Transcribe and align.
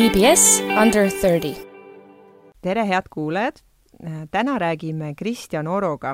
EBS 0.00 0.62
Under 0.82 1.10
thirty. 1.10 1.54
tere, 2.60 2.84
head 2.84 3.02
kuulajad! 3.10 3.52
täna 4.30 4.58
räägime 4.58 5.14
Kristjan 5.14 5.66
Oroga 5.66 6.10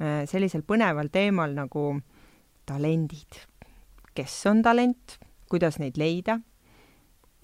äh, 0.00 0.26
sellisel 0.28 0.60
põneval 0.62 1.08
teemal 1.08 1.54
nagu 1.56 2.00
talendid. 2.66 3.40
kes 4.14 4.46
on 4.46 4.62
talent, 4.62 5.18
kuidas 5.48 5.78
neid 5.78 5.96
leida? 5.96 6.38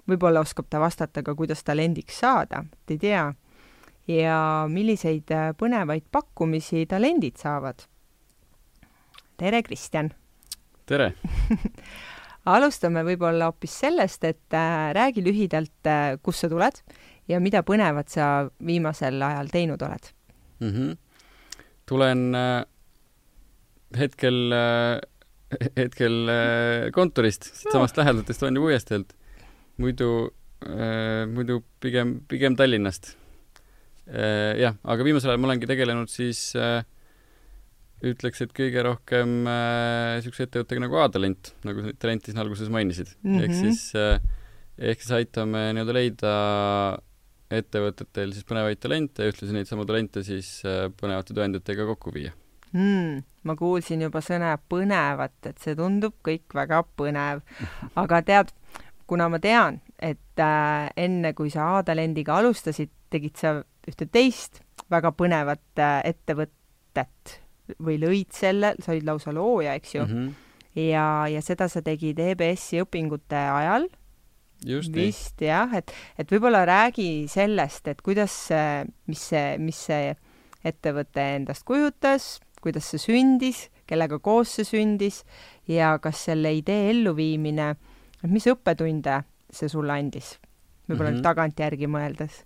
võib-olla 0.08 0.44
oskab 0.44 0.68
ta 0.68 0.80
vastata 0.80 1.22
ka, 1.22 1.34
kuidas 1.34 1.64
talendiks 1.64 2.20
saada, 2.20 2.64
et 2.82 2.90
ei 2.90 2.98
tea. 2.98 3.24
ja 4.08 4.66
milliseid 4.68 5.32
äh, 5.32 5.56
põnevaid 5.56 6.04
pakkumisi 6.12 6.84
talendid 6.86 7.40
saavad. 7.40 7.86
tere, 9.36 9.62
Kristjan! 9.62 10.12
tere 10.86 11.14
alustame 12.48 13.02
võib-olla 13.04 13.50
hoopis 13.50 13.74
sellest, 13.82 14.24
et 14.24 14.56
äh, 14.56 14.90
räägi 14.96 15.24
lühidalt 15.24 15.88
äh,, 15.88 16.16
kust 16.22 16.44
sa 16.44 16.50
tuled 16.52 16.80
ja 17.30 17.40
mida 17.42 17.62
põnevat 17.66 18.10
sa 18.12 18.48
viimasel 18.66 19.20
ajal 19.22 19.52
teinud 19.52 19.82
oled 19.86 20.10
mm? 20.60 20.70
-hmm. 20.70 20.96
tulen 21.86 22.34
äh, 22.34 22.64
hetkel 23.98 24.54
hetkel 25.80 26.30
kontorist, 26.94 27.44
siitsamast 27.54 27.96
no. 27.96 28.02
lähedalt 28.02 28.30
Estonia 28.30 28.60
puiesteelt. 28.60 29.16
muidu 29.76 30.30
muidu 31.32 31.64
pigem, 31.80 32.20
pigem 32.28 32.56
Tallinnast 32.56 33.16
jah, 34.60 34.74
aga 34.84 35.04
viimasel 35.04 35.30
ajal 35.30 35.40
ma 35.40 35.48
olengi 35.48 35.66
tegelenud 35.66 36.10
siis 36.12 36.52
äh, 36.54 36.84
ütleks, 38.00 38.40
et 38.44 38.52
kõige 38.56 38.84
rohkem 38.86 39.40
niisuguse 39.44 40.44
äh, 40.44 40.48
ettevõttega 40.48 40.84
nagu 40.86 41.00
A-talent, 41.02 41.52
nagu 41.68 41.92
talenti 42.00 42.32
siin 42.32 42.42
alguses 42.42 42.70
mainisid 42.72 43.12
mm. 43.20 43.30
-hmm. 43.30 43.44
ehk 43.44 43.56
siis 43.58 43.82
äh,, 43.98 44.20
ehk 44.78 45.02
siis 45.02 45.16
aitame 45.20 45.70
nii-öelda 45.76 45.96
leida 45.96 46.34
ettevõtetel 47.50 48.32
siis 48.34 48.46
põnevaid 48.46 48.80
talente 48.80 49.26
ja 49.26 49.32
ühtlasi 49.32 49.56
neid 49.56 49.68
samu 49.68 49.84
talente 49.88 50.22
siis 50.26 50.60
äh, 50.64 50.86
põnevate 51.00 51.34
tööandjatega 51.36 51.86
kokku 51.92 52.14
viia 52.14 52.32
mm,. 52.72 53.20
ma 53.44 53.56
kuulsin 53.58 54.06
juba 54.06 54.22
sõna 54.24 54.54
põnevat, 54.70 55.36
et 55.48 55.58
see 55.62 55.76
tundub 55.76 56.16
kõik 56.26 56.54
väga 56.54 56.82
põnev. 56.96 57.42
aga 57.98 58.22
tead, 58.26 58.54
kuna 59.10 59.28
ma 59.32 59.40
tean, 59.42 59.80
et 59.98 60.40
äh, 60.40 60.88
enne 60.96 61.34
kui 61.34 61.50
sa 61.50 61.76
A-talendiga 61.78 62.38
alustasid, 62.38 62.92
tegid 63.10 63.36
sa 63.40 63.58
ühte 63.88 64.06
teist 64.06 64.62
väga 64.90 65.12
põnevat 65.16 65.82
äh, 65.82 66.00
ettevõtet 66.12 67.39
või 67.78 67.98
lõid 68.02 68.30
selle, 68.34 68.74
sa 68.82 68.92
olid 68.94 69.06
lausa 69.08 69.34
looja, 69.34 69.74
eks 69.78 69.94
ju 69.94 70.04
mm. 70.04 70.12
-hmm. 70.12 70.84
ja, 70.90 71.06
ja 71.30 71.42
seda 71.44 71.68
sa 71.68 71.82
tegid 71.82 72.18
EBS-i 72.18 72.82
õpingute 72.84 73.36
ajal. 73.36 73.88
vist 74.66 75.40
nii. 75.40 75.48
jah, 75.48 75.72
et, 75.74 75.92
et 76.18 76.32
võib-olla 76.32 76.64
räägi 76.68 77.26
sellest, 77.28 77.88
et 77.88 78.02
kuidas 78.02 78.32
see, 78.48 78.84
mis 79.06 79.28
see, 79.32 79.56
mis 79.58 79.86
see 79.88 80.14
ettevõte 80.64 81.24
endast 81.36 81.64
kujutas, 81.64 82.40
kuidas 82.60 82.90
see 82.90 83.00
sündis, 83.00 83.68
kellega 83.86 84.18
koos 84.18 84.52
see 84.58 84.64
sündis 84.68 85.24
ja 85.68 85.98
kas 85.98 86.26
selle 86.28 86.52
idee 86.54 86.90
elluviimine, 86.90 87.74
mis 88.28 88.46
õppetunde 88.46 89.22
see 89.50 89.68
sulle 89.68 89.96
andis? 89.96 90.38
võib-olla 90.90 91.10
mm 91.10 91.16
-hmm. 91.16 91.26
tagantjärgi 91.26 91.88
mõeldes. 91.90 92.44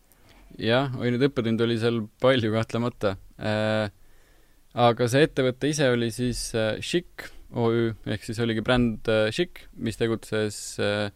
jah, 0.58 0.92
oi 1.00 1.10
neid 1.10 1.26
õppetunde 1.28 1.64
oli 1.64 1.78
seal 1.80 2.02
palju 2.20 2.52
kahtlemata 2.52 3.16
äh, 3.40 3.90
aga 4.74 5.06
see 5.10 5.26
ettevõte 5.28 5.70
ise 5.70 5.88
oli 5.92 6.10
siis 6.14 6.48
äh, 6.58 6.80
Chic 6.82 7.28
OÜ 7.54 7.92
ehk 8.10 8.26
siis 8.26 8.40
oligi 8.42 8.64
bränd 8.66 9.06
äh, 9.10 9.28
Chic, 9.34 9.62
mis 9.78 9.98
tegutses 10.00 10.58
äh, 10.82 11.12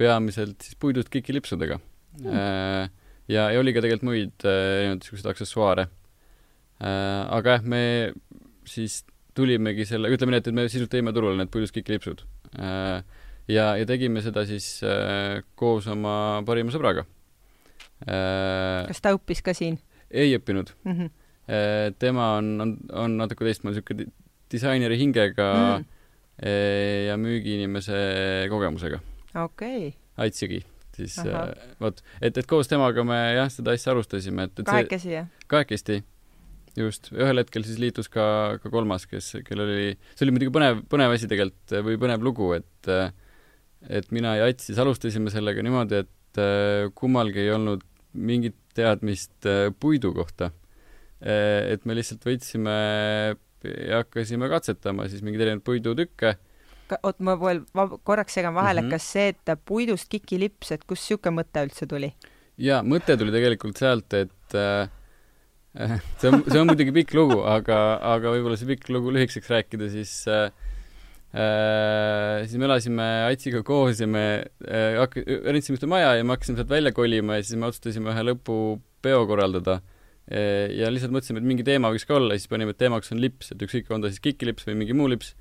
peamiselt 0.00 0.60
siis 0.64 0.76
puidust 0.80 1.10
kikilipsudega. 1.12 1.78
Mm.. 2.20 2.90
Ja, 3.30 3.46
ja 3.50 3.60
oli 3.60 3.72
ka 3.72 3.80
tegelikult 3.80 4.06
muid 4.06 4.44
erinevaid 4.44 5.00
niisuguseid 5.00 5.28
aksessuaare. 5.30 5.84
Aga 6.84 7.54
jah, 7.54 7.62
me 7.64 7.80
siis 8.68 8.98
tulimegi 9.38 9.86
selle, 9.88 10.10
ütleme 10.12 10.34
nii, 10.34 10.42
et, 10.42 10.50
et 10.50 10.56
me 10.58 10.66
sisuliselt 10.66 10.92
tõime 10.92 11.14
turule 11.14 11.38
need 11.38 11.50
puidust 11.54 11.74
kikilipsud. 11.78 12.24
Ja, 12.58 13.68
ja 13.78 13.86
tegime 13.88 14.22
seda 14.26 14.44
siis 14.50 14.66
koos 15.58 15.88
oma 15.94 16.42
parima 16.46 16.74
sõbraga. 16.74 17.06
Kas 18.04 19.02
ta 19.02 19.14
õppis 19.14 19.46
ka 19.46 19.54
siin? 19.56 19.78
ei 20.10 20.34
õppinud. 20.36 20.74
Mm. 20.84 20.98
-hmm 20.98 21.23
tema 22.00 22.30
on, 22.38 22.46
on, 22.60 22.70
on 23.04 23.16
natuke 23.20 23.44
teistmoodi 23.44 23.76
niisugune 23.76 24.06
disaineri 24.54 24.98
hingega 25.00 25.48
mm. 25.54 25.90
Äh, 26.34 27.06
ja 27.06 27.14
müügiinimese 27.14 27.98
kogemusega. 28.50 28.98
okei 29.38 29.76
okay.. 29.86 29.92
Aitsigi 30.18 30.64
siis 30.96 31.14
äh, 31.22 31.52
vot, 31.78 32.00
et, 32.18 32.34
et 32.34 32.48
koos 32.50 32.66
temaga 32.70 33.04
me 33.06 33.18
jah, 33.36 33.46
seda 33.54 33.74
asja 33.76 33.92
alustasime, 33.92 34.48
et, 34.48 34.58
et 34.58 34.66
kahekesi, 34.66 35.12
jah? 35.12 35.28
kahekesti, 35.50 36.00
just. 36.78 37.12
ühel 37.14 37.38
hetkel 37.38 37.66
siis 37.66 37.78
liitus 37.82 38.10
ka, 38.10 38.26
ka 38.62 38.72
kolmas, 38.74 39.06
kes, 39.10 39.30
kellel 39.46 39.70
oli, 39.76 39.94
see 40.14 40.26
oli 40.26 40.34
muidugi 40.34 40.54
põnev, 40.54 40.82
põnev 40.90 41.14
asi 41.14 41.30
tegelikult 41.30 41.76
või 41.86 42.00
põnev 42.02 42.26
lugu, 42.26 42.50
et 42.58 42.90
et 43.94 44.10
mina 44.14 44.34
ja 44.40 44.50
Ats 44.50 44.70
siis 44.72 44.82
alustasime 44.82 45.30
sellega 45.30 45.62
niimoodi, 45.62 46.02
et 46.02 46.42
kummalgi 46.98 47.44
ei 47.44 47.54
olnud 47.54 47.86
mingit 48.14 48.58
teadmist 48.74 49.46
puidu 49.78 50.10
kohta 50.18 50.50
Eh, 50.50 50.63
et 51.20 51.84
me 51.84 51.94
lihtsalt 51.96 52.24
võtsime 52.26 52.74
ja 53.64 54.02
hakkasime 54.02 54.48
katsetama 54.52 55.06
siis 55.08 55.22
mingeid 55.24 55.46
erinevaid 55.46 55.64
puidutükke. 55.64 56.34
oot, 57.00 57.20
ma 57.24 57.36
veel 57.40 57.62
korraks 58.04 58.36
segan 58.36 58.54
vahele 58.54 58.82
mm, 58.82 58.88
-hmm. 58.88 58.90
kas 58.90 59.12
see, 59.12 59.28
et 59.32 59.60
puidust 59.64 60.08
kikilips, 60.08 60.72
et 60.72 60.84
kust 60.84 61.06
niisugune 61.06 61.40
mõte 61.40 61.64
üldse 61.64 61.88
tuli? 61.88 62.12
jaa, 62.58 62.82
mõte 62.82 63.16
tuli 63.18 63.32
tegelikult 63.34 63.80
sealt, 63.80 64.12
et 64.14 64.58
äh, 64.58 64.90
see 66.20 66.30
on, 66.30 66.44
see 66.46 66.60
on 66.60 66.68
muidugi 66.70 66.92
pikk 66.94 67.16
lugu, 67.16 67.40
aga, 67.50 67.98
aga 68.14 68.34
võib-olla 68.36 68.58
see 68.60 68.68
pikk 68.68 68.92
lugu 68.94 69.14
lühikeseks 69.14 69.50
rääkida, 69.50 69.88
siis 69.90 70.12
äh, 70.30 70.52
äh, 71.34 72.44
siis 72.44 72.60
me 72.60 72.68
elasime 72.68 73.08
Atsiga 73.30 73.64
koos 73.66 74.02
ja 74.02 74.06
me 74.10 74.26
äh, 74.68 75.00
hakk-, 75.00 75.24
rentsime 75.24 75.80
ühte 75.80 75.90
maja 75.90 76.14
ja 76.18 76.26
me 76.26 76.36
hakkasime 76.36 76.60
sealt 76.60 76.70
välja 76.70 76.94
kolima 76.94 77.40
ja 77.40 77.46
siis 77.46 77.58
me 77.58 77.70
otsustasime 77.70 78.12
ühe 78.12 78.28
lõpupeo 78.30 79.24
korraldada 79.30 79.80
ja 80.30 80.90
lihtsalt 80.92 81.12
mõtlesime, 81.12 81.42
et 81.42 81.48
mingi 81.48 81.64
teema 81.66 81.90
võiks 81.92 82.06
ka 82.08 82.16
olla, 82.16 82.36
siis 82.38 82.48
panime, 82.48 82.72
et 82.72 82.80
teemaks 82.80 83.12
on 83.12 83.20
lips, 83.20 83.52
et 83.52 83.64
ükskõik, 83.66 83.90
on 83.92 84.04
ta 84.04 84.12
siis 84.12 84.22
kikilips 84.24 84.64
või 84.68 84.78
mingi 84.80 84.96
muu 84.96 85.10
lips. 85.12 85.34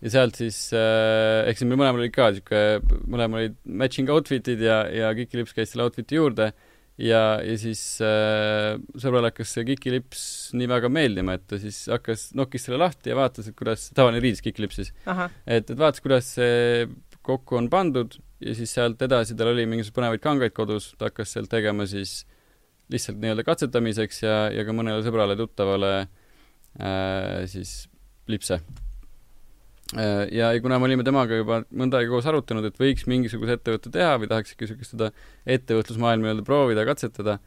ja 0.00 0.12
sealt 0.14 0.38
siis 0.38 0.58
äh,, 0.72 1.48
ehk 1.50 1.58
siis 1.58 1.68
meil 1.68 1.80
mõlemal 1.80 2.04
oli 2.04 2.12
ka 2.14 2.30
niisugune, 2.30 3.00
mõlemal 3.10 3.42
olid 3.42 3.56
matching 3.66 4.12
outfit'id 4.14 4.62
ja, 4.64 4.84
ja 4.94 5.10
kikilips 5.18 5.52
käis 5.56 5.74
selle 5.74 5.88
outfit'i 5.88 6.16
juurde 6.16 6.52
ja, 6.96 7.40
ja 7.42 7.58
siis 7.58 7.82
äh, 8.06 8.78
sõbrale 8.94 9.32
hakkas 9.32 9.56
see 9.56 9.66
kikilips 9.72 10.24
nii 10.54 10.70
väga 10.70 10.88
meeldima, 10.94 11.34
et 11.36 11.46
ta 11.50 11.58
siis 11.60 11.82
hakkas, 11.90 12.30
nokkis 12.38 12.68
selle 12.68 12.80
lahti 12.80 13.10
ja 13.10 13.18
vaatas, 13.18 13.50
et 13.50 13.58
kuidas, 13.58 13.90
tavaline 13.96 14.22
riidis 14.22 14.46
kikilips 14.46 14.80
siis. 14.80 14.94
et, 15.44 15.66
et 15.66 15.76
vaatas, 15.76 16.06
kuidas 16.06 16.34
see 16.38 16.86
kokku 17.26 17.58
on 17.58 17.68
pandud 17.68 18.14
ja 18.40 18.54
siis 18.56 18.78
sealt 18.78 19.02
edasi 19.02 19.34
tal 19.36 19.50
oli 19.50 19.66
mingisuguseid 19.66 19.98
põnevaid 19.98 20.22
kangaid 20.22 20.54
kodus, 20.56 20.94
ta 20.96 21.10
hakkas 21.10 21.34
sealt 21.34 21.50
tegema 21.52 21.84
siis 21.90 22.22
äh, 22.22 22.36
lihtsalt 22.90 23.20
nii-öelda 23.22 23.44
katsetamiseks 23.46 24.22
ja, 24.24 24.36
ja 24.54 24.64
ka 24.66 24.74
mõnele 24.76 25.02
sõbrale-tuttavale 25.06 25.92
äh, 26.00 27.46
siis 27.50 27.84
lipse 28.30 28.60
äh,. 29.96 30.26
ja, 30.34 30.50
ja 30.54 30.62
kuna 30.62 30.78
me 30.80 30.88
olime 30.88 31.06
temaga 31.06 31.38
juba 31.38 31.62
mõnda 31.70 32.00
aega 32.00 32.12
koos 32.14 32.28
arutanud, 32.30 32.66
et 32.66 32.80
võiks 32.80 33.06
mingisuguse 33.10 33.58
ettevõtte 33.58 33.92
teha 33.94 34.16
või 34.22 34.30
tahaks 34.30 34.54
ikka 34.54 34.66
niisugust 34.66 34.96
seda 34.96 35.10
ettevõtlusmaailma 35.58 36.28
nii-öelda 36.28 36.46
proovida, 36.46 36.86
katsetada, 36.88 37.38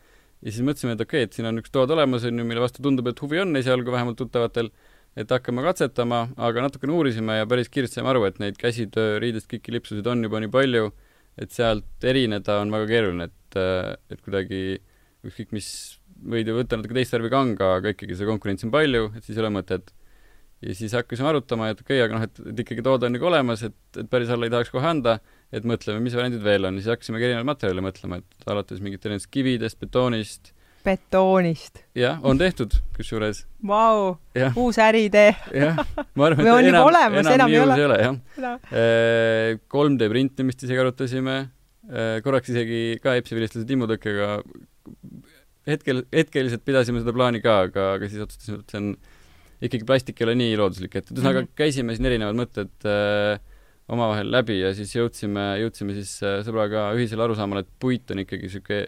ja 0.42 0.50
siis 0.50 0.64
mõtlesime, 0.66 0.98
et 0.98 1.06
okei 1.06 1.24
okay,, 1.24 1.30
et 1.30 1.38
siin 1.38 1.50
on 1.50 1.62
üks 1.62 1.74
tood 1.74 1.92
olemas, 1.96 2.28
on 2.28 2.40
ju, 2.40 2.48
mille 2.48 2.64
vastu 2.64 2.84
tundub, 2.86 3.08
et 3.12 3.24
huvi 3.24 3.44
on 3.44 3.56
esialgu 3.60 3.96
vähemalt 3.96 4.20
tuttavatel, 4.20 4.72
et 5.20 5.30
hakkame 5.30 5.64
katsetama, 5.64 6.24
aga 6.42 6.66
natukene 6.66 6.96
uurisime 6.96 7.38
ja 7.38 7.48
päris 7.50 7.70
kiiresti 7.72 8.00
saime 8.00 8.10
aru, 8.16 8.24
et 8.28 8.40
neid 8.42 8.58
käsitöö 8.60 9.20
riidest 9.22 9.48
kikilipsusid 9.52 10.08
on 10.10 10.26
juba 10.26 10.42
nii 10.42 10.52
palju, 10.52 10.90
et 11.40 11.54
sealt 11.54 12.08
erineda 12.10 12.58
on 12.64 12.74
väga 12.74 12.90
keeruline, 12.90 13.30
et, 13.30 13.60
et 14.10 14.20
kuidagi 14.26 14.64
äh, 14.74 14.82
ükskõik 15.28 15.54
mis, 15.56 15.68
võid 16.34 16.50
ju 16.50 16.56
võtta 16.58 16.80
natuke 16.80 16.98
teist 16.98 17.14
värvi 17.16 17.32
kanga, 17.34 17.76
aga 17.80 17.94
ikkagi 17.94 18.18
seda 18.18 18.32
konkurentsi 18.32 18.68
on 18.68 18.74
palju, 18.74 19.12
et 19.18 19.26
siis 19.26 19.38
ei 19.38 19.44
ole 19.44 19.54
mõtet. 19.56 19.94
ja 20.64 20.74
siis 20.80 20.96
hakkasime 20.96 21.28
arutama, 21.32 21.70
et 21.74 21.80
okei 21.84 22.00
okay,, 22.00 22.08
aga 22.08 22.18
noh, 22.18 22.26
et, 22.28 22.42
et 22.54 22.60
ikkagi 22.64 22.84
toode 22.86 23.08
on 23.08 23.16
nagu 23.16 23.28
olemas, 23.28 23.64
et, 23.68 23.78
et 24.00 24.10
päris 24.10 24.32
alla 24.32 24.48
ei 24.48 24.54
tahaks 24.54 24.72
kohe 24.72 24.88
anda, 24.88 25.18
et 25.52 25.66
mõtleme, 25.68 26.00
mis 26.04 26.16
variandid 26.16 26.44
veel 26.44 26.70
on, 26.70 26.80
siis 26.80 26.92
hakkasimegi 26.94 27.30
erinevaid 27.30 27.50
materjale 27.52 27.84
mõtlema, 27.84 28.20
et 28.22 28.52
alates 28.52 28.84
mingit 28.84 29.04
erinevatest 29.04 29.32
kividest, 29.34 29.80
betoonist, 29.84 30.54
betoonist. 30.84 31.84
jah, 31.96 32.20
on 32.24 32.40
tehtud, 32.40 32.76
kusjuures. 32.98 33.44
Vau, 33.68 34.18
uus 34.60 34.80
äriidee. 34.84 35.32
jah, 35.64 35.80
ma 36.20 36.30
arvan, 36.30 36.48
et 36.48 36.70
enam, 36.72 36.88
olemas, 36.88 37.24
enam, 37.24 37.34
enam 37.38 37.52
nii 37.52 37.64
uus 37.64 37.76
ei 37.78 37.88
ole, 37.88 38.02
jah. 38.04 38.20
3D 39.76 40.08
äh, 40.08 40.14
printimist 40.16 40.64
isegi 40.68 40.84
arutasime, 40.84 41.40
äh, 41.92 42.20
korraks 42.26 42.52
isegi 42.56 42.84
ka 43.04 43.16
Epsi 43.20 43.36
vilistlase 43.36 43.68
Timmu 43.68 43.88
Tõkkega 43.92 44.38
hetkel, 45.70 46.04
hetkeliselt 46.14 46.64
pidasime 46.68 47.04
seda 47.04 47.14
plaani 47.16 47.42
ka, 47.44 47.60
aga, 47.68 47.90
aga 47.98 48.10
siis 48.10 48.26
otsustasime, 48.26 48.62
et 48.64 48.74
see 48.74 48.82
on 48.82 48.90
ikkagi 49.64 49.88
plastik 49.88 50.20
ei 50.20 50.28
ole 50.28 50.36
nii 50.40 50.58
looduslik, 50.60 50.98
et 51.00 51.12
ühesõnaga 51.12 51.44
mm 51.44 51.48
-hmm. 51.48 51.58
käisime 51.60 51.96
siin 51.96 52.10
erinevad 52.10 52.40
mõtted 52.40 52.90
äh, 52.90 53.40
omavahel 53.94 54.32
läbi 54.32 54.60
ja 54.60 54.74
siis 54.76 54.92
jõudsime, 54.96 55.46
jõudsime 55.62 55.96
siis 55.96 56.18
äh, 56.24 56.42
sõbraga 56.48 56.90
ühisele 56.98 57.24
arusaamale, 57.24 57.64
et 57.64 57.72
puit 57.80 58.12
on 58.12 58.24
ikkagi 58.24 58.50
niisugune 58.50 58.88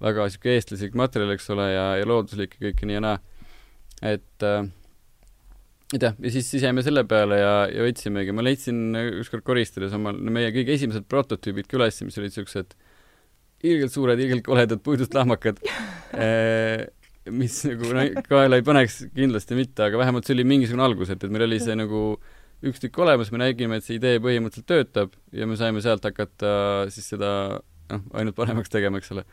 väga 0.00 0.28
niisugune 0.28 0.56
eestlaslik 0.56 0.96
materjal, 0.96 1.34
eks 1.34 1.50
ole, 1.50 1.70
ja, 1.72 1.86
ja 2.00 2.08
looduslik 2.08 2.56
ja 2.58 2.68
kõik 2.68 2.84
nii 2.86 2.98
ja 3.00 3.04
naa. 3.04 3.18
et 4.02 4.46
äh, 4.46 4.68
et 5.94 6.04
jah, 6.04 6.14
ja 6.20 6.30
siis, 6.30 6.50
siis 6.50 6.62
jäime 6.62 6.84
selle 6.84 7.04
peale 7.08 7.40
ja, 7.40 7.52
ja 7.72 7.84
võtsimegi, 7.86 8.32
ma 8.36 8.44
leidsin 8.44 8.92
ükskord 9.22 9.44
koristades 9.44 9.94
oma, 9.96 10.12
meie 10.12 10.52
kõige 10.52 10.74
esimesed 10.76 11.08
prototüübid 11.08 11.68
ka 11.68 11.80
üles, 11.80 12.00
mis 12.04 12.18
olid 12.20 12.32
niisugused 12.32 12.76
ilgelt 13.62 13.92
suured, 13.92 14.20
ilgelt 14.22 14.44
koledad 14.46 14.82
puidust 14.84 15.14
lahmakad 15.16 15.58
mis 17.30 17.60
nagu 17.68 17.92
kaela 18.28 18.58
ei 18.58 18.64
paneks 18.66 19.02
kindlasti 19.16 19.56
mitte, 19.58 19.88
aga 19.88 20.00
vähemalt 20.00 20.26
see 20.26 20.36
oli 20.36 20.46
mingisugune 20.48 20.84
algus, 20.86 21.12
et, 21.12 21.24
et 21.24 21.32
meil 21.32 21.46
oli 21.48 21.60
see 21.62 21.76
nagu 21.78 22.02
üks 22.68 22.82
tükk 22.82 22.98
olemas, 23.04 23.30
me 23.34 23.42
nägime, 23.42 23.78
et 23.78 23.86
see 23.86 23.98
idee 23.98 24.18
põhimõtteliselt 24.22 24.68
töötab 24.70 25.14
ja 25.36 25.46
me 25.46 25.58
saime 25.58 25.82
sealt 25.84 26.06
hakata 26.08 26.50
siis 26.92 27.06
seda 27.14 27.30
noh, 27.58 28.04
ainult 28.18 28.36
paremaks 28.38 28.72
tegema, 28.72 29.00
eks 29.00 29.12
ole. 29.14 29.24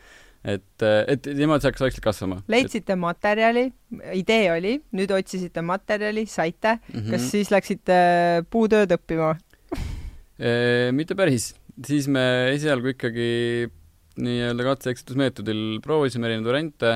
et, 0.44 0.86
et 0.86 1.32
niimoodi 1.32 1.64
see 1.66 1.72
hakkas 1.72 1.86
vaikselt 1.88 2.06
kasvama. 2.06 2.42
leidsite 2.52 2.94
et... 2.94 3.02
materjali, 3.02 3.66
idee 4.14 4.52
oli, 4.54 4.76
nüüd 4.98 5.14
otsisite 5.16 5.64
materjali, 5.66 6.28
saite 6.30 6.78
mm, 6.78 7.00
-hmm. 7.00 7.10
kas 7.16 7.32
siis 7.32 7.54
läksite 7.54 7.98
puutööd 8.50 8.94
õppima 8.98 9.36
mitte 10.92 11.16
päris, 11.16 11.54
siis 11.88 12.10
me 12.12 12.52
esialgu 12.52 12.92
ikkagi 12.92 13.70
nii-öelda 14.22 14.70
katse-eksitusmeetodil 14.70 15.82
proovisime 15.84 16.30
erinevaid 16.30 16.52
variante 16.52 16.94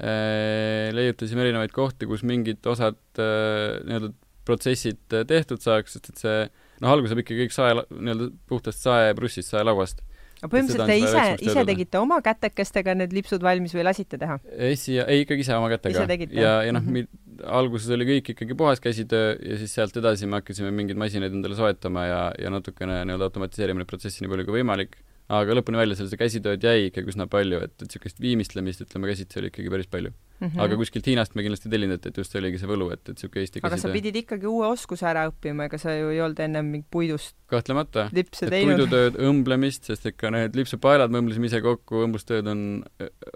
Äh, 0.00 0.88
leiutasime 0.96 1.42
erinevaid 1.44 1.72
kohti, 1.76 2.06
kus 2.08 2.22
mingid 2.24 2.64
osad 2.70 2.96
äh, 3.20 3.80
nii-öelda 3.84 4.14
protsessid 4.48 5.12
äh, 5.12 5.26
tehtud 5.28 5.60
saaks, 5.60 5.96
sest 5.96 6.12
et 6.12 6.22
see 6.22 6.36
noh, 6.80 6.92
alguse 6.94 7.12
saab 7.12 7.20
ikkagi 7.20 7.42
kõik 7.42 7.52
sae, 7.52 7.74
nii-öelda 7.90 8.30
puhtast 8.48 8.86
saeprussist, 8.86 9.50
saelauast. 9.52 10.00
aga 10.38 10.48
põhimõtteliselt 10.54 10.88
te 10.88 10.96
ise, 11.02 11.24
ise 11.50 11.66
tegite 11.68 12.00
oma 12.00 12.20
kätekestega 12.24 12.94
need 12.96 13.12
lipsud 13.12 13.44
valmis 13.44 13.76
või 13.76 13.84
lasite 13.90 14.16
teha? 14.22 14.38
esi 14.70 14.96
ei, 15.02 15.26
ikkagi 15.26 15.44
ise 15.44 15.58
oma 15.58 15.68
kätega. 15.74 16.06
ja, 16.30 16.54
ja 16.64 16.72
noh 16.72 16.86
mm 16.86 17.02
-hmm., 17.02 17.44
alguses 17.60 17.92
oli 17.92 18.08
kõik 18.14 18.32
ikkagi 18.32 18.56
puhas 18.56 18.80
käsitöö 18.80 19.36
ja 19.36 19.60
siis 19.60 19.74
sealt 19.74 20.00
edasi 20.00 20.30
me 20.30 20.40
hakkasime 20.40 20.72
mingeid 20.72 21.02
masinaid 21.02 21.36
endale 21.36 21.60
soetama 21.60 22.08
ja, 22.08 22.24
ja 22.40 22.56
natukene 22.56 23.02
nii-öelda 23.04 23.28
automatiseerima 23.28 23.82
neid 23.82 23.90
protsesse 23.90 24.24
nii 24.24 24.32
palju 24.32 24.48
kui 24.48 24.62
võimalik 24.62 24.96
aga 25.30 25.54
lõpuni 25.54 25.78
välja 25.78 25.98
seal 25.98 26.08
seda 26.10 26.18
käsitööd 26.24 26.64
jäi 26.64 26.88
ikkagi 26.88 27.12
üsna 27.12 27.26
palju, 27.30 27.60
et, 27.62 27.76
et 27.78 27.86
niisugust 27.86 28.18
viimistlemist, 28.22 28.82
ütleme, 28.82 29.10
käsitsi 29.12 29.38
oli 29.40 29.50
ikkagi 29.52 29.70
päris 29.72 29.88
palju 29.90 30.10
mm. 30.10 30.48
-hmm. 30.48 30.62
aga 30.64 30.78
kuskilt 30.80 31.06
Hiinast 31.06 31.36
me 31.38 31.44
kindlasti 31.46 31.70
tellinud, 31.70 32.00
et, 32.00 32.08
et 32.10 32.18
just 32.18 32.34
see 32.34 32.40
oligi 32.40 32.58
see 32.58 32.70
võlu, 32.70 32.88
et, 32.94 33.02
et 33.04 33.14
niisugune 33.14 33.44
Eesti 33.44 33.62
aga 33.62 33.70
käsitöö. 33.70 33.82
sa 33.86 33.94
pidid 33.94 34.18
ikkagi 34.22 34.48
uue 34.50 34.66
oskuse 34.70 35.06
ära 35.06 35.26
õppima, 35.30 35.68
ega 35.70 35.78
sa 35.78 35.94
ju 35.94 36.10
ei 36.14 36.20
olnud 36.24 36.42
ennem 36.46 36.72
mingit 36.74 36.88
puidust 36.90 37.36
kahtlemata. 37.52 38.08
puidutööd, 38.12 39.20
õmblemist, 39.30 39.86
sest 39.90 40.10
ikka 40.10 40.32
need 40.34 40.58
lipsupaelad 40.58 41.14
me 41.14 41.22
õmblesime 41.22 41.50
ise 41.50 41.62
kokku, 41.64 42.02
õmblustööd 42.08 42.50
on, 42.50 42.64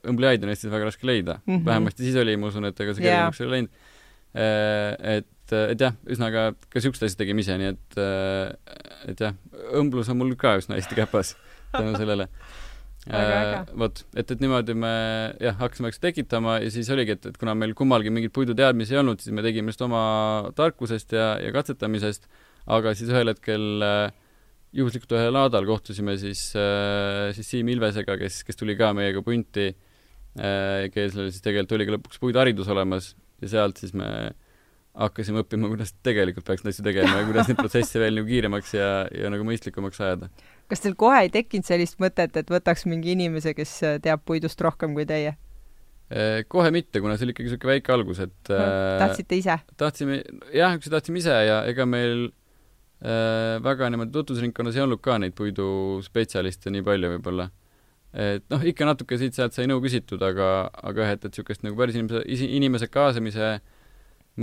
õmblejaid 0.03 0.43
on 0.43 0.55
Eestis 0.55 0.75
väga 0.75 0.91
raske 0.91 1.07
leida 1.07 1.39
mm. 1.45 1.55
-hmm. 1.55 1.65
vähemasti 1.71 2.09
siis 2.09 2.19
oli, 2.19 2.37
ma 2.37 2.51
usun, 2.51 2.71
et 2.71 2.81
ega 2.81 2.97
see 2.97 3.07
kergemaks 3.07 3.41
ei 3.41 3.47
ole 3.47 3.59
läinud. 3.59 3.83
Äh, 4.35 5.19
et, 5.21 5.53
et 5.55 5.81
jah, 5.81 5.95
ühesõnaga 6.09 6.49
ka 6.59 6.81
niisugused 6.81 7.07
asjad 7.07 7.21
tegime 7.21 7.45
ise, 7.45 7.55
nii 7.61 7.71
et, 7.71 7.99
äh, 8.03 9.13
et 9.13 9.21
jah, 9.21 9.37
õmblus 9.79 10.11
on 10.11 10.19
mul 10.19 10.35
ka 10.35 10.57
üsna 10.59 10.75
hästi 10.75 10.99
käpas 10.99 11.37
tänu 11.75 11.97
sellele. 12.03 12.29
Äh, 13.05 13.67
vot, 13.77 14.01
et, 14.17 14.31
et 14.33 14.41
niimoodi 14.41 14.73
me 14.81 14.91
jah, 15.37 15.59
hakkasime 15.61 15.91
vaikselt 15.91 16.07
tekitama 16.07 16.57
ja 16.63 16.71
siis 16.73 16.89
oligi, 16.95 17.19
et, 17.19 17.27
et 17.29 17.37
kuna 17.37 17.53
meil 17.59 17.75
kummalgi 17.77 18.09
mingeid 18.09 18.33
puiduteadmisi 18.33 18.97
ei 18.97 19.03
olnud, 19.03 19.21
siis 19.21 19.35
me 19.37 19.45
tegime 19.45 19.75
just 19.75 19.85
oma 19.85 20.05
tarkusest 20.57 21.13
ja, 21.13 21.35
ja 21.43 21.51
katsetamisest, 21.53 22.25
aga 22.73 22.95
siis 22.97 23.13
ühel 23.13 23.29
hetkel 23.29 23.85
äh, 23.85 24.07
juhuslikult 24.75 25.13
ühel 25.19 25.35
laadal 25.37 25.69
kohtusime 25.69 26.17
siis 26.21 26.47
äh,, 26.59 27.29
siis 27.37 27.51
Siim 27.53 27.69
Ilvesega, 27.75 28.17
kes, 28.21 28.41
kes 28.47 28.59
tuli 28.59 28.79
ka 28.79 28.95
meiega 28.97 29.21
punti 29.27 29.69
äh,, 29.69 30.89
kellel 30.95 31.29
siis 31.29 31.45
tegelikult 31.45 31.77
oli 31.77 31.89
ka 31.91 31.97
lõpuks 31.99 32.23
puiduharidus 32.23 32.73
olemas 32.73 33.13
ja 33.45 33.53
sealt 33.53 33.85
siis 33.85 33.93
me 33.93 34.09
hakkasime 34.95 35.43
õppima, 35.43 35.69
kuidas 35.71 35.93
tegelikult 36.07 36.47
peaks 36.49 36.65
neid 36.65 36.73
asju 36.73 36.87
tegema 36.87 37.21
ja 37.21 37.29
kuidas 37.29 37.51
neid 37.51 37.61
protsesse 37.63 38.01
veel 38.03 38.17
nagu 38.17 38.31
kiiremaks 38.31 38.75
ja, 38.77 38.91
ja 39.13 39.31
nagu 39.35 39.47
mõistlikumaks 39.47 40.03
ajada 40.03 40.31
kas 40.71 40.85
teil 40.85 40.97
kohe 40.99 41.25
ei 41.27 41.33
tekkinud 41.33 41.67
sellist 41.67 41.99
mõtet, 42.03 42.37
et 42.41 42.51
võtaks 42.51 42.87
mingi 42.91 43.15
inimese, 43.15 43.55
kes 43.57 43.75
äh, 43.85 43.99
teab 44.05 44.25
puidust 44.27 44.61
rohkem 44.65 44.95
kui 44.97 45.07
teie? 45.09 45.35
Äh, 46.13 46.45
kohe 46.49 46.69
mitte, 46.75 47.01
kuna 47.01 47.17
see 47.17 47.25
oli 47.25 47.33
ikkagi 47.33 47.49
niisugune 47.49 47.73
väike 47.73 47.93
algus, 47.95 48.19
et 48.21 48.51
äh, 48.53 48.99
tahtsite 49.01 49.39
ise? 49.41 49.59
tahtsime, 49.81 50.19
jah, 50.53 50.75
üks 50.77 50.91
tahtsime 50.93 51.23
ise 51.23 51.37
ja 51.47 51.63
ega 51.71 51.87
meil 51.89 52.27
äh, 52.29 53.57
väga 53.65 53.89
niimoodi 53.93 54.13
tutvusringkonnas 54.13 54.77
ei 54.77 54.85
olnud 54.85 55.01
ka 55.05 55.17
neid 55.23 55.33
puiduspetsialiste 55.39 56.73
nii 56.75 56.85
palju 56.85 57.15
võib-olla. 57.17 57.49
et 58.13 58.45
noh, 58.53 58.63
ikka 58.69 58.87
natuke 58.87 59.17
siit-sealt 59.19 59.57
sai 59.57 59.65
nõu 59.71 59.81
küsitud, 59.83 60.21
aga, 60.23 60.69
aga 60.85 61.09
jah, 61.09 61.17
et, 61.17 61.25
et 61.25 61.33
niisugust 61.33 61.65
nagu 61.65 61.81
päris 61.81 61.97
inimese, 61.97 62.23
inimese 62.61 62.91
kaasamise 62.93 63.57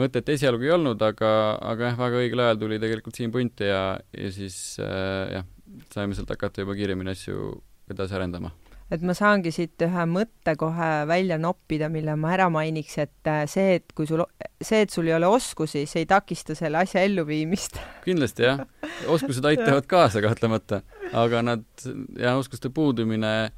mõtet 0.01 0.33
esialgu 0.33 0.65
ei 0.65 0.73
olnud, 0.75 1.01
aga, 1.03 1.31
aga 1.61 1.91
jah, 1.91 1.97
väga 1.99 2.21
õigel 2.23 2.41
ajal 2.45 2.61
tuli 2.63 2.81
tegelikult 2.81 3.21
Siim 3.21 3.31
Punt 3.33 3.61
ja, 3.63 3.83
ja 4.17 4.33
siis 4.33 4.57
äh, 4.81 5.37
jah, 5.37 5.47
saime 5.93 6.17
sealt 6.17 6.29
hakata 6.33 6.65
juba 6.65 6.75
kiiremini 6.77 7.13
asju 7.13 7.53
edasi 7.91 8.15
arendama. 8.17 8.51
et 8.91 9.03
ma 9.07 9.13
saangi 9.15 9.53
siit 9.55 9.81
ühe 9.85 10.05
mõtte 10.11 10.55
kohe 10.59 10.89
välja 11.07 11.37
noppida, 11.39 11.87
mille 11.89 12.17
ma 12.19 12.33
ära 12.35 12.49
mainiks, 12.51 12.97
et 12.99 13.29
äh, 13.31 13.45
see, 13.47 13.77
et 13.79 13.93
kui 13.95 14.07
sul, 14.09 14.25
see, 14.59 14.81
et 14.83 14.91
sul 14.91 15.07
ei 15.07 15.15
ole 15.15 15.29
oskusi, 15.31 15.85
see 15.87 16.03
ei 16.03 16.09
takista 16.09 16.57
selle 16.59 16.81
asja 16.81 17.03
elluviimist 17.07 17.79
kindlasti 18.07 18.49
jah, 18.49 18.65
oskused 19.07 19.47
aitavad 19.47 19.87
kaasa 19.87 20.23
kahtlemata, 20.23 20.81
aga 21.13 21.43
nad, 21.53 21.67
jah, 22.19 22.35
oskuste 22.39 22.73
puudumine 22.73 23.51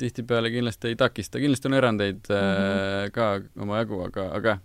tihtipeale 0.00 0.50
kindlasti 0.52 0.92
ei 0.92 0.96
takista, 1.00 1.40
kindlasti 1.40 1.68
on 1.68 1.76
erandeid 1.76 2.24
mm 2.28 2.40
-hmm. 2.40 3.12
ka 3.12 3.28
omajagu, 3.60 4.00
aga, 4.08 4.30
aga 4.40 4.58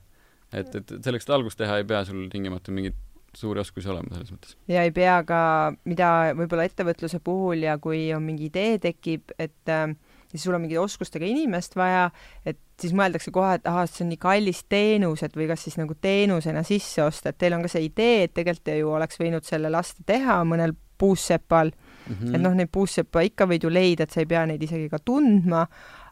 et, 0.54 0.76
et 0.76 0.98
selleks, 1.04 1.28
et 1.28 1.36
algust 1.36 1.60
teha, 1.60 1.78
ei 1.80 1.88
pea 1.88 2.04
sul 2.08 2.28
tingimata 2.32 2.72
mingit 2.76 2.96
suuri 3.38 3.62
oskusi 3.64 3.90
olema 3.90 4.12
selles 4.14 4.32
mõttes. 4.34 4.56
ja 4.68 4.84
ei 4.88 4.92
pea 4.96 5.22
ka, 5.28 5.42
mida 5.88 6.10
võib-olla 6.38 6.66
ettevõtluse 6.68 7.22
puhul 7.24 7.64
ja 7.68 7.78
kui 7.82 8.10
on 8.16 8.26
mingi 8.26 8.50
idee 8.50 8.78
tekib, 8.84 9.32
et 9.40 9.72
äh, 9.72 9.94
siis 10.32 10.44
sul 10.44 10.56
on 10.56 10.64
mingit 10.64 10.80
oskustega 10.82 11.28
inimest 11.28 11.76
vaja, 11.76 12.10
et 12.46 12.60
siis 12.82 12.94
mõeldakse 12.98 13.34
kohe, 13.36 13.56
et 13.60 13.68
ahah, 13.70 13.88
see 13.90 14.06
on 14.06 14.12
nii 14.14 14.22
kallis 14.22 14.64
teenus, 14.72 15.24
et 15.26 15.36
või 15.38 15.48
kas 15.52 15.66
siis 15.68 15.78
nagu 15.80 15.96
teenusena 16.02 16.64
sisse 16.68 17.04
osta, 17.04 17.32
et 17.32 17.40
teil 17.42 17.56
on 17.58 17.66
ka 17.66 17.72
see 17.72 17.86
idee, 17.88 18.26
et 18.28 18.36
tegelikult 18.36 18.74
ju 18.76 18.94
oleks 18.96 19.22
võinud 19.22 19.48
selle 19.48 19.72
lasta 19.74 20.06
teha 20.08 20.42
mõnel 20.48 20.76
puussepal 21.02 21.72
mm, 21.72 22.14
-hmm. 22.14 22.36
et 22.36 22.42
noh, 22.42 22.54
neid 22.58 22.70
puussepa 22.72 23.24
ikka 23.26 23.48
võid 23.50 23.66
ju 23.66 23.74
leida, 23.74 24.04
et 24.04 24.14
sa 24.14 24.22
ei 24.22 24.30
pea 24.30 24.46
neid 24.46 24.62
isegi 24.64 24.90
ka 24.90 25.00
tundma, 25.00 25.66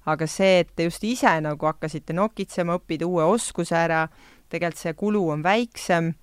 aga 0.09 0.27
see, 0.27 0.63
et 0.63 0.71
te 0.75 0.88
just 0.88 1.03
ise 1.03 1.35
nagu 1.41 1.65
hakkasite 1.65 2.13
nokitsema, 2.13 2.79
õppida 2.79 3.05
uue 3.05 3.23
oskuse 3.23 3.75
ära, 3.77 4.07
tegelikult 4.49 4.81
see 4.81 4.93
kulu 4.97 5.29
on 5.29 5.43
väiksem 5.45 6.13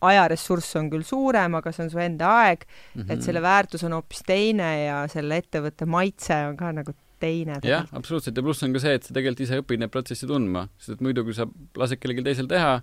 ajaressurss 0.00 0.78
on 0.80 0.90
küll 0.92 1.04
suurem, 1.06 1.54
aga 1.58 1.72
see 1.74 1.84
on 1.86 1.92
su 1.92 2.00
enda 2.00 2.32
aeg 2.44 2.64
mm, 2.64 3.02
-hmm. 3.02 3.12
et 3.12 3.22
selle 3.26 3.42
väärtus 3.44 3.84
on 3.84 3.96
hoopis 3.98 4.24
teine 4.26 4.70
ja 4.84 5.02
selle 5.12 5.40
ettevõtte 5.42 5.86
maitse 5.86 6.36
on 6.48 6.56
ka 6.56 6.72
nagu 6.72 6.94
teine. 7.20 7.58
jah, 7.64 7.88
absoluutselt 7.92 8.36
ja 8.36 8.44
pluss 8.44 8.64
on 8.64 8.72
ka 8.76 8.82
see, 8.82 8.96
et 8.96 9.04
sa 9.06 9.16
tegelikult 9.16 9.44
ise 9.44 9.60
õpid 9.60 9.82
neid 9.82 9.92
protsesse 9.92 10.28
tundma, 10.30 10.68
sest 10.80 10.96
et 10.96 11.04
muidu, 11.04 11.24
kui 11.26 11.36
sa 11.36 11.46
lased 11.76 12.00
kellelgi 12.00 12.24
teisel 12.30 12.48
teha, 12.50 12.80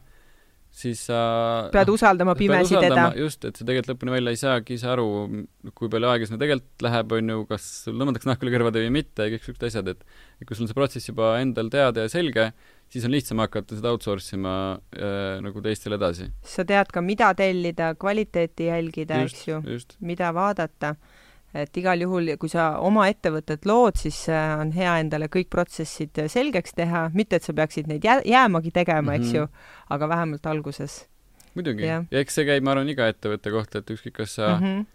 siis 0.77 1.01
sa 1.09 1.19
pead 1.73 1.89
usaldama 1.89 2.35
pimesi 2.37 2.77
teda. 2.77 3.09
just, 3.17 3.45
et 3.47 3.57
sa 3.57 3.65
tegelikult 3.65 3.95
lõpuni 3.95 4.13
välja 4.17 4.33
ei 4.35 4.41
saagi 4.41 4.77
ise 4.77 4.89
aru, 4.93 5.07
kui 5.73 5.89
palju 5.93 6.11
aega 6.11 6.29
sinna 6.29 6.41
tegelikult 6.43 6.85
läheb, 6.85 7.17
on 7.17 7.33
ju, 7.33 7.45
kas 7.49 7.67
sul 7.87 7.97
tõmmatakse 7.97 8.29
nahk 8.29 8.45
üle 8.45 8.53
kõrvade 8.53 8.83
või 8.85 8.93
mitte 8.99 9.25
ja 9.25 9.33
kõik 9.33 9.45
niisugused 9.47 9.69
asjad, 9.71 9.93
et 9.95 10.05
et 10.37 10.45
kui 10.45 10.57
sul 10.57 10.67
on 10.67 10.71
see 10.71 10.77
protsess 10.77 11.09
juba 11.09 11.37
endal 11.41 11.71
teada 11.73 12.05
ja 12.05 12.13
selge, 12.13 12.51
siis 12.91 13.05
on 13.05 13.13
lihtsam 13.13 13.41
hakata 13.43 13.77
seda 13.77 13.91
outsource 13.93 14.35
ima 14.37 14.55
äh, 14.95 15.37
nagu 15.43 15.61
teistele 15.63 15.97
edasi. 15.99 16.29
sa 16.45 16.65
tead 16.67 16.91
ka, 16.93 17.03
mida 17.03 17.33
tellida, 17.37 17.93
kvaliteeti 17.99 18.69
jälgida, 18.69 19.21
eks 19.25 19.47
ju, 19.47 19.61
mida 19.99 20.33
vaadata. 20.35 20.95
et 21.57 21.77
igal 21.79 22.01
juhul, 22.03 22.33
kui 22.37 22.51
sa 22.51 22.67
oma 22.83 23.07
ettevõtet 23.09 23.65
lood, 23.65 23.97
siis 23.97 24.17
äh, 24.29 24.57
on 24.59 24.73
hea 24.75 24.97
endale 25.01 25.29
kõik 25.31 25.47
protsessid 25.49 26.19
selgeks 26.29 26.75
teha, 26.77 27.07
mitte 27.15 27.39
et 27.39 27.47
sa 27.47 27.55
peaksid 27.55 27.87
neid 27.89 28.03
jää-, 28.05 28.25
jäämagi 28.27 28.71
tegema 28.75 29.01
mm, 29.01 29.07
-hmm. 29.07 29.15
eks 29.15 29.27
mhm. 29.27 29.37
ju, 29.37 29.47
aga 29.95 30.09
vähemalt 30.09 30.45
alguses. 30.45 31.07
muidugi, 31.55 31.87
ja 31.87 32.03
eks 32.11 32.35
see 32.35 32.45
käib, 32.45 32.63
ma 32.63 32.75
arvan, 32.75 32.89
iga 32.89 33.07
ettevõtte 33.09 33.51
kohta, 33.51 33.79
et 33.79 33.89
ükskõik, 33.95 34.15
kas 34.21 34.35
sa 34.35 34.57
mm 34.57 34.65
-hmm. 34.65 34.85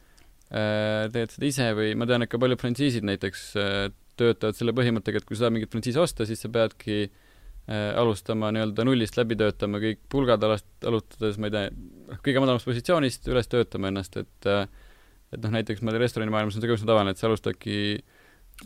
äh, 0.52 1.10
teed 1.12 1.30
seda 1.30 1.46
ise 1.46 1.72
või 1.74 1.96
ma 1.96 2.06
tean, 2.06 2.22
et 2.22 2.30
ka 2.30 2.38
paljud 2.38 2.60
frantsiisid 2.60 3.04
näiteks 3.04 3.56
äh, 3.56 3.90
töötavad 4.16 4.54
selle 4.54 4.72
põhimõttega, 4.72 5.18
et 5.18 5.24
kui 5.24 5.36
sa 5.36 5.44
tahad 5.44 5.56
mingit 5.56 5.70
frantsiisi 5.72 5.98
osta, 5.98 6.26
siis 6.26 6.40
sa 6.40 6.48
peadki 6.48 7.08
Äh, 7.08 7.21
alustama 7.70 8.50
nii-öelda 8.52 8.84
nullist 8.84 9.16
läbi 9.16 9.36
töötama 9.38 9.78
kõik 9.82 10.00
pulgad 10.10 10.42
alast-, 10.42 10.86
alustades, 10.88 11.38
ma 11.38 11.46
ei 11.46 11.54
tea, 11.54 11.68
kõige 12.24 12.42
madalamast 12.42 12.66
positsioonist 12.66 13.28
üles 13.30 13.48
töötama 13.48 13.92
ennast, 13.92 14.16
et 14.18 14.50
äh, 14.50 14.66
et 15.32 15.40
noh, 15.40 15.52
näiteks 15.54 15.80
tean, 15.80 15.96
restoranimaailmas 16.02 16.58
on 16.58 16.64
see 16.64 16.70
ka 16.70 16.76
üsna 16.76 16.90
tavaline, 16.90 17.14
et 17.14 17.20
sa 17.20 17.28
alustadki 17.28 17.76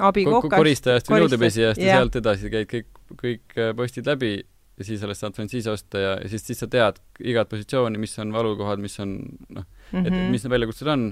abikokast, 0.02 0.56
koristajast 0.56 1.10
või 1.10 1.22
nõudepesijast 1.24 1.80
ja 1.80 2.00
sealt 2.00 2.18
edasi 2.20 2.50
käid 2.52 2.68
kõik, 2.72 2.90
kõik 3.22 3.56
äh, 3.60 3.72
postid 3.78 4.08
läbi 4.10 4.34
ja 4.40 4.84
siis 4.84 5.04
alles 5.06 5.22
saad 5.22 5.36
frantsiisi 5.36 5.70
osta 5.72 6.02
ja, 6.02 6.10
ja 6.20 6.32
siis, 6.32 6.44
siis 6.50 6.60
sa 6.60 6.68
tead 6.70 6.98
igat 7.24 7.48
positsiooni, 7.52 8.00
mis 8.02 8.16
on 8.22 8.34
valukohad, 8.34 8.82
mis 8.82 8.98
on 9.00 9.16
noh 9.48 9.64
mm, 9.64 9.92
-hmm. 9.92 10.06
et 10.06 10.12
Mhm. 10.12 10.30
mis 10.34 10.44
need 10.44 10.52
väljakutsed 10.52 10.90
on, 10.92 11.08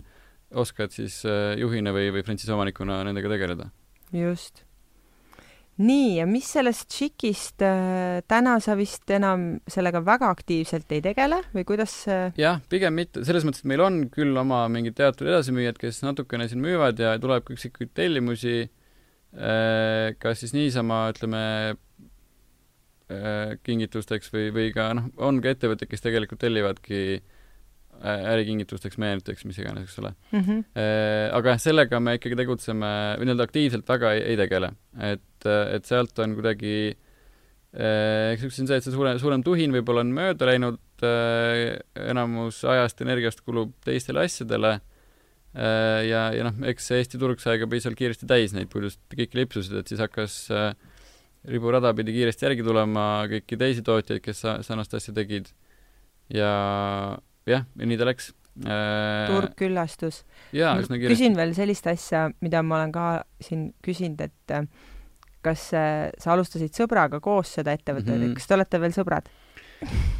oskad 0.64 0.92
siis 0.92 1.22
äh, 1.24 1.56
juhina 1.58 1.94
või, 1.94 2.10
või 2.12 2.24
frantsiisi 2.26 2.52
omanikuna 2.52 3.02
nendega 3.04 3.28
tegeleda. 3.28 3.70
just. 4.12 4.64
Nii, 5.82 6.18
ja 6.20 6.26
mis 6.30 6.46
sellest 6.54 6.86
Tšikist 6.92 7.62
äh, 7.66 8.20
täna 8.30 8.56
sa 8.62 8.76
vist 8.78 9.10
enam 9.10 9.46
sellega 9.70 10.02
väga 10.06 10.30
aktiivselt 10.34 10.92
ei 10.94 11.02
tegele 11.04 11.40
või 11.54 11.66
kuidas 11.66 11.96
äh, 12.10 12.28
jah, 12.38 12.60
pigem 12.70 12.94
mitte, 13.00 13.24
selles 13.26 13.46
mõttes, 13.46 13.64
et 13.64 13.70
meil 13.72 13.82
on 13.82 14.00
küll 14.14 14.36
oma 14.38 14.64
mingid 14.72 14.96
teatud 15.00 15.26
edasimüüjad, 15.30 15.80
kes 15.80 16.02
natukene 16.06 16.46
siin 16.50 16.62
müüvad 16.62 17.02
ja 17.02 17.16
tuleb 17.22 17.46
ka 17.46 17.56
üksikuid 17.56 17.94
tellimusi, 17.94 18.68
kas 19.34 20.38
siis 20.38 20.52
niisama, 20.54 21.08
ütleme, 21.10 21.40
kingitusteks 23.66 24.30
või, 24.30 24.52
või 24.54 24.68
ka 24.76 24.92
noh, 24.94 25.08
on 25.18 25.40
ka 25.42 25.50
ettevõtted, 25.50 25.90
kes 25.90 26.04
tegelikult 26.04 26.38
tellivadki 26.44 27.00
ä- 27.18 27.33
ärikingitusteks, 28.02 28.98
meenuteks, 29.00 29.44
mis 29.48 29.58
iganes, 29.62 29.86
eks 29.86 29.98
ole. 30.02 30.14
mm? 30.32 30.40
-hmm. 30.40 30.64
Aga 31.38 31.54
jah, 31.54 31.62
sellega 31.62 32.00
me 32.00 32.16
ikkagi 32.18 32.36
tegutseme, 32.42 32.90
või 33.20 33.28
nii-öelda 33.28 33.48
aktiivselt 33.48 33.88
väga 33.88 34.12
ei, 34.16 34.24
ei 34.32 34.36
tegele. 34.40 34.74
et, 35.12 35.48
et 35.48 35.84
sealt 35.88 36.18
on 36.18 36.36
kuidagi 36.38 36.74
eks 37.74 38.44
üks 38.46 38.60
on 38.62 38.68
see, 38.70 38.76
et 38.78 38.86
see 38.86 38.94
suurem, 38.94 39.18
suurem 39.18 39.42
tuhin 39.42 39.72
võib-olla 39.74 40.04
on 40.04 40.12
mööda 40.14 40.46
läinud, 40.46 40.78
enamus 41.02 42.60
ajast, 42.70 43.00
energiast 43.02 43.42
kulub 43.42 43.72
teistele 43.84 44.22
asjadele 44.22 44.76
ja, 45.54 46.22
ja 46.34 46.46
noh, 46.46 46.54
eks 46.70 46.90
Eesti 46.94 47.18
turg 47.18 47.42
sai 47.42 47.58
ka 47.58 47.66
piisavalt 47.70 47.98
kiiresti 47.98 48.28
täis 48.30 48.54
neid 48.54 48.70
puidust 48.70 49.00
kõiki 49.10 49.40
lipsusid, 49.40 49.74
et 49.80 49.90
siis 49.90 50.02
hakkas 50.02 50.38
riburada 51.50 51.92
pidi 51.96 52.14
kiiresti 52.14 52.46
järgi 52.46 52.64
tulema 52.66 53.26
kõiki 53.30 53.58
teisi 53.60 53.84
tootjaid, 53.84 54.22
kes 54.24 54.42
sa-, 54.46 54.58
sarnast 54.66 54.94
asja 54.96 55.14
tegid. 55.16 55.50
ja 56.32 56.50
jah, 57.48 57.66
ja 57.78 57.90
nii 57.90 58.00
ta 58.00 58.08
läks. 58.08 58.32
turg 58.54 59.54
küllastus. 59.58 60.22
küsin 60.54 61.36
veel 61.36 61.54
sellist 61.56 61.86
asja, 61.90 62.28
mida 62.44 62.62
ma 62.62 62.80
olen 62.80 62.92
ka 62.94 63.06
siin 63.42 63.72
küsinud, 63.84 64.20
et 64.22 64.54
äh, 64.54 64.68
kas 65.44 65.68
äh, 65.76 66.10
sa 66.20 66.34
alustasid 66.34 66.74
sõbraga 66.76 67.20
koos 67.24 67.56
seda 67.58 67.74
ettevõtet 67.74 68.14
mm, 68.14 68.22
-hmm. 68.28 68.36
kas 68.38 68.46
te 68.48 68.56
olete 68.56 68.80
veel 68.80 68.94
sõbrad? 68.96 69.30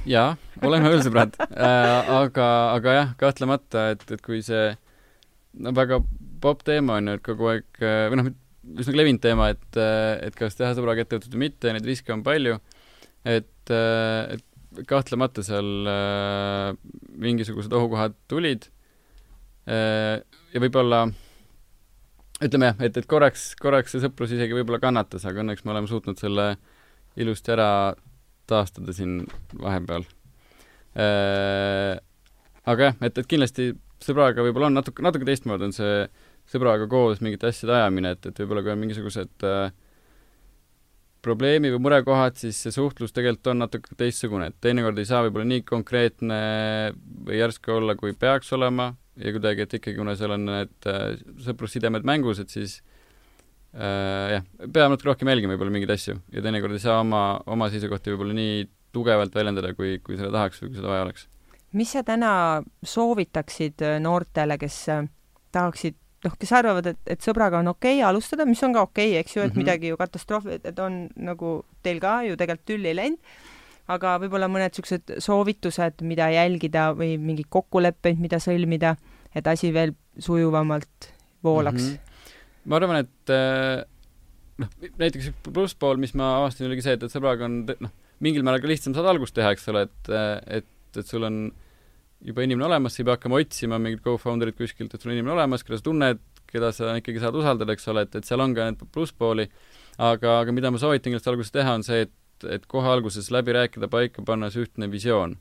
jaa, 0.05 0.35
oleme 0.63 0.91
veel 0.91 1.05
sõbrad 1.07 1.39
äh,. 1.41 2.11
aga, 2.19 2.49
aga 2.75 2.97
jah, 2.99 3.13
kahtlemata, 3.21 3.91
et, 3.95 4.05
et 4.11 4.25
kui 4.25 4.43
see 4.45 4.73
no 5.65 5.73
väga 5.77 6.03
popp 6.43 6.65
teema 6.67 6.99
on 6.99 7.09
ju, 7.09 7.19
et 7.19 7.25
kogu 7.25 7.53
aeg 7.55 7.85
või 8.11 8.21
noh, 8.21 8.33
üsna 8.81 8.97
levinud 8.99 9.23
teema, 9.23 9.53
et, 9.55 9.79
et 10.27 10.35
kas 10.37 10.59
teha 10.59 10.73
sõbraga 10.77 11.05
ettevõtet 11.05 11.33
või 11.33 11.47
mitte, 11.47 11.73
neid 11.73 11.87
riske 11.87 12.13
on 12.13 12.25
palju, 12.27 12.59
et, 13.25 13.71
et 13.71 14.45
kahtlemata 14.89 15.45
seal 15.47 15.91
äh, 15.91 16.71
mingisugused 17.21 17.73
ohukohad 17.75 18.17
tulid 18.31 18.69
äh, 19.69 20.23
ja 20.55 20.63
võib-olla 20.63 21.05
ütleme 22.45 22.73
jah, 22.73 22.83
et, 22.83 22.97
et 22.99 23.07
korraks, 23.11 23.53
korraks 23.61 23.95
see 23.95 24.03
sõprus 24.03 24.35
isegi 24.35 24.57
võib-olla 24.57 24.83
kannatas, 24.83 25.25
aga 25.29 25.45
õnneks 25.45 25.65
me 25.65 25.75
oleme 25.75 25.91
suutnud 25.91 26.19
selle 26.21 26.55
ilusti 27.21 27.55
ära 27.55 27.69
taastada 28.51 28.93
siin 28.97 29.23
vahepeal 29.61 30.05
äh,. 30.99 31.97
aga 32.67 32.91
jah, 32.91 33.01
et, 33.07 33.19
et 33.19 33.31
kindlasti 33.31 33.71
sõbraga 34.05 34.45
võib-olla 34.45 34.73
on 34.73 34.79
natuke, 34.81 35.05
natuke 35.05 35.29
teistmoodi 35.29 35.71
on 35.71 35.77
see 35.77 36.05
sõbraga 36.51 36.89
koos 36.91 37.23
mingite 37.25 37.49
asjade 37.49 37.73
ajamine, 37.79 38.15
et, 38.17 38.27
et 38.29 38.43
võib-olla 38.43 38.65
kui 38.65 38.75
on 38.75 38.83
mingisugused 38.83 39.47
äh, 39.49 39.71
probleemi 41.25 41.73
või 41.75 41.83
murekohad, 41.87 42.37
siis 42.39 42.59
see 42.63 42.75
suhtlus 42.75 43.15
tegelikult 43.17 43.53
on 43.53 43.65
natuke 43.65 43.97
teistsugune, 43.99 44.51
et 44.51 44.59
teinekord 44.65 44.99
ei 45.01 45.09
saa 45.09 45.25
võib-olla 45.27 45.49
nii 45.51 45.65
konkreetne 45.69 46.41
või 47.27 47.41
järsku 47.41 47.79
olla, 47.79 47.97
kui 47.99 48.15
peaks 48.19 48.53
olema 48.57 48.93
ja 49.21 49.35
kuidagi, 49.35 49.65
et 49.65 49.79
ikkagi, 49.81 49.97
kuna 49.99 50.17
seal 50.19 50.37
on 50.37 50.49
need 50.51 50.91
äh, 50.91 51.15
sõprussidemed 51.47 52.07
mängus, 52.07 52.41
et 52.43 52.53
siis 52.53 52.79
äh, 53.75 54.37
jah, 54.37 54.47
peab 54.65 54.93
natuke 54.93 55.13
rohkem 55.13 55.31
jälgima 55.33 55.55
võib-olla 55.55 55.75
mingeid 55.77 55.95
asju 55.97 56.19
ja 56.35 56.45
teinekord 56.45 56.77
ei 56.77 56.83
saa 56.83 57.01
oma, 57.03 57.25
oma 57.51 57.71
seisukohti 57.73 58.15
võib-olla 58.15 58.37
nii 58.39 58.65
tugevalt 58.95 59.35
väljendada, 59.35 59.75
kui, 59.75 59.99
kui 60.05 60.19
seda 60.19 60.31
tahaks 60.35 60.63
või 60.63 60.71
kui 60.71 60.79
seda 60.79 60.93
vaja 60.93 61.09
oleks. 61.09 61.29
mis 61.75 61.93
sa 61.97 62.05
täna 62.07 62.33
soovitaksid 62.87 63.83
äh, 63.83 63.99
noortele, 64.03 64.59
kes 64.61 64.81
äh, 64.95 65.07
tahaksid 65.55 65.99
noh, 66.25 66.37
kes 66.41 66.53
arvavad, 66.57 66.87
et, 66.93 67.01
et 67.15 67.25
sõbraga 67.25 67.61
on 67.61 67.73
okei 67.75 67.99
okay 67.99 68.09
alustada, 68.09 68.47
mis 68.49 68.63
on 68.67 68.75
ka 68.77 68.85
okei 68.87 69.13
okay,, 69.13 69.23
eks 69.23 69.37
ju, 69.37 69.43
et 69.43 69.49
mm 69.49 69.53
-hmm. 69.53 69.63
midagi 69.63 69.93
ju 69.93 69.97
katastroofi, 70.01 70.61
et 70.65 70.79
on 70.79 71.09
nagu 71.17 71.65
teil 71.83 72.01
ka 72.01 72.23
ju 72.29 72.37
tegelikult 72.37 72.67
tülli 72.67 72.95
läinud, 72.97 73.19
aga 73.89 74.19
võib-olla 74.23 74.49
mõned 74.49 74.73
niisugused 74.73 75.19
soovitused, 75.21 76.03
mida 76.03 76.31
jälgida 76.33 76.93
või 76.97 77.19
mingeid 77.19 77.51
kokkuleppeid, 77.53 78.21
mida 78.21 78.41
sõlmida, 78.41 78.97
et 79.35 79.47
asi 79.47 79.73
veel 79.73 79.93
sujuvamalt 80.19 81.13
voolaks 81.45 81.83
mm? 81.83 81.89
-hmm. 81.91 82.63
ma 82.65 82.77
arvan, 82.77 82.97
et 82.97 83.31
äh, 83.31 83.85
noh, 84.59 84.69
näiteks 84.99 85.33
plusspool, 85.53 85.97
mis 86.01 86.15
ma 86.15 86.39
avastasin, 86.39 86.67
oligi 86.71 86.87
see, 86.87 86.97
et, 86.97 87.03
et 87.03 87.13
sõbraga 87.13 87.45
on 87.45 87.65
noh, 87.67 87.93
mingil 88.21 88.43
määral 88.47 88.63
ka 88.63 88.71
lihtsam 88.71 88.95
saada 88.95 89.13
algust 89.13 89.35
teha, 89.35 89.53
eks 89.53 89.69
ole, 89.69 89.83
et, 89.83 90.13
et, 90.61 90.73
et 90.97 91.07
sul 91.07 91.27
on 91.27 91.53
juba 92.25 92.45
inimene 92.45 92.69
olemas, 92.69 92.95
sa 92.95 93.03
ei 93.03 93.09
pea 93.09 93.19
hakkama 93.19 93.41
otsima 93.43 93.79
mingit 93.83 94.03
co-founder'it 94.05 94.57
kuskilt, 94.59 94.95
et 94.95 95.03
sul 95.03 95.13
on 95.13 95.19
inimene 95.19 95.35
olemas, 95.37 95.65
keda 95.67 95.79
sa 95.81 95.87
tunned, 95.89 96.23
keda 96.51 96.71
sa 96.73 96.95
ikkagi 96.99 97.23
saad 97.23 97.37
usaldada, 97.39 97.75
eks 97.77 97.89
ole, 97.93 98.07
et, 98.07 98.19
et 98.21 98.29
seal 98.29 98.43
on 98.45 98.55
ka 98.57 98.69
need 98.71 98.85
plusspooli, 98.95 99.49
aga, 99.99 100.39
aga 100.41 100.55
mida 100.57 100.73
ma 100.73 100.81
soovitan 100.81 101.11
kindlasti 101.13 101.33
alguses 101.33 101.55
teha, 101.55 101.77
on 101.79 101.87
see, 101.87 102.07
et, 102.07 102.49
et 102.57 102.67
kohe 102.71 102.89
alguses 102.91 103.31
läbi 103.35 103.55
rääkida, 103.57 103.91
paika 103.93 104.25
panna 104.27 104.51
see 104.53 104.65
ühtne 104.65 104.89
visioon. 104.93 105.37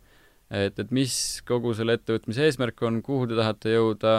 et, 0.54 0.78
et 0.78 0.92
mis 0.94 1.16
kogu 1.48 1.72
selle 1.74 1.96
ettevõtmise 1.98 2.44
eesmärk 2.46 2.82
on, 2.86 3.02
kuhu 3.02 3.26
te 3.32 3.38
tahate 3.40 3.74
jõuda 3.74 4.14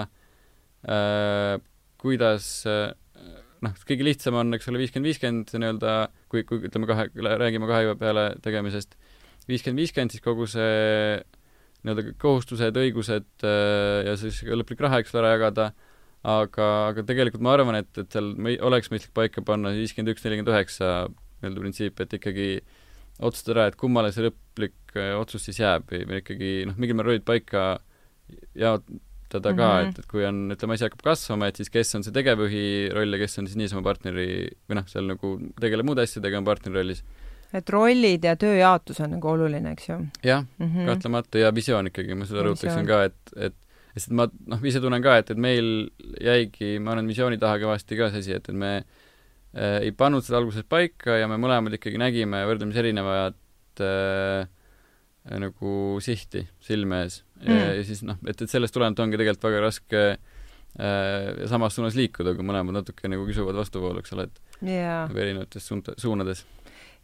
äh,, 0.88 1.61
kuidas 2.00 2.49
äh, 2.66 2.90
noh, 3.64 3.76
kõige 3.88 4.06
lihtsam 4.06 4.37
on, 4.40 4.56
eks 4.56 4.68
ole, 4.71 4.80
viiskümmend, 4.83 5.09
viiskümmend, 5.11 5.52
nii-öelda, 5.56 5.94
kui, 6.33 6.42
kui 6.49 6.64
ütleme 6.68 6.88
kahe, 6.90 7.06
räägime 7.14 7.68
kahe 7.71 7.94
peale 8.00 8.26
tegemisest, 8.44 8.97
viiskümmend, 9.49 9.85
viiskümmend, 9.85 10.14
siis 10.14 10.25
kogu 10.25 10.49
see 10.50 11.23
nii-öelda 11.85 12.14
kohustused, 12.21 12.79
õigused 12.81 13.45
ja 13.45 14.14
siis 14.21 14.41
lõplik 14.49 14.81
raha, 14.85 15.03
eks 15.03 15.12
ole, 15.14 15.23
ära 15.23 15.35
jagada, 15.35 15.67
aga, 16.25 16.69
aga 16.91 17.05
tegelikult 17.07 17.45
ma 17.45 17.53
arvan, 17.57 17.79
et, 17.83 17.91
et 18.00 18.14
seal 18.14 18.33
me, 18.41 18.57
oleks 18.64 18.91
mõistlik 18.93 19.12
paika 19.17 19.45
panna 19.45 19.75
viiskümmend 19.76 20.14
üks, 20.14 20.25
nelikümmend 20.25 20.55
üheksa 20.55 20.91
nii-öelda 21.45 21.64
printsiip, 21.64 22.00
et 22.00 22.17
ikkagi 22.19 22.49
otsustada 23.21 23.59
ära, 23.59 23.71
et 23.71 23.79
kummale 23.79 24.12
see 24.14 24.25
lõplik 24.26 24.97
otsus 25.19 25.45
siis 25.47 25.61
jääb 25.61 25.91
või, 25.91 26.05
või 26.09 26.23
ikkagi 26.23 26.53
noh, 26.71 26.79
mingil 26.81 26.97
määral 26.99 27.12
rollid 27.12 27.26
paika 27.29 27.64
jaotada 28.59 29.53
ka 29.53 29.67
mm, 29.69 29.76
-hmm. 29.76 29.91
et, 29.91 30.00
et 30.00 30.09
kui 30.11 30.25
on, 30.26 30.41
ütleme, 30.55 30.79
asi 30.79 30.87
hakkab 30.87 31.05
kasvama, 31.11 31.50
et 31.50 31.61
siis 31.61 31.71
kes 31.75 31.95
on 31.99 32.07
see 32.07 32.14
tegevjuhi 32.14 32.64
roll 32.95 33.17
ja 33.17 33.21
kes 33.21 33.38
on 33.43 33.50
siis 33.50 33.61
niisama 33.61 33.85
partneri 33.87 34.29
või 34.69 34.81
noh, 34.81 34.88
seal 34.91 35.11
nagu 35.11 35.37
tegeleb 35.61 35.87
muude 35.87 36.07
asjadega, 36.07 36.41
on 36.41 36.49
partneri 36.49 36.81
rollis 36.81 37.05
et 37.54 37.70
rollid 37.70 38.25
ja 38.26 38.34
tööjaotus 38.40 39.00
on 39.04 39.14
nagu 39.16 39.30
oluline, 39.30 39.75
eks 39.76 39.88
ju? 39.88 39.99
jah 40.26 40.42
mm 40.44 40.66
-hmm., 40.66 40.88
kahtlemata, 40.90 41.38
ja 41.38 41.52
visioon 41.54 41.90
ikkagi, 41.92 42.16
ma 42.18 42.26
seda 42.28 42.46
rõhutaksin 42.46 42.88
ka, 42.88 43.04
et, 43.11 43.37
et 43.37 43.56
sest 43.94 44.11
ma 44.11 44.26
noh, 44.26 44.66
ise 44.66 44.82
tunnen 44.82 45.02
ka, 45.04 45.18
et, 45.23 45.30
et 45.30 45.40
meil 45.40 45.70
jäigi, 46.23 46.76
ma 46.82 46.94
arvan, 46.94 47.11
visiooni 47.11 47.38
taha 47.42 47.61
kõvasti 47.62 47.99
ka 47.99 48.11
see 48.11 48.25
asi, 48.25 48.34
et, 48.38 48.50
et 48.50 48.58
me 48.58 48.73
äh, 48.80 49.78
ei 49.87 49.94
pannud 49.94 50.26
seda 50.26 50.40
alguses 50.40 50.66
paika 50.68 51.20
ja 51.20 51.30
me 51.30 51.38
mõlemad 51.40 51.78
ikkagi 51.78 52.00
nägime 52.02 52.42
võrdlemisi 52.49 52.82
erinevat 52.82 53.84
äh, 53.84 54.50
nagu 55.40 55.75
sihti 56.04 56.44
silme 56.61 57.04
ees 57.06 57.23
mm. 57.40 57.54
ja, 57.54 57.68
ja 57.78 57.84
siis 57.87 58.02
noh, 58.04 58.18
et, 58.28 58.40
et 58.40 58.50
sellest 58.50 58.75
tulenevalt 58.75 59.06
ongi 59.06 59.20
tegelikult 59.20 59.46
väga 59.46 59.62
raske 59.62 60.02
äh, 60.11 61.46
samas 61.50 61.78
suunas 61.78 61.96
liikuda, 61.99 62.34
kui 62.34 62.46
mõlemad 62.46 62.80
natuke 62.80 63.08
nagu 63.08 63.25
kisuvad 63.30 63.62
vastuvoolu, 63.62 64.02
eks 64.02 64.16
ole, 64.16 64.26
et 64.26 64.61
yeah. 64.66 65.06
nagu 65.06 65.23
erinevates 65.23 65.70
suund-, 65.70 65.94
suunades 66.02 66.42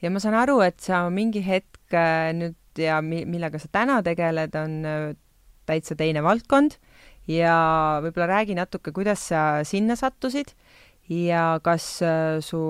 ja 0.03 0.11
ma 0.13 0.23
saan 0.23 0.37
aru, 0.41 0.61
et 0.65 0.81
sa 0.83 1.05
mingi 1.13 1.43
hetk 1.45 1.97
nüüd 2.37 2.81
ja 2.81 3.01
mi-, 3.05 3.27
millega 3.29 3.61
sa 3.61 3.71
täna 3.73 4.01
tegeled, 4.07 4.55
on 4.57 4.79
täitsa 5.69 5.97
teine 5.99 6.23
valdkond. 6.25 6.79
Ja 7.31 8.01
võib-olla 8.03 8.27
räägi 8.31 8.57
natuke, 8.59 8.95
kuidas 8.97 9.29
sa 9.31 9.63
sinna 9.69 9.95
sattusid 9.99 10.55
ja 11.11 11.61
kas 11.63 12.01
su 12.47 12.63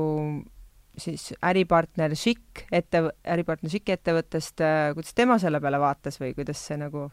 siis 1.00 1.30
äripartner 1.46 2.12
Šik 2.18 2.66
ette, 2.72 3.06
äripartner 3.24 3.72
Šiki 3.72 3.94
ettevõttest, 3.94 4.60
kuidas 4.96 5.16
tema 5.16 5.38
selle 5.40 5.62
peale 5.62 5.80
vaatas 5.80 6.20
või 6.20 6.34
kuidas 6.36 6.60
see 6.66 6.76
nagu 6.80 7.06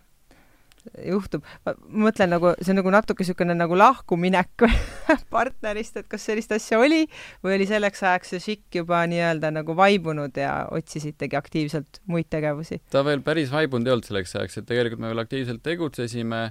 juhtub, 1.07 1.45
ma 1.65 1.73
mõtlen 2.07 2.31
nagu, 2.31 2.53
see 2.61 2.73
on 2.73 2.79
nagu 2.81 2.93
natuke 2.93 3.23
niisugune 3.23 3.55
nagu 3.57 3.77
lahkuminek 3.77 4.65
partnerist, 5.33 5.99
et 6.01 6.09
kas 6.11 6.27
sellist 6.29 6.53
asja 6.55 6.79
oli 6.81 7.03
või 7.45 7.57
oli 7.57 7.67
selleks 7.69 8.03
ajaks 8.03 8.33
see 8.33 8.43
šikk 8.45 8.79
juba 8.81 9.01
nii-öelda 9.09 9.51
nagu 9.59 9.75
vaibunud 9.77 10.37
ja 10.37 10.53
otsisitegi 10.73 11.39
aktiivselt 11.39 12.01
muid 12.11 12.29
tegevusi? 12.33 12.81
ta 12.93 13.03
veel 13.07 13.23
päris 13.25 13.51
vaibunud 13.53 13.87
ei 13.87 13.95
olnud 13.97 14.09
selleks 14.09 14.35
ajaks, 14.37 14.61
et 14.61 14.69
tegelikult 14.69 15.03
me 15.03 15.11
veel 15.11 15.25
aktiivselt 15.25 15.63
tegutsesime 15.65 16.43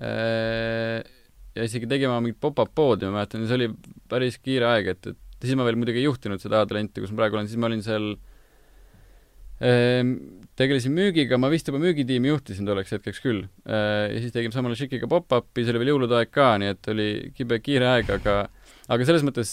ja 0.00 1.66
isegi 1.66 1.88
tegime 1.90 2.16
mingit 2.22 2.40
pop-up 2.40 2.72
poodi, 2.74 3.08
ma 3.08 3.20
mäletan, 3.20 3.44
see 3.48 3.58
oli 3.58 3.70
päris 4.08 4.38
kiire 4.40 4.70
aeg, 4.70 4.94
et, 4.94 5.12
et 5.12 5.46
siis 5.46 5.58
ma 5.58 5.66
veel 5.66 5.78
muidugi 5.80 6.00
ei 6.00 6.06
juhtinud 6.06 6.40
seda 6.42 6.62
A-talenti, 6.62 7.02
kus 7.02 7.12
ma 7.12 7.24
praegu 7.24 7.40
olen, 7.40 7.50
siis 7.50 7.60
ma 7.60 7.68
olin 7.68 7.82
seal 7.84 8.12
Ehm, 8.14 8.29
tegelesin 9.60 10.94
müügiga, 10.96 11.36
ma 11.40 11.50
vist 11.52 11.68
juba 11.68 11.80
müügitiimi 11.82 12.30
juhtisin 12.32 12.68
tolleks 12.68 12.94
hetkeks 12.96 13.20
küll. 13.20 13.42
Ehm, 13.66 14.14
ja 14.14 14.22
siis 14.22 14.32
tegin 14.32 14.54
samale 14.54 14.78
Šikiga 14.78 15.08
pop-up'i, 15.10 15.64
see 15.64 15.74
oli 15.74 15.82
veel 15.82 15.92
jõulude 15.94 16.16
aeg 16.16 16.32
ka, 16.32 16.54
nii 16.60 16.72
et 16.74 16.90
oli 16.92 17.10
kibe 17.36 17.60
kiire 17.64 17.90
aeg, 17.94 18.08
aga 18.16 18.38
aga 18.90 19.06
selles 19.06 19.24
mõttes 19.26 19.52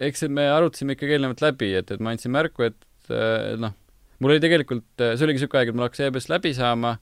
eks 0.00 0.24
me 0.32 0.48
arutasime 0.48 0.96
ikkagi 0.96 1.18
eelnevalt 1.18 1.44
läbi, 1.44 1.74
et, 1.76 1.92
et 1.92 2.02
ma 2.02 2.14
andsin 2.14 2.32
märku, 2.34 2.64
et, 2.70 3.12
noh, 3.60 3.76
mul 4.20 4.34
oli 4.34 4.42
tegelikult, 4.42 4.88
see 4.96 5.26
oligi 5.26 5.40
niisugune 5.40 5.60
aeg, 5.60 5.70
et 5.70 5.76
mul 5.76 5.86
hakkas 5.86 6.04
EBS 6.08 6.28
läbi 6.32 6.54
saama 6.56 6.96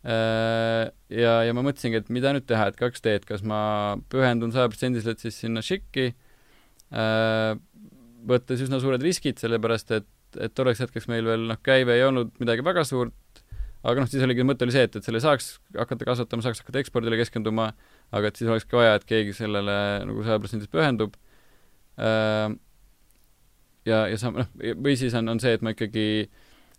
ja, 0.00 1.34
ja 1.44 1.56
ma 1.56 1.64
mõtlesingi, 1.66 2.00
et 2.00 2.14
mida 2.14 2.32
nüüd 2.32 2.46
teha, 2.48 2.70
et 2.70 2.78
kaks 2.78 3.04
teed, 3.04 3.26
kas 3.28 3.42
ma 3.46 3.98
pühendun 4.12 4.54
sajaprotsendiliselt 4.54 5.20
siis 5.20 5.42
sinna 5.42 5.64
Šiki, 5.66 6.12
võttes 8.30 8.64
üsna 8.64 8.80
suured 8.80 9.02
riskid, 9.04 9.42
sellepärast 9.42 9.92
et 9.98 10.08
et 10.38 10.54
tolleks 10.54 10.84
hetkeks 10.84 11.08
meil 11.10 11.26
veel 11.26 11.48
noh, 11.50 11.58
käive 11.64 11.96
ei 11.96 12.04
olnud 12.06 12.32
midagi 12.42 12.64
väga 12.66 12.84
suurt, 12.88 13.42
aga 13.82 14.02
noh, 14.02 14.10
siis 14.10 14.24
oligi, 14.26 14.44
mõte 14.46 14.66
oli 14.66 14.74
see, 14.74 14.84
et, 14.88 14.98
et 14.98 15.06
selle 15.06 15.22
saaks 15.24 15.54
hakata 15.76 16.08
kasvatama, 16.08 16.44
saaks 16.44 16.62
hakata 16.62 16.82
ekspordile 16.82 17.18
keskenduma, 17.20 17.70
aga 18.12 18.30
et 18.30 18.40
siis 18.40 18.50
olekski 18.50 18.76
vaja, 18.76 18.98
et 18.98 19.06
keegi 19.08 19.34
sellele 19.36 19.76
nagu 20.08 20.26
sajaprotsendiliselt 20.26 20.74
pühendub. 20.74 21.16
Äh, 22.00 22.52
ja, 23.88 24.04
ja 24.12 24.20
sa-, 24.20 24.34
noh, 24.36 24.48
või 24.84 24.96
siis 25.00 25.16
on, 25.16 25.32
on 25.32 25.40
see, 25.42 25.56
et 25.56 25.64
ma 25.64 25.72
ikkagi 25.74 26.06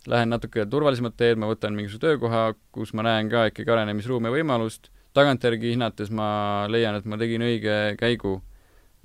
lähen 0.10 0.32
natuke 0.34 0.66
turvalisemat 0.70 1.18
teed, 1.18 1.42
ma 1.42 1.50
võtan 1.50 1.76
mingisuguse 1.78 2.06
töökoha, 2.06 2.46
kus 2.74 2.94
ma 2.98 3.06
näen 3.06 3.30
ka 3.34 3.48
ikkagi 3.52 3.74
arenemisruumi 3.74 4.30
ja 4.30 4.38
võimalust, 4.38 4.90
tagantjärgi 5.18 5.76
hinnates 5.76 6.10
ma 6.14 6.30
leian, 6.72 6.98
et 6.98 7.10
ma 7.10 7.20
tegin 7.22 7.44
õige 7.46 7.78
käigu 8.00 8.38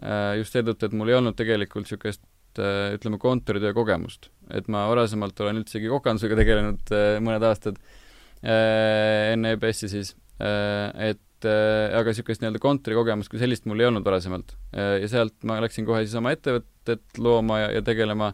äh, 0.02 0.36
just 0.40 0.56
seetõttu, 0.56 0.88
et 0.88 0.96
mul 0.96 1.12
ei 1.12 1.18
olnud 1.18 1.36
tegelikult 1.36 1.86
niisugust 1.86 2.24
äh, 2.60 2.94
ütleme, 2.96 3.20
kontoritöö 3.20 3.74
kogemust 3.76 4.30
et 4.54 4.68
ma 4.72 4.86
varasemalt 4.90 5.40
olen 5.44 5.62
üldsegi 5.62 5.90
kokandusega 5.90 6.38
tegelenud 6.38 6.94
äh, 6.94 7.18
mõned 7.24 7.46
aastad 7.46 7.78
äh, 7.80 9.32
enne 9.34 9.56
EBS-i 9.56 9.90
siis, 9.92 10.14
äh, 10.40 11.12
et 11.12 11.22
aga 11.46 12.10
niisugust 12.10 12.40
nii-öelda 12.40 12.58
kontorikogemust 12.58 13.28
kui 13.30 13.38
sellist 13.38 13.66
mul 13.68 13.82
ei 13.82 13.86
olnud 13.86 14.06
varasemalt. 14.06 14.54
ja 14.72 15.06
sealt 15.06 15.34
ma 15.46 15.58
läksin 15.60 15.84
kohe 15.86 16.00
siis 16.02 16.16
oma 16.18 16.32
ettevõtet 16.32 17.20
looma 17.22 17.58
ja, 17.60 17.66
ja 17.76 17.82
tegelema 17.84 18.30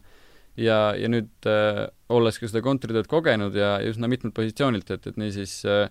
ja, 0.59 0.93
ja 0.99 1.11
nüüd 1.11 1.49
äh, 1.49 1.87
olles 2.13 2.39
ka 2.41 2.49
seda 2.51 2.63
kontoritööd 2.65 3.09
kogenud 3.11 3.57
ja, 3.57 3.77
ja 3.83 3.93
üsna 3.93 4.11
mitmelt 4.11 4.35
positsioonilt, 4.37 4.91
et, 4.95 5.09
et 5.09 5.21
niisiis 5.21 5.61
äh, 5.69 5.87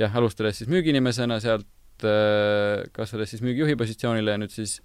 jah, 0.00 0.16
alustades 0.18 0.60
siis 0.60 0.70
müügiinimesena, 0.72 1.38
sealt 1.42 2.06
äh, 2.06 2.84
kasvades 2.96 3.34
siis 3.34 3.44
müügijuhi 3.44 3.78
positsioonile 3.80 4.34
ja 4.34 4.42
nüüd 4.42 4.54
siis 4.54 4.80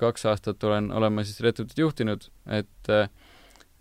kaks 0.00 0.26
aastat 0.28 0.64
olen, 0.66 0.90
olen 0.92 1.14
ma 1.16 1.24
siis 1.24 1.38
ettevõtet 1.40 1.78
juhtinud, 1.80 2.28
et 2.58 2.92
äh, 2.92 3.08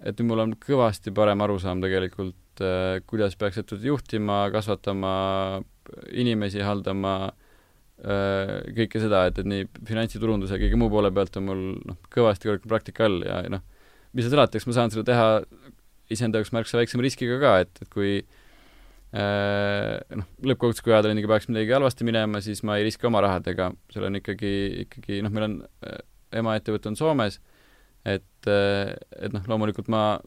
et 0.03 0.19
nüüd 0.19 0.29
mul 0.29 0.43
on 0.43 0.53
kõvasti 0.59 1.13
parem 1.15 1.41
arusaam 1.45 1.81
tegelikult, 1.83 2.61
äh, 2.63 2.99
kuidas 3.07 3.37
peaks 3.39 3.61
ettevõtet 3.61 3.87
juhtima, 3.87 4.45
kasvatama, 4.53 5.15
inimesi 6.11 6.63
haldama, 6.65 7.15
äh, 8.01 8.55
kõike 8.75 9.01
seda, 9.03 9.25
et, 9.29 9.39
et 9.39 9.49
nii 9.49 9.67
finantsiturunduse 9.87 10.57
ja 10.57 10.63
kõige 10.65 10.79
muu 10.81 10.91
poole 10.91 11.13
pealt 11.15 11.39
on 11.39 11.47
mul 11.49 11.65
noh, 11.87 11.99
kõvasti 12.13 12.49
korralik 12.49 12.67
praktika 12.69 13.07
all 13.07 13.21
ja 13.25 13.43
noh, 13.53 13.63
mis 14.15 14.25
seal 14.25 14.35
salata, 14.35 14.59
eks 14.59 14.67
ma 14.69 14.77
saan 14.79 14.93
seda 14.93 15.05
teha 15.07 15.29
iseenda 16.13 16.39
jaoks 16.39 16.53
märksa 16.55 16.79
väiksema 16.79 17.05
riskiga 17.05 17.39
ka, 17.41 17.53
et, 17.65 17.81
et 17.81 17.91
kui 17.93 18.11
äh, 18.19 19.95
noh, 20.11 20.27
lõppkokkuvõttes, 20.43 20.83
kui 20.85 20.93
ajaloolindiga 20.93 21.31
peaks 21.31 21.49
midagi 21.51 21.75
halvasti 21.77 22.07
minema, 22.07 22.43
siis 22.45 22.61
ma 22.67 22.77
ei 22.79 22.87
riski 22.89 23.07
oma 23.09 23.23
rahadega, 23.25 23.71
seal 23.95 24.09
on 24.09 24.19
ikkagi, 24.19 24.55
ikkagi 24.85 25.23
noh, 25.25 25.33
meil 25.33 25.49
on 25.49 25.59
emaettevõte 26.35 26.91
on 26.91 26.99
Soomes 26.99 27.39
et, 28.05 28.47
et 28.47 29.33
noh, 29.33 29.45
loomulikult 29.49 29.87
ma 29.91 30.19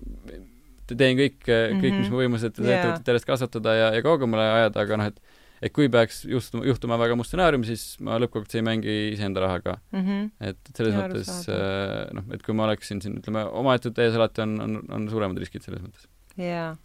teen 0.89 1.19
kõik, 1.19 1.43
kõik, 1.45 1.83
mis 1.83 2.07
Mhm. 2.07 2.13
mu 2.13 2.23
võimuses, 2.23 2.49
et 2.49 2.59
Jaa. 2.59 2.79
ettevõtet 2.79 3.11
järjest 3.13 3.29
kasvatada 3.29 3.75
ja, 3.77 3.91
ja 3.95 4.03
kaugemale 4.03 4.47
ajada, 4.55 4.81
aga 4.87 4.97
noh, 4.97 5.11
et 5.13 5.21
et 5.61 5.73
kui 5.75 5.89
peaks 5.91 6.21
juhtuma, 6.31 6.65
juhtuma 6.69 6.97
väga 7.01 7.17
must 7.19 7.33
stsenaarium, 7.33 7.65
siis 7.67 7.97
ma 8.05 8.19
lõppkokkuvõttes 8.23 8.61
ei 8.61 8.63
mängi 8.63 8.93
iseenda 9.15 9.41
rahaga. 9.43 9.79
mm. 9.93 10.05
-hmm. 10.05 10.29
et 10.41 10.71
selles 10.75 10.95
Jaa, 10.95 11.03
mõttes 11.09 11.31
äh, 11.51 12.15
noh, 12.15 12.29
et 12.33 12.43
kui 12.47 12.55
ma 12.55 12.69
oleksin 12.69 13.03
siin, 13.03 13.17
ütleme, 13.19 13.43
oma 13.45 13.75
ettevõtte 13.75 14.07
ees 14.07 14.15
alati 14.15 14.45
on, 14.47 14.61
on, 14.61 14.77
on 14.91 15.09
suuremad 15.11 15.39
riskid 15.39 15.63
selles 15.67 15.83
mõttes. 15.83 16.07
jaa. 16.39 16.77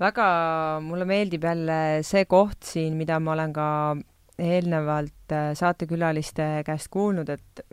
väga 0.00 0.26
mulle 0.84 1.04
meeldib 1.08 1.44
jälle 1.44 2.02
see 2.02 2.24
koht 2.24 2.62
siin, 2.62 2.94
mida 3.00 3.18
ma 3.20 3.32
olen 3.32 3.52
ka 3.52 3.96
eelnevalt 4.38 5.34
saatekülaliste 5.54 6.62
käest 6.66 6.88
kuulnud, 6.90 7.28
et 7.28 7.64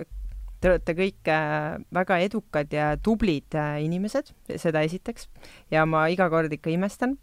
te 0.61 0.69
olete 0.69 0.93
kõik 0.97 1.31
äh, 1.33 1.79
väga 1.93 2.19
edukad 2.21 2.73
ja 2.73 2.91
tublid 3.01 3.57
äh, 3.57 3.79
inimesed, 3.85 4.29
seda 4.61 4.83
esiteks, 4.85 5.27
ja 5.73 5.87
ma 5.89 6.05
iga 6.13 6.29
kord 6.29 6.53
ikka 6.53 6.71
imestan, 6.73 7.17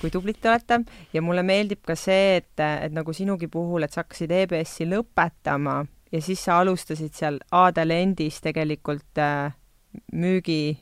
kui 0.00 0.12
tublid 0.12 0.42
te 0.42 0.52
olete, 0.52 0.82
ja 1.14 1.24
mulle 1.24 1.44
meeldib 1.46 1.82
ka 1.88 1.96
see, 1.98 2.36
et, 2.42 2.52
et 2.60 2.92
nagu 2.92 3.16
sinugi 3.16 3.48
puhul, 3.52 3.86
et 3.86 3.94
sa 3.94 4.04
hakkasid 4.04 4.36
EBS-i 4.42 4.88
lõpetama 4.90 5.80
ja 6.12 6.20
siis 6.20 6.44
sa 6.44 6.60
alustasid 6.60 7.16
seal 7.16 7.40
A-talendis 7.56 8.40
tegelikult 8.44 9.20
äh, 9.20 9.54
müügi, 10.12 10.76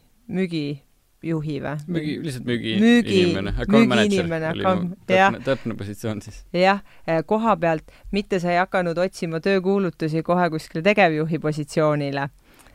müügijuhi 1.20 1.60
või? 1.60 1.76
müügi, 1.86 2.24
lihtsalt 2.24 2.44
müügi, 2.46 2.76
Müügi- 2.80 3.22
inimene, 3.22 3.50
account 3.58 3.88
manager 3.88 4.24
oli 4.52 4.64
mu 4.64 4.96
täpne, 5.06 5.40
täpne 5.44 5.76
positsioon 5.76 6.22
siis. 6.22 6.44
jah, 6.52 6.80
koha 7.26 7.56
pealt, 7.56 7.84
mitte 8.12 8.40
sa 8.40 8.50
ei 8.52 8.58
hakanud 8.58 8.98
otsima 8.98 9.40
töökuulutusi 9.40 10.22
kohe 10.22 10.50
kuskile 10.50 10.82
tegevjuhi 10.82 11.38
positsioonile. 11.38 12.30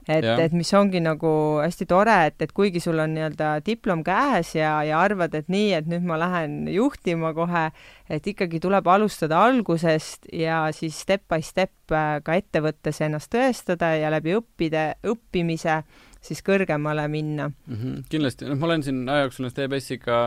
et, 0.07 0.23
et 0.23 0.51
mis 0.53 0.69
ongi 0.73 0.99
nagu 1.01 1.59
hästi 1.63 1.85
tore, 1.89 2.27
et, 2.27 2.35
et 2.39 2.51
kuigi 2.53 2.79
sul 2.79 2.99
on 2.99 3.09
nii-öelda 3.15 3.65
diplom 3.65 4.03
käes 4.05 4.53
ja, 4.55 4.83
ja 4.85 4.99
arvad, 5.01 5.33
et 5.33 5.47
nii, 5.49 5.73
et 5.73 5.87
nüüd 5.89 6.05
ma 6.05 6.19
lähen 6.21 6.67
juhtima 6.69 7.33
kohe, 7.33 7.71
et 8.09 8.27
ikkagi 8.27 8.59
tuleb 8.61 8.85
alustada 8.85 9.41
algusest 9.41 10.29
ja 10.31 10.67
siis 10.71 10.99
step 11.01 11.23
by 11.27 11.41
step 11.41 11.73
äh, 11.89 12.21
ka 12.21 12.37
ettevõttes 12.37 13.01
ennast 13.01 13.33
tõestada 13.33 13.95
ja 13.97 14.13
läbi 14.13 14.37
õppida, 14.37 14.91
õppimise 15.01 15.81
siis 16.25 16.41
kõrgemale 16.45 17.07
minna. 17.11 17.49
mm. 17.49 17.75
-hmm. 17.75 18.03
kindlasti, 18.09 18.49
noh, 18.49 18.59
ma 18.59 18.69
olen 18.69 18.85
siin 18.85 19.03
aja 19.09 19.27
jooksul 19.27 19.45
ennast 19.45 19.61
EBS-iga 19.65 20.19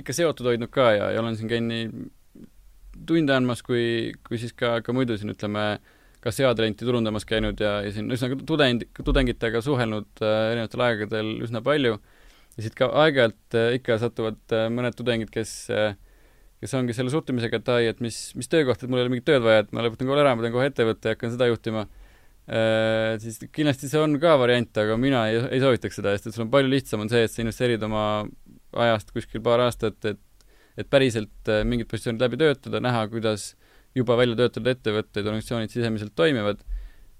ikka 0.00 0.16
seotud 0.16 0.48
hoidnud 0.50 0.72
ka 0.74 0.90
ja, 0.96 1.10
ja 1.14 1.20
olen 1.22 1.36
siin 1.38 1.50
käinud 1.50 1.70
nii 1.70 2.08
tunde 3.06 3.34
andmas 3.34 3.62
kui, 3.66 4.14
kui 4.26 4.38
siis 4.40 4.54
ka, 4.56 4.78
ka 4.86 4.94
muidu 4.96 5.16
siin 5.18 5.32
ütleme, 5.34 5.64
ka 6.24 6.32
seadrenti 6.32 6.86
turundamas 6.86 7.26
käinud 7.28 7.60
ja, 7.60 7.76
ja 7.84 7.92
siin 7.92 8.08
ühesõnaga 8.08 8.46
tudeng, 8.48 8.84
tudengitega 9.04 9.60
suhelnud 9.64 10.22
äh, 10.22 10.36
erinevatel 10.52 10.84
aegadel 10.88 11.32
üsna 11.44 11.62
palju. 11.64 11.98
ja 12.56 12.62
siit 12.62 12.76
ka 12.78 12.88
aeg-ajalt 13.02 13.58
äh, 13.58 13.74
ikka 13.80 13.98
satuvad 14.02 14.40
äh, 14.54 14.68
mõned 14.72 14.96
tudengid, 14.96 15.30
kes 15.34 15.54
äh, 15.74 15.92
kes 16.62 16.72
ongi 16.78 16.94
selle 16.96 17.12
suhtumisega, 17.12 17.58
et 17.60 17.68
ai, 17.68 17.86
et 17.90 17.98
mis, 18.00 18.16
mis 18.38 18.48
töökoht, 18.48 18.80
et 18.80 18.88
mul 18.88 19.02
ei 19.02 19.04
ole 19.04 19.12
mingit 19.12 19.26
tööd 19.28 19.42
vaja, 19.44 19.66
et 19.66 19.72
ma 19.74 19.82
lõpetan 19.84 20.08
kohe 20.08 20.22
ära, 20.22 20.32
ma 20.32 20.44
teen 20.46 20.54
kohe 20.54 20.70
ettevõtte 20.70 21.10
ja 21.10 21.16
hakkan 21.18 21.34
seda 21.34 21.48
juhtima 21.50 21.82
siis 22.44 23.38
kindlasti 23.48 23.88
see 23.88 24.00
on 24.04 24.18
ka 24.20 24.34
variant, 24.36 24.68
aga 24.82 24.98
mina 25.00 25.22
ei, 25.30 25.38
ei 25.56 25.62
soovitaks 25.62 25.96
seda, 25.96 26.12
sest 26.12 26.28
et 26.28 26.36
sul 26.36 26.44
on 26.44 26.50
palju 26.52 26.68
lihtsam 26.68 27.00
on 27.00 27.08
see, 27.08 27.22
et 27.24 27.32
sa 27.32 27.40
investeerid 27.40 27.86
oma 27.86 28.02
ajast 28.84 29.14
kuskil 29.14 29.40
paar 29.44 29.62
aastat, 29.64 29.96
et 30.10 30.20
et 30.74 30.90
päriselt 30.90 31.50
äh, 31.50 31.62
mingid 31.66 31.88
positsioonid 31.90 32.22
läbi 32.22 32.38
töötada, 32.40 32.80
näha, 32.82 33.04
kuidas 33.12 33.52
juba 33.94 34.16
välja 34.18 34.38
töötatud 34.38 34.70
ettevõtted, 34.72 35.22
organisatsioonid 35.22 35.70
sisemiselt 35.70 36.14
toimivad, 36.18 36.64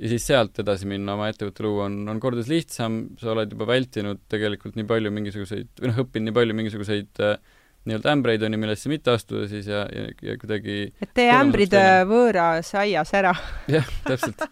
ja 0.02 0.10
siis 0.10 0.26
sealt 0.26 0.58
edasi 0.58 0.88
minna, 0.90 1.14
oma 1.14 1.28
ettevõtte 1.30 1.62
luua, 1.62 1.86
on, 1.86 2.00
on 2.10 2.22
kordades 2.22 2.50
lihtsam, 2.50 3.04
sa 3.20 3.30
oled 3.34 3.54
juba 3.54 3.68
vältinud 3.70 4.24
tegelikult 4.32 4.78
nii 4.78 4.88
palju 4.90 5.12
mingisuguseid, 5.14 5.70
või 5.78 5.92
noh, 5.92 6.00
õppinud 6.02 6.30
nii 6.30 6.38
palju 6.40 6.58
mingisuguseid 6.60 7.22
äh, 7.22 7.53
nii-öelda 7.88 8.12
ämbreid 8.14 8.42
on 8.46 8.56
ju, 8.56 8.60
millesse 8.62 8.90
mitte 8.92 9.12
astuda 9.14 9.48
siis 9.50 9.66
ja, 9.68 9.84
ja, 9.92 10.06
ja 10.24 10.36
kuidagi 10.40 10.76
et 11.04 11.10
tee 11.16 11.28
ämbrid 11.32 11.74
äh, 11.78 12.02
võõras 12.08 12.70
aias 12.80 13.12
ära 13.16 13.34
jah, 13.70 13.88
täpselt, 14.06 14.44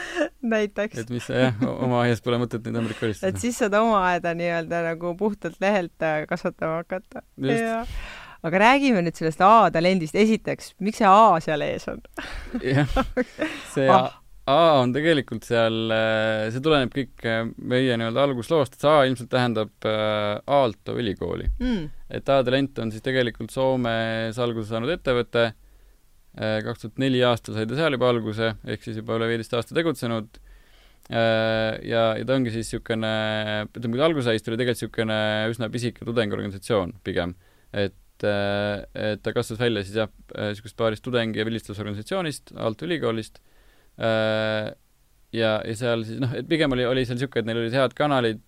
näiteks. 0.54 1.04
et 1.04 1.12
mis 1.14 1.28
jah, 1.30 1.58
oma 1.70 2.02
aias 2.06 2.22
pole 2.24 2.40
mõtet 2.42 2.64
neid 2.66 2.80
ämbreid 2.82 2.98
koristada. 3.00 3.30
et 3.30 3.42
siis 3.42 3.58
saad 3.60 3.76
oma 3.78 4.02
aeda 4.12 4.34
nii-öelda 4.38 4.82
nagu 4.90 5.14
puhtalt 5.18 5.60
lehelt 5.62 6.06
äh, 6.06 6.24
kasvatama 6.30 6.82
hakata. 6.82 7.22
Aga 8.40 8.56
räägime 8.62 9.02
nüüd 9.04 9.18
sellest 9.18 9.42
A-talendist. 9.44 10.14
esiteks, 10.16 10.72
miks 10.80 11.02
see 11.02 11.08
A 11.08 11.36
seal 11.44 11.60
ees 11.66 11.84
on? 11.92 12.00
jah, 12.64 12.88
see 13.74 13.86
Ah. 13.90 14.19
A, 14.48 14.52
A 14.52 14.80
on 14.80 14.92
tegelikult 14.94 15.44
seal, 15.46 15.92
see 16.50 16.62
tuleneb 16.64 16.92
kõik 16.94 17.24
äh, 17.28 17.42
meie 17.58 17.96
nii-öelda 17.98 18.24
algusloost, 18.26 18.76
et 18.76 18.84
see 18.84 18.90
A 18.90 19.06
ilmselt 19.08 19.30
tähendab 19.32 19.88
äh, 19.88 20.40
Aalto 20.50 20.96
ülikooli. 20.98 21.50
Mm. 21.60 21.88
et 22.10 22.30
A-talent 22.32 22.78
on 22.82 22.92
siis 22.94 23.04
tegelikult 23.04 23.52
Soomes 23.54 24.38
alguse 24.40 24.72
saanud 24.72 24.90
ettevõte, 24.96 25.50
kaks 26.30 26.84
tuhat 26.84 27.00
neli 27.02 27.20
aastal 27.26 27.56
sai 27.56 27.66
ta 27.66 27.74
seal 27.74 27.96
juba 27.96 28.08
alguse, 28.12 28.52
ehk 28.70 28.84
siis 28.86 29.00
juba 29.00 29.16
üle 29.18 29.26
viieteist 29.32 29.54
aasta 29.58 29.74
tegutsenud, 29.74 30.38
ja, 31.10 32.02
ja 32.14 32.26
ta 32.26 32.36
ongi 32.36 32.52
siis 32.54 32.68
niisugune, 32.70 33.10
ütleme, 33.66 33.96
kui 33.96 33.98
ta 33.98 34.06
alguse 34.06 34.28
sai, 34.28 34.38
siis 34.38 34.46
ta 34.46 34.52
oli 34.52 34.60
tegelikult 34.60 34.84
niisugune 34.86 35.18
üsna 35.50 35.70
pisike 35.74 36.06
tudengiorganisatsioon 36.06 36.94
pigem. 37.06 37.34
et, 37.74 37.98
et 38.22 39.22
ta 39.26 39.34
kasvas 39.34 39.58
välja 39.58 39.82
siis 39.82 39.98
jah, 40.04 40.12
niisugust 40.36 40.78
paarist 40.78 41.06
tudengi- 41.06 41.42
ja 41.42 41.46
vilistlusorganisatsioonist, 41.50 42.54
Aalto 42.54 42.86
ülikoolist, 42.86 43.42
ja, 43.98 45.52
ja 45.66 45.76
seal 45.78 46.04
siis 46.06 46.20
noh, 46.22 46.32
et 46.36 46.48
pigem 46.50 46.72
oli, 46.76 46.86
oli 46.88 47.04
seal 47.06 47.18
niisugune, 47.18 47.42
et 47.42 47.48
neil 47.48 47.62
olid 47.62 47.76
head 47.76 47.96
kanalid, 47.98 48.42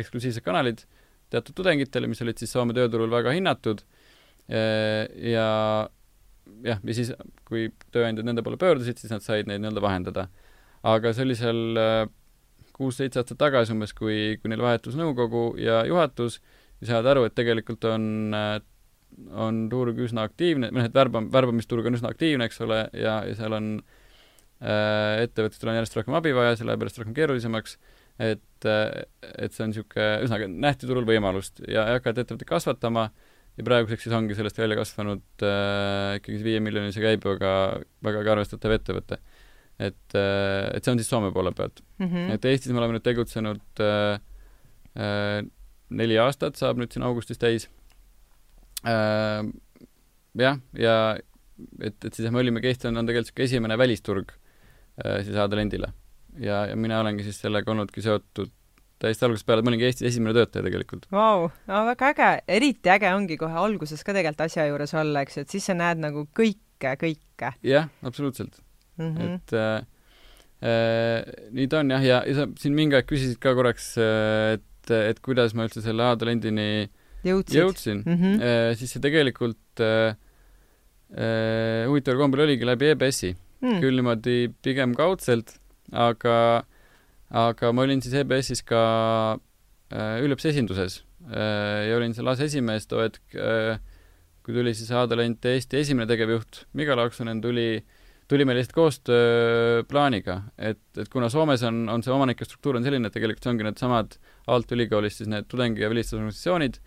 eksklusiivsed 0.00 0.44
kanalid, 0.44 0.84
teatud 1.32 1.56
tudengitele, 1.58 2.10
mis 2.10 2.22
olid 2.24 2.40
siis 2.40 2.52
Soome 2.54 2.76
tööturul 2.76 3.12
väga 3.12 3.34
hinnatud 3.34 3.82
ja 4.48 5.46
jah, 6.64 6.82
ja 6.84 6.96
siis, 6.96 7.14
kui 7.48 7.70
tööandjad 7.94 8.26
nende 8.28 8.44
poole 8.44 8.60
pöördusid, 8.60 9.00
siis 9.00 9.12
nad 9.14 9.24
said 9.24 9.48
neid 9.48 9.62
nii-öelda 9.62 9.84
vahendada. 9.84 10.28
aga 10.84 11.14
see 11.16 11.24
oli 11.24 11.38
seal 11.38 11.62
kuus-seitse 12.74 13.22
aastat 13.22 13.38
tagasi 13.40 13.72
umbes, 13.72 13.94
kui, 13.96 14.36
kui 14.40 14.50
neil 14.50 14.62
vahetus 14.62 14.98
nõukogu 14.98 15.54
ja 15.62 15.84
juhatus 15.88 16.40
ja 16.82 16.94
saad 16.94 17.06
aru, 17.06 17.24
et 17.28 17.34
tegelikult 17.34 17.84
on 17.88 18.36
on 19.30 19.68
turg 19.70 19.98
üsna 20.02 20.24
aktiivne, 20.26 20.72
või 20.72 20.82
noh, 20.82 20.88
et 20.88 20.96
värba, 20.96 21.20
värbamisturg 21.30 21.86
on 21.86 21.94
üsna 21.94 22.10
aktiivne, 22.10 22.48
eks 22.48 22.58
ole, 22.64 22.80
ja, 22.98 23.20
ja 23.28 23.36
seal 23.38 23.54
on 23.54 23.68
äh, 23.78 23.93
ettevõtetel 24.64 25.70
on 25.70 25.78
järjest 25.78 25.98
rohkem 25.98 26.16
abi 26.16 26.32
vaja, 26.36 26.56
see 26.56 26.66
läheb 26.66 26.84
järjest 26.84 27.00
rohkem 27.02 27.14
keerulisemaks, 27.16 27.76
et 28.22 28.68
äh,, 28.68 29.04
et 29.42 29.54
see 29.54 29.64
on 29.64 29.72
niisugune, 29.72 30.08
ühesõnaga, 30.22 30.48
nähti 30.66 30.88
turul 30.88 31.06
võimalust 31.08 31.60
ja, 31.66 31.86
ja 31.90 31.98
hakati 31.98 32.22
ettevõtteid 32.22 32.48
kasvatama 32.48 33.08
ja 33.58 33.66
praeguseks 33.66 34.06
siis 34.06 34.14
ongi 34.16 34.36
sellest 34.38 34.58
välja 34.58 34.78
kasvanud 34.78 35.44
äh, 35.46 36.18
ikkagi 36.20 36.38
viiemiljonilise 36.46 37.02
käibega 37.02 37.50
vägagi 38.06 38.32
arvestatav 38.34 38.76
ettevõte. 38.78 39.18
et 39.78 40.16
äh,, 40.16 40.70
et 40.76 40.86
see 40.86 40.94
on 40.94 41.02
siis 41.02 41.10
Soome 41.10 41.32
poole 41.34 41.52
pealt 41.52 41.82
mm. 41.98 42.06
-hmm. 42.06 42.32
et 42.34 42.44
Eestis 42.44 42.72
me 42.72 42.80
oleme 42.80 42.96
nüüd 42.96 43.04
tegutsenud 43.04 43.82
äh, 43.82 44.20
äh, 44.96 45.42
neli 45.90 46.18
aastat, 46.18 46.56
saab 46.56 46.78
nüüd 46.78 46.94
siin 46.94 47.04
augustis 47.04 47.38
täis 47.38 47.68
äh,. 48.86 49.42
jah, 50.38 50.62
ja 50.78 51.18
et, 51.80 51.98
et 52.04 52.14
siis 52.14 52.30
me 52.30 52.38
olimegi, 52.38 52.70
Eesti 52.70 52.88
on, 52.88 53.02
on 53.02 53.06
tegelikult 53.06 53.34
niisugune 53.34 53.50
esimene 53.50 53.78
välisturg 53.78 54.30
äh, 54.30 54.43
siis 54.96 55.36
A-talendile. 55.36 55.92
ja, 56.38 56.64
ja 56.70 56.76
mina 56.76 57.00
olengi 57.02 57.26
siis 57.26 57.40
sellega 57.42 57.70
olnudki 57.72 58.02
seotud 58.02 58.52
täiesti 59.02 59.26
algusest 59.26 59.46
peale, 59.46 59.62
ma 59.62 59.72
olingi 59.72 59.88
Eestis 59.88 60.06
esimene 60.08 60.32
töötaja 60.36 60.64
tegelikult. 60.64 61.08
Vau, 61.12 61.48
no 61.68 61.80
väga 61.88 62.12
äge, 62.14 62.28
eriti 62.56 62.92
äge 62.94 63.10
ongi 63.12 63.36
kohe 63.40 63.58
alguses 63.64 64.04
ka 64.06 64.14
tegelikult 64.14 64.46
asja 64.46 64.68
juures 64.70 64.94
olla, 64.96 65.24
eks 65.26 65.38
ju, 65.38 65.44
et 65.44 65.56
siis 65.56 65.66
sa 65.68 65.76
näed 65.76 66.00
nagu 66.00 66.26
kõike, 66.36 66.94
kõike. 67.00 67.50
jah, 67.66 67.90
absoluutselt 68.06 68.60
mm. 68.96 69.10
-hmm. 69.16 69.34
et 69.34 69.56
äh, 69.58 69.86
äh, 70.62 71.48
nii 71.50 71.68
ta 71.68 71.82
on 71.82 71.90
jah, 71.90 72.06
ja, 72.06 72.22
ja 72.26 72.34
sa 72.38 72.48
siin 72.60 72.78
mingi 72.78 72.96
aeg 72.96 73.10
küsisid 73.10 73.42
ka 73.42 73.54
korraks 73.58 73.96
äh,, 73.98 74.54
et, 74.58 74.94
et 74.94 75.20
kuidas 75.20 75.54
ma 75.54 75.66
üldse 75.66 75.82
selle 75.82 76.06
A-talendini 76.06 76.68
äh, 76.84 76.92
Jõudsid. 77.24 77.56
jõudsin 77.56 78.02
mm, 78.04 78.16
-hmm. 78.20 78.42
äh, 78.44 78.70
siis 78.76 78.92
see 78.92 79.00
tegelikult 79.00 79.80
äh, 79.80 80.16
äh, 81.16 81.86
huvitaval 81.88 82.20
kombel 82.20 82.44
oligi 82.44 82.68
läbi 82.68 82.92
EBS-i 82.92 83.32
mm., 83.64 83.80
küll 83.82 83.98
niimoodi 83.98 84.52
pigem 84.64 84.94
kaudselt, 84.98 85.56
aga, 85.92 86.36
aga 87.30 87.72
ma 87.74 87.86
olin 87.86 88.02
siis 88.04 88.14
EBS-is 88.20 88.62
ka 88.68 88.84
äh, 89.34 90.22
üliõpilase 90.22 90.54
esinduses 90.54 91.00
äh, 91.30 91.90
ja 91.90 91.98
olin 91.98 92.14
seal 92.16 92.30
aseesimees 92.34 92.88
too 92.90 93.02
hetk 93.04 93.36
äh,, 93.36 93.76
kui 94.44 94.56
tuli 94.56 94.74
siis 94.76 94.92
A-talent 94.92 95.44
Eesti 95.48 95.80
esimene 95.80 96.08
tegevjuht 96.10 96.66
Miga 96.76 96.96
Laaksonen 96.98 97.40
tuli 97.44 97.68
tuli 98.28 98.44
meil 98.48 98.56
lihtsalt 98.56 98.76
koostööplaaniga, 98.76 100.38
et, 100.56 100.80
et 100.96 101.08
kuna 101.12 101.28
Soomes 101.28 101.60
on, 101.68 101.82
on 101.92 102.00
see 102.04 102.12
omanike 102.12 102.46
struktuur 102.48 102.78
on 102.78 102.86
selline, 102.86 103.10
et 103.10 103.12
tegelikult 103.12 103.44
see 103.44 103.52
ongi 103.52 103.66
needsamad 103.66 104.16
alt 104.48 104.72
ülikoolist 104.72 105.20
siis 105.20 105.28
need 105.28 105.44
tudengi- 105.52 105.84
ja 105.84 105.90
välistusorganisatsioonid, 105.92 106.78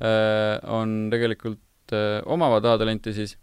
Äh, 0.00 0.56
on 0.64 1.10
tegelikult, 1.12 1.92
äh, 1.92 2.22
omavad 2.24 2.64
A-talenti 2.64 3.12
siis, 3.12 3.34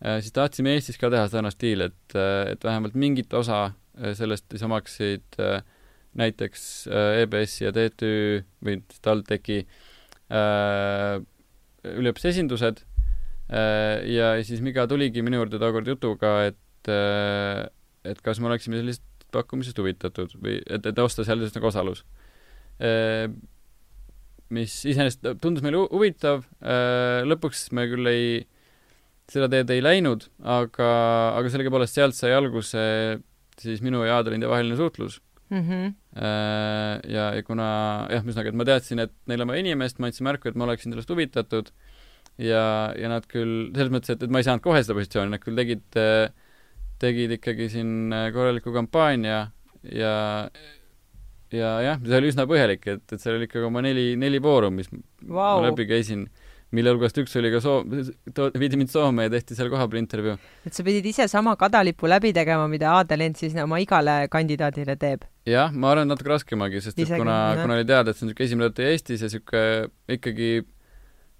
siis 0.00 0.34
tahtsime 0.36 0.74
Eestis 0.76 0.98
ka 1.00 1.10
teha 1.12 1.28
sarnast 1.32 1.60
diili, 1.62 1.88
et, 1.88 2.16
et 2.52 2.64
vähemalt 2.64 2.96
mingit 2.98 3.32
osa 3.34 3.70
sellest 4.16 4.44
siis 4.52 4.64
omaksid 4.66 5.38
näiteks 6.16 6.64
EBS 7.22 7.54
ja 7.62 7.72
TTÜ 7.72 8.10
või 8.64 8.82
TalTechi 9.04 9.62
üliõpilase 11.86 12.32
esindused 12.34 12.82
ja 14.12 14.30
siis 14.44 14.60
Miga 14.64 14.84
tuligi 14.90 15.24
minu 15.24 15.40
juurde 15.40 15.60
tookord 15.62 15.88
jutuga, 15.88 16.36
et, 16.50 16.92
et 16.92 18.22
kas 18.24 18.40
me 18.42 18.50
oleksime 18.50 18.80
sellisest 18.82 19.04
pakkumisest 19.34 19.78
huvitatud 19.80 20.36
või 20.40 20.60
et, 20.62 20.86
et 20.86 21.02
osta 21.02 21.24
seal 21.26 21.40
siis 21.42 21.56
nagu 21.56 21.68
osalus. 21.70 22.04
Mis 24.54 24.74
iseenesest 24.86 25.26
tundus 25.42 25.64
meile 25.64 25.80
huvitav, 25.90 26.44
äh, 26.62 27.24
lõpuks 27.26 27.66
me 27.74 27.86
küll 27.90 28.10
ei, 28.10 28.28
seda 29.30 29.48
teed 29.50 29.70
ei 29.74 29.82
läinud, 29.82 30.28
aga, 30.46 30.90
aga 31.38 31.50
sellegipoolest 31.50 31.98
sealt 31.98 32.16
sai 32.18 32.34
alguse 32.36 32.82
siis 33.60 33.82
minu 33.84 34.04
ja 34.06 34.20
Adelinde 34.20 34.48
vaheline 34.50 34.76
suhtlus 34.78 35.20
mm. 35.50 35.62
-hmm. 35.62 35.94
Ja, 37.12 37.24
ja 37.34 37.42
kuna 37.44 37.66
jah, 38.10 38.22
ühesõnaga, 38.24 38.52
et 38.52 38.56
ma 38.56 38.64
teadsin, 38.64 39.02
et 39.04 39.12
neil 39.28 39.42
on 39.44 39.52
vaja 39.52 39.64
inimest, 39.64 39.98
ma 39.98 40.08
andsin 40.08 40.24
märku, 40.24 40.48
et 40.48 40.56
ma 40.56 40.64
oleksin 40.64 40.92
sellest 40.92 41.10
huvitatud 41.12 41.70
ja, 42.38 42.92
ja 42.96 43.10
nad 43.12 43.26
küll, 43.28 43.68
selles 43.74 43.92
mõttes, 43.92 44.14
et, 44.14 44.22
et 44.22 44.32
ma 44.32 44.40
ei 44.40 44.48
saanud 44.48 44.64
kohe 44.64 44.80
seda 44.82 44.96
positsiooni, 44.96 45.34
nad 45.34 45.42
küll 45.42 45.58
tegid, 45.58 46.00
tegid 47.02 47.36
ikkagi 47.36 47.68
siin 47.72 48.14
korraliku 48.32 48.72
kampaania 48.72 49.50
ja 49.92 50.14
ja 51.54 51.76
jah, 51.84 52.00
see 52.02 52.18
oli 52.18 52.32
üsna 52.32 52.46
põhjalik, 52.48 52.86
et, 52.90 53.04
et 53.12 53.22
seal 53.22 53.36
oli 53.36 53.46
ikkagi 53.46 53.68
oma 53.68 53.82
neli, 53.84 54.14
neli 54.18 54.40
vooru, 54.42 54.72
mis 54.74 54.90
wow. 54.90 55.60
ma 55.60 55.68
läbi 55.68 55.86
käisin, 55.88 56.26
mille 56.76 56.92
hulgast 56.92 57.18
üks 57.22 57.34
oli 57.40 57.50
ka 57.54 57.60
Soom-, 57.64 57.94
viidi 58.60 58.78
mind 58.80 58.92
Soome 58.92 59.26
ja 59.26 59.32
tehti 59.32 59.56
seal 59.58 59.70
kohapeal 59.72 60.02
intervjuu. 60.02 60.36
et 60.68 60.76
sa 60.76 60.84
pidid 60.86 61.06
ise 61.10 61.26
sama 61.32 61.56
kadalipu 61.60 62.10
läbi 62.10 62.32
tegema, 62.36 62.68
mida 62.70 62.94
Adelent 63.00 63.40
siis 63.40 63.56
oma 63.62 63.80
igale 63.82 64.18
kandidaadile 64.32 64.96
teeb? 65.00 65.26
jah, 65.48 65.72
ma 65.72 65.92
arvan, 65.94 66.10
natuke 66.12 66.32
raskemagi, 66.34 66.82
sest 66.84 67.00
et 67.02 67.14
kuna, 67.14 67.38
kuna 67.62 67.78
oli 67.78 67.88
teada, 67.88 68.12
et 68.12 68.18
see 68.18 68.26
on 68.26 68.32
niisugune 68.32 68.50
esimene 68.50 68.70
töötaja 68.70 68.96
Eestis 68.96 69.24
ja 69.24 69.30
niisugune 69.30 70.18
ikkagi 70.18 70.50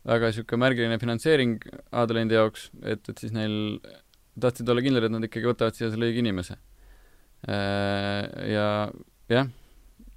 väga 0.07 0.33
niisugune 0.33 0.63
märgiline 0.63 0.99
finantseering 1.03 1.61
Adelendi 2.05 2.39
jaoks, 2.39 2.71
et, 2.83 3.03
et 3.11 3.23
siis 3.25 3.35
neil 3.37 3.79
tahtsid 4.41 4.69
olla 4.69 4.85
kindlad, 4.85 5.09
et 5.09 5.15
nad 5.17 5.29
ikkagi 5.29 5.49
võtavad 5.49 5.77
siia 5.77 5.89
selle 5.93 6.11
õige 6.11 6.21
inimese. 6.21 6.59
Äh, 7.49 8.27
ja 8.53 8.67
jah 9.33 9.49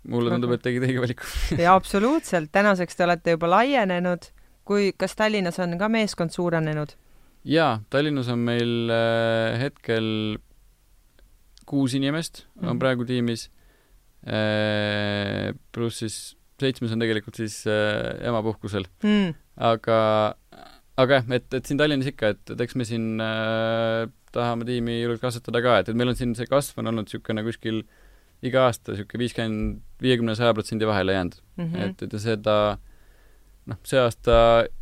mulle 0.09 0.31
tundub, 0.33 0.53
et 0.55 0.63
tegid 0.63 0.85
õige 0.87 1.01
valiku 1.03 1.27
jaa, 1.59 1.75
absoluutselt, 1.75 2.51
tänaseks 2.55 2.97
te 2.97 3.05
olete 3.05 3.35
juba 3.35 3.49
laienenud, 3.51 4.29
kui, 4.69 4.91
kas 4.97 5.15
Tallinnas 5.17 5.59
on 5.63 5.77
ka 5.81 5.89
meeskond 5.91 6.33
suurenenud? 6.35 6.95
jaa, 7.47 7.79
Tallinnas 7.89 8.29
on 8.33 8.43
meil 8.47 8.91
äh, 8.93 9.59
hetkel 9.61 10.37
kuus 11.69 11.93
inimest 11.97 12.43
mm 12.43 12.61
-hmm. 12.61 12.69
on 12.71 12.79
praegu 12.79 13.05
tiimis 13.05 13.49
äh,, 14.27 15.53
pluss 15.71 15.99
siis 16.03 16.17
seitsmes 16.59 16.91
on 16.91 16.99
tegelikult 16.99 17.35
siis 17.35 17.63
äh, 17.67 18.27
emapuhkusel 18.27 18.85
mm.. 19.03 19.33
aga, 19.57 20.35
aga 20.97 21.13
jah, 21.13 21.31
et, 21.31 21.53
et 21.53 21.65
siin 21.65 21.77
Tallinnas 21.77 22.07
ikka, 22.07 22.35
et, 22.35 22.43
et 22.49 22.61
eks 22.61 22.75
me 22.75 22.85
siin 22.85 23.21
äh, 23.21 24.09
tahame 24.31 24.65
tiimi 24.65 25.01
julgelt 25.01 25.21
kasvatada 25.21 25.61
ka, 25.61 25.79
et, 25.79 25.89
et 25.89 25.95
meil 25.95 26.09
on 26.09 26.15
siin 26.15 26.35
see 26.35 26.45
kasv 26.45 26.79
on 26.79 26.87
olnud 26.91 27.07
niisugune 27.07 27.43
kuskil 27.43 27.79
äh, 27.79 28.09
iga 28.45 28.67
aasta 28.67 28.93
niisugune 28.93 29.23
viiskümmend, 29.23 29.79
viiekümne, 30.03 30.35
saja 30.37 30.53
protsendi 30.55 30.87
vahele 30.87 31.15
jäänud 31.15 31.35
mm. 31.57 31.65
-hmm. 31.65 31.89
et, 31.89 32.03
et 32.03 32.21
seda 32.21 32.55
noh, 33.69 33.79
see 33.87 33.99
aasta 34.01 34.37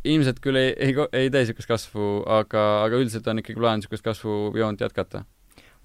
ilmselt 0.08 0.40
küll 0.44 0.58
ei, 0.60 0.70
ei, 0.76 0.94
ei 1.12 1.32
tee 1.32 1.44
niisugust 1.44 1.70
kasvu, 1.70 2.12
aga, 2.38 2.64
aga 2.84 3.00
üldiselt 3.00 3.28
on 3.30 3.42
ikkagi 3.42 3.60
plaan 3.60 3.82
niisugust 3.82 4.06
kasvujoont 4.06 4.84
jätkata. 4.84 5.24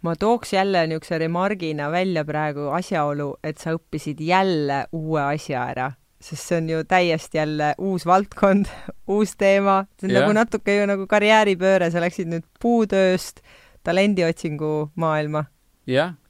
ma 0.03 0.15
tooks 0.19 0.53
jälle 0.53 0.85
niisuguse 0.87 1.19
remargina 1.23 1.91
välja 1.91 2.25
praegu 2.27 2.69
asjaolu, 2.75 3.35
et 3.43 3.61
sa 3.61 3.75
õppisid 3.77 4.23
jälle 4.23 4.85
uue 4.91 5.21
asja 5.21 5.67
ära, 5.73 5.91
sest 6.23 6.49
see 6.49 6.61
on 6.61 6.69
ju 6.69 6.83
täiesti 6.87 7.41
jälle 7.41 7.73
uus 7.77 8.05
valdkond, 8.09 8.71
uus 9.15 9.35
teema, 9.39 9.83
see 9.99 10.09
on 10.09 10.15
ja. 10.15 10.23
nagu 10.23 10.37
natuke 10.39 10.79
ju 10.79 10.87
nagu 10.89 11.07
karjääripööre, 11.09 11.91
sa 11.91 12.03
läksid 12.03 12.31
nüüd 12.31 12.47
puutööst 12.63 13.43
talendiotsingu 13.83 14.93
maailma 14.95 15.45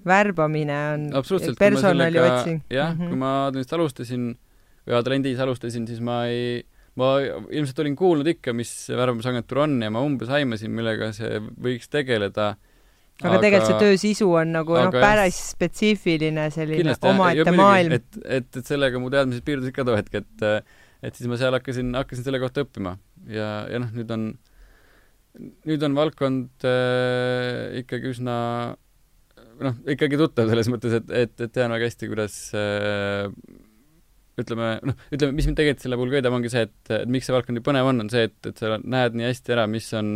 värbamine 0.05 0.77
on 0.93 1.11
personali 1.59 2.19
otsing. 2.19 2.61
jah 2.69 2.93
mm, 2.93 3.01
-hmm. 3.01 3.07
kui 3.07 3.17
ma 3.17 3.45
Adamist 3.45 3.73
alustasin 3.73 4.35
või 4.87 4.97
Adalendis 4.99 5.41
alustasin, 5.43 5.87
siis 5.89 6.01
ma 6.03 6.23
ei, 6.31 6.61
ma 6.99 7.15
ilmselt 7.23 7.81
olin 7.83 7.97
kuulnud 7.99 8.29
ikka, 8.35 8.53
mis 8.57 8.71
värbamisagentuur 8.91 9.63
on 9.65 9.79
ja 9.85 9.89
ma 9.93 10.03
umbes 10.05 10.31
aimasin, 10.33 10.73
millega 10.75 11.11
see 11.15 11.39
võiks 11.41 11.91
tegeleda. 11.93 12.53
aga, 13.21 13.31
aga 13.31 13.41
tegelikult 13.45 13.71
see 13.71 13.81
töö 13.87 13.99
sisu 14.01 14.29
on 14.31 14.55
nagu 14.57 14.77
noh, 14.77 14.93
päris 14.93 15.39
spetsiifiline 15.53 16.49
selline 16.53 16.95
omaette 17.13 17.55
maailm. 17.55 17.99
et, 17.99 18.21
et, 18.23 18.49
et 18.61 18.73
sellega 18.73 19.01
mu 19.01 19.11
teadmised 19.13 19.45
piirdusid 19.47 19.75
ka 19.75 19.87
too 19.87 19.99
hetk, 19.99 20.21
et 20.23 20.47
et 21.03 21.17
siis 21.17 21.27
ma 21.27 21.35
seal 21.39 21.55
hakkasin, 21.57 21.91
hakkasin 21.97 22.23
selle 22.23 22.39
kohta 22.39 22.63
õppima 22.63 22.95
ja, 23.27 23.65
ja 23.71 23.81
noh, 23.83 23.91
nüüd 23.95 24.11
on, 24.15 24.29
nüüd 25.67 25.83
on 25.83 25.97
valdkond 25.97 26.67
äh, 26.67 27.81
ikkagi 27.81 28.13
üsna 28.13 28.37
noh, 29.63 29.75
ikkagi 29.89 30.19
tuttav 30.19 30.49
selles 30.51 30.69
mõttes, 30.71 30.95
et, 30.99 31.11
et, 31.25 31.35
et 31.43 31.53
tean 31.53 31.73
väga 31.73 31.89
hästi, 31.89 32.09
kuidas 32.11 32.37
äh, 32.57 33.27
ütleme, 34.41 34.69
noh, 34.89 35.03
ütleme, 35.13 35.35
mis 35.37 35.49
mind 35.49 35.59
tegelikult 35.59 35.85
selle 35.85 35.99
puhul 35.99 36.13
köidab, 36.15 36.37
ongi 36.37 36.51
see, 36.53 36.65
et, 36.67 36.93
et 36.95 37.11
miks 37.11 37.29
see 37.29 37.35
valdkond 37.35 37.59
nii 37.59 37.65
põnev 37.65 37.89
on, 37.91 38.05
on 38.05 38.09
see, 38.13 38.25
et, 38.29 38.39
et 38.49 38.63
sa 38.63 38.79
näed 38.79 39.19
nii 39.19 39.29
hästi 39.29 39.55
ära, 39.55 39.67
mis 39.69 39.89
on, 39.99 40.15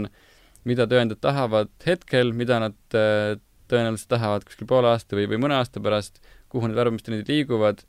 mida 0.67 0.88
tööandjad 0.89 1.21
tahavad 1.23 1.71
hetkel, 1.86 2.34
mida 2.38 2.62
nad 2.63 2.97
äh, 2.97 3.38
tõenäoliselt 3.71 4.10
tahavad 4.15 4.47
kuskil 4.47 4.69
poole 4.69 4.89
aasta 4.93 5.17
või, 5.19 5.27
või 5.30 5.41
mõne 5.45 5.60
aasta 5.60 5.84
pärast, 5.84 6.21
kuhu 6.51 6.69
need 6.69 6.80
värbamistrendid 6.80 7.30
liiguvad, 7.30 7.84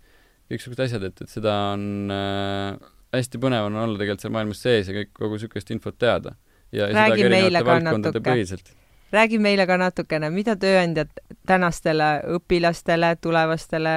kõiksugused 0.50 0.84
asjad, 0.86 1.08
et, 1.08 1.24
et 1.24 1.32
seda 1.32 1.54
on 1.72 2.12
äh, 2.12 2.88
hästi 3.14 3.40
põnev 3.40 3.68
on 3.68 3.78
olla 3.84 3.98
tegelikult 3.98 4.24
seal 4.24 4.34
maailmas 4.34 4.62
sees 4.64 4.90
ja 4.90 4.96
kõik, 4.96 5.14
kogu 5.16 5.38
niisugust 5.38 5.72
infot 5.74 5.96
teada. 5.98 6.34
ja, 6.72 6.88
ja 6.88 6.94
Räägi 6.94 7.22
seda 7.22 7.28
ka 7.28 7.32
meile 7.32 7.46
erinevate 7.46 7.70
valdkondade 7.70 8.22
põhiselt. 8.24 8.72
räägi 9.12 9.38
meile 9.38 9.66
ka 9.66 9.76
natukene, 9.80 10.30
mida 10.30 10.56
tööandjad 10.56 11.12
tänastele 11.46 12.10
õpilastele, 12.36 13.14
tulevastele 13.20 13.94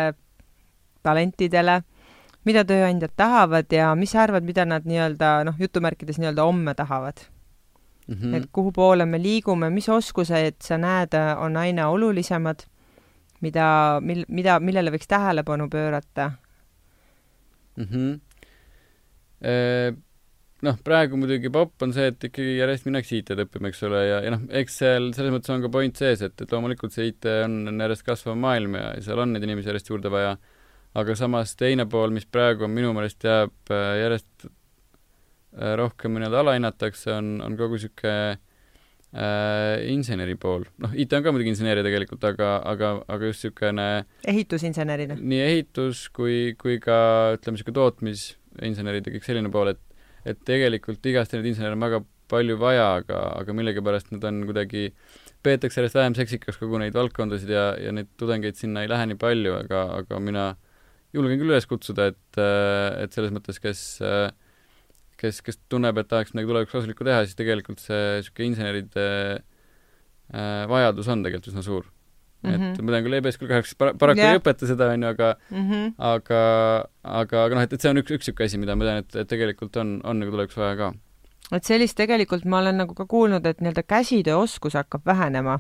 talentidele, 1.04 1.82
mida 2.46 2.64
tööandjad 2.66 3.14
tahavad 3.16 3.72
ja 3.74 3.92
mis 3.96 4.12
sa 4.16 4.24
arvad, 4.24 4.44
mida 4.48 4.66
nad 4.66 4.88
nii-öelda 4.90 5.44
noh, 5.46 5.60
jutumärkides 5.60 6.20
nii-öelda 6.22 6.48
homme 6.48 6.74
tahavad 6.78 7.22
Mm 8.08 8.18
mm., 8.18 8.34
et 8.34 8.44
-hmm. 8.44 8.50
kuhu 8.52 8.72
poole 8.72 9.06
me 9.06 9.18
liigume, 9.22 9.70
mis 9.70 9.90
oskused 9.90 10.56
sa 10.60 10.78
näed, 10.78 11.14
on 11.38 11.58
aina 11.58 11.88
olulisemad, 11.88 12.60
mida, 13.42 14.00
mil-, 14.02 14.26
mida, 14.28 14.60
millele 14.60 14.92
võiks 14.92 15.08
tähelepanu 15.08 15.70
pöörata? 15.70 16.32
mm. 17.78 17.88
-hmm. 17.92 18.20
Noh, 20.62 20.78
praegu 20.84 21.18
muidugi 21.18 21.50
popp 21.50 21.82
on 21.82 21.94
see, 21.94 22.08
et 22.08 22.24
ikkagi 22.24 22.58
järjest 22.60 22.86
minnakse 22.86 23.16
IT-d 23.18 23.46
õppima, 23.46 23.72
eks 23.72 23.84
ole, 23.88 24.02
ja, 24.06 24.20
ja 24.22 24.34
noh, 24.36 24.42
eks 24.50 24.76
seal 24.78 25.08
selles 25.14 25.34
mõttes 25.34 25.50
on 25.50 25.64
ka 25.64 25.70
point 25.74 25.96
sees, 25.98 26.22
et, 26.22 26.42
et 26.42 26.52
loomulikult 26.52 26.94
see 26.94 27.08
IT 27.08 27.26
on, 27.46 27.56
on 27.72 27.82
järjest 27.82 28.06
kasvav 28.06 28.38
maailm 28.38 28.76
ja, 28.78 28.92
ja 28.94 29.02
seal 29.02 29.24
on 29.24 29.34
neid 29.34 29.48
inimesi 29.48 29.72
järjest 29.72 29.90
juurde 29.90 30.12
vaja, 30.14 30.36
aga 30.98 31.16
samas 31.16 31.56
teine 31.60 31.88
pool, 31.90 32.12
mis 32.16 32.28
praegu 32.28 32.68
minu 32.72 32.92
meelest 32.96 33.24
jääb 33.24 33.72
äh, 33.72 33.98
järjest 34.02 34.48
äh, 34.48 35.76
rohkem 35.80 36.18
nii-öelda 36.18 36.42
alahinnatakse, 36.44 37.14
on, 37.16 37.38
on 37.46 37.56
kogu 37.60 37.80
niisugune 37.80 38.16
äh, 38.36 39.86
inseneri 39.92 40.36
pool. 40.40 40.66
noh, 40.84 40.96
IT 40.96 41.16
on 41.18 41.24
ka 41.24 41.36
muidugi 41.36 41.54
inseneeria 41.54 41.86
tegelikult, 41.88 42.26
aga, 42.28 42.58
aga, 42.74 42.94
aga 43.08 43.32
just 43.32 43.46
niisugune 43.46 43.88
ehitusinsenerina? 44.34 45.20
nii 45.22 45.46
ehitus 45.46 46.08
kui, 46.16 46.58
kui 46.60 46.80
ka 46.84 46.98
ütleme, 47.38 47.60
niisugune 47.60 47.80
tootmisinsenerid 47.80 49.08
ja 49.08 49.16
kõik 49.16 49.30
selline 49.30 49.54
pool, 49.54 49.76
et 49.76 49.88
et 50.28 50.38
tegelikult 50.46 51.06
igast 51.10 51.32
neid 51.34 51.48
insenere 51.50 51.74
on 51.74 51.82
väga 51.82 52.04
palju 52.32 52.58
vaja, 52.62 52.88
aga, 53.02 53.22
aga 53.42 53.54
millegipärast 53.58 54.12
nad 54.14 54.26
on 54.30 54.44
kuidagi, 54.48 54.92
peetakse 55.44 55.82
järjest 55.82 55.98
vähem 55.98 56.16
seksikaks 56.18 56.60
kogu 56.62 56.80
neid 56.80 56.96
valdkondasid 56.96 57.50
ja, 57.52 57.72
ja 57.82 57.94
neid 57.96 58.12
tudengeid 58.22 58.60
sinna 58.60 58.86
ei 58.86 58.92
lähe 58.92 59.10
nii 59.10 59.20
palju, 59.20 59.56
aga, 59.64 59.82
aga 60.02 60.20
mina 60.24 60.46
julgen 61.14 61.40
küll 61.42 61.52
üles 61.52 61.68
kutsuda, 61.68 62.12
et, 62.14 62.42
et 62.42 63.16
selles 63.16 63.34
mõttes, 63.36 63.60
kes 63.62 63.84
kes, 65.22 65.42
kes 65.46 65.60
tunneb, 65.72 66.00
et 66.02 66.10
tahaks 66.10 66.34
midagi 66.34 66.50
tulevikus 66.50 66.78
kasulikku 66.78 67.08
teha, 67.08 67.24
siis 67.26 67.38
tegelikult 67.40 67.82
see 67.84 68.02
niisugune 68.18 68.50
inseneride 68.52 69.08
äh, 69.38 70.64
vajadus 70.72 71.10
on 71.12 71.26
tegelikult 71.26 71.52
üsna 71.52 71.66
suur 71.66 71.86
mm. 71.86 72.50
-hmm. 72.50 72.74
et 72.74 72.82
ma 72.82 72.96
tean 72.96 73.06
küll, 73.06 73.18
EBS 73.20 73.40
küll 73.42 73.52
kahjuks 73.52 73.76
para-, 73.78 73.94
paraku 74.02 74.24
Jah. 74.24 74.34
ei 74.34 74.42
õpeta 74.42 74.70
seda, 74.70 74.90
on 74.96 75.06
ju, 75.06 75.14
aga 75.14 75.30
mm. 75.50 75.70
-hmm. 75.70 75.94
aga, 76.12 76.42
aga, 77.22 77.46
aga 77.46 77.60
noh, 77.60 77.68
et, 77.68 77.78
et 77.78 77.86
see 77.86 77.94
on 77.94 78.02
üks, 78.02 78.18
üks 78.18 78.32
niisugune 78.32 78.50
asi, 78.50 78.62
mida 78.62 78.78
ma 78.78 78.90
tean, 78.90 79.06
et, 79.06 79.16
et 79.24 79.32
tegelikult 79.36 79.82
on, 79.84 80.00
on 80.04 80.22
nagu 80.24 80.34
tulevikus 80.34 80.62
vaja 80.64 80.80
ka. 80.80 80.92
et 81.58 81.70
sellist 81.70 81.98
tegelikult 82.00 82.46
ma 82.46 82.64
olen 82.64 82.82
nagu 82.86 82.98
ka 82.98 83.06
kuulnud, 83.06 83.46
et 83.46 83.62
nii-öelda 83.62 83.86
käsitööoskus 83.96 84.80
hakkab 84.80 85.06
vähenema 85.06 85.60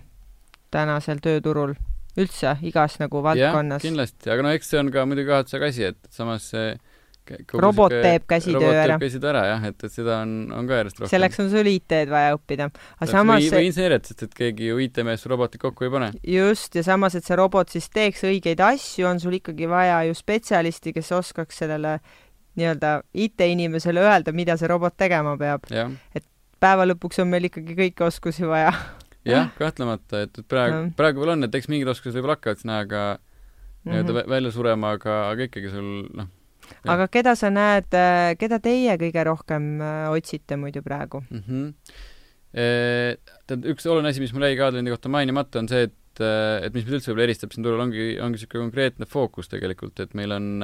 tänasel 0.71 1.19
tööturul 1.21 1.75
üldse 2.19 2.55
igas 2.67 2.97
nagu 2.99 3.23
valdkonnas. 3.23 3.83
kindlasti, 3.83 4.31
aga 4.33 4.47
no 4.47 4.55
eks 4.55 4.73
see 4.73 4.81
on 4.81 4.91
ka 4.91 5.05
muidugi 5.07 5.31
kaotusega 5.31 5.69
asi, 5.71 5.91
et 5.93 6.11
samas 6.11 6.49
see 6.51 6.73
robot 7.53 7.93
teeb 7.93 8.23
käsitöö 8.27 8.71
ära. 8.75 8.97
käsitöö 8.99 9.29
ära 9.29 9.43
jah, 9.45 9.65
et, 9.69 9.83
et 9.83 9.93
seda 9.93 10.17
on, 10.25 10.31
on 10.55 10.67
ka 10.67 10.79
järjest 10.79 10.99
rohkem. 10.99 11.11
selleks 11.13 11.39
on 11.43 11.51
sul 11.53 11.69
IT-d 11.71 12.09
vaja 12.11 12.33
õppida. 12.35 12.69
aga 12.97 13.09
samas 13.11 13.45
või, 13.53 13.67
inseneeriat, 13.69 14.09
sest 14.09 14.25
et 14.27 14.33
keegi 14.37 14.71
ju 14.71 14.79
IT-mees 14.87 15.25
robotit 15.29 15.61
kokku 15.61 15.87
ei 15.87 15.93
pane. 15.93 16.09
just, 16.27 16.75
ja 16.75 16.83
samas, 16.87 17.15
et 17.15 17.27
see 17.27 17.37
robot 17.39 17.71
siis 17.71 17.87
teeks 17.93 18.25
õigeid 18.27 18.63
asju, 18.65 19.07
on 19.07 19.21
sul 19.23 19.37
ikkagi 19.39 19.69
vaja 19.69 20.01
ju 20.09 20.17
spetsialisti, 20.17 20.95
kes 20.97 21.11
oskaks 21.19 21.63
sellele 21.63 21.99
nii-öelda 22.59 22.97
IT-inimesele 23.13 24.01
öelda, 24.03 24.33
mida 24.35 24.57
see 24.59 24.71
robot 24.71 24.97
tegema 24.99 25.37
peab. 25.39 25.69
et 25.71 26.25
päeva 26.61 26.87
lõpuks 26.89 27.21
on 27.23 27.31
meil 27.31 27.47
ikkagi 27.49 27.77
kõiki 27.77 28.09
oskusi 28.09 28.49
vaja 28.49 28.73
jah, 29.27 29.49
kahtlemata, 29.57 30.25
et, 30.25 30.37
et 30.39 30.47
praegu, 30.49 30.85
praegu 30.97 31.23
veel 31.23 31.35
on, 31.35 31.47
et 31.47 31.57
eks 31.57 31.69
mingid 31.71 31.89
oskused 31.91 32.17
võib-olla 32.17 32.37
hakkavad 32.37 32.61
sinna 32.61 32.77
aega 32.81 33.01
nii-öelda 33.85 34.13
mm 34.13 34.17
-hmm. 34.17 34.29
välja 34.29 34.51
surema, 34.51 34.93
aga, 34.97 35.17
aga 35.29 35.49
ikkagi 35.49 35.73
sul 35.73 35.89
noh, 36.17 36.29
aga 36.89 37.07
keda 37.11 37.35
sa 37.35 37.51
näed, 37.53 37.89
keda 38.39 38.59
teie 38.63 38.95
kõige 39.01 39.25
rohkem 39.27 39.69
otsite 40.11 40.57
muidu 40.57 40.81
praegu 40.85 41.23
mm? 41.29 41.43
-hmm. 41.47 41.73
Tead, 42.51 43.65
üks 43.71 43.85
oluline 43.87 44.11
asi, 44.11 44.19
mis 44.19 44.33
mul 44.33 44.43
jäi 44.43 44.57
ka 44.59 44.67
Adlendi 44.67 44.91
kohta 44.91 45.09
mainimata, 45.09 45.59
on 45.59 45.69
see, 45.71 45.85
et, 45.87 46.23
et 46.65 46.73
mis 46.73 46.83
meid 46.83 46.97
üldse 46.97 47.11
võib-olla 47.11 47.23
eristab 47.29 47.53
siin 47.53 47.63
turul, 47.63 47.79
ongi, 47.79 48.17
ongi 48.19 48.35
niisugune 48.35 48.65
konkreetne 48.65 49.07
fookus 49.07 49.47
tegelikult, 49.47 49.99
et 50.03 50.13
meil 50.13 50.35
on, 50.35 50.59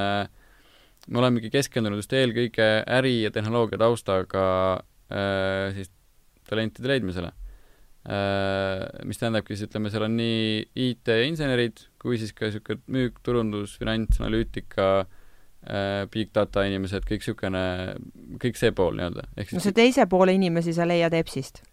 me 1.07 1.21
olemegi 1.21 1.49
keskendunud 1.53 2.01
just 2.01 2.13
eelkõige 2.13 2.67
äri- 2.99 3.21
ja 3.23 3.31
tehnoloogia 3.31 3.79
taustaga 3.79 4.43
siis 5.73 5.91
talentide 6.49 6.91
leidmisele. 6.91 7.31
Mis 8.07 9.19
tähendabki 9.19 9.55
siis, 9.55 9.67
ütleme, 9.67 9.89
seal 9.91 10.05
on 10.05 10.13
nii 10.15 10.61
IT-insenerid 10.79 11.81
kui 12.07 12.19
siis 12.21 12.33
ka 12.35 12.47
niisugune 12.47 12.83
müük, 12.93 13.21
turundus, 13.25 13.75
finants, 13.79 14.21
analüütika, 14.21 15.05
big 16.13 16.29
data 16.35 16.63
inimesed, 16.67 17.03
kõik 17.07 17.23
niisugune, 17.23 17.63
kõik 18.41 18.59
see 18.59 18.71
pool 18.75 18.95
nii-öelda. 18.99 19.25
no 19.35 19.63
see 19.63 19.75
teise 19.75 20.05
poole 20.07 20.37
inimesi 20.37 20.75
sa 20.77 20.87
leiad 20.87 21.17
EBS-ist? 21.17 21.65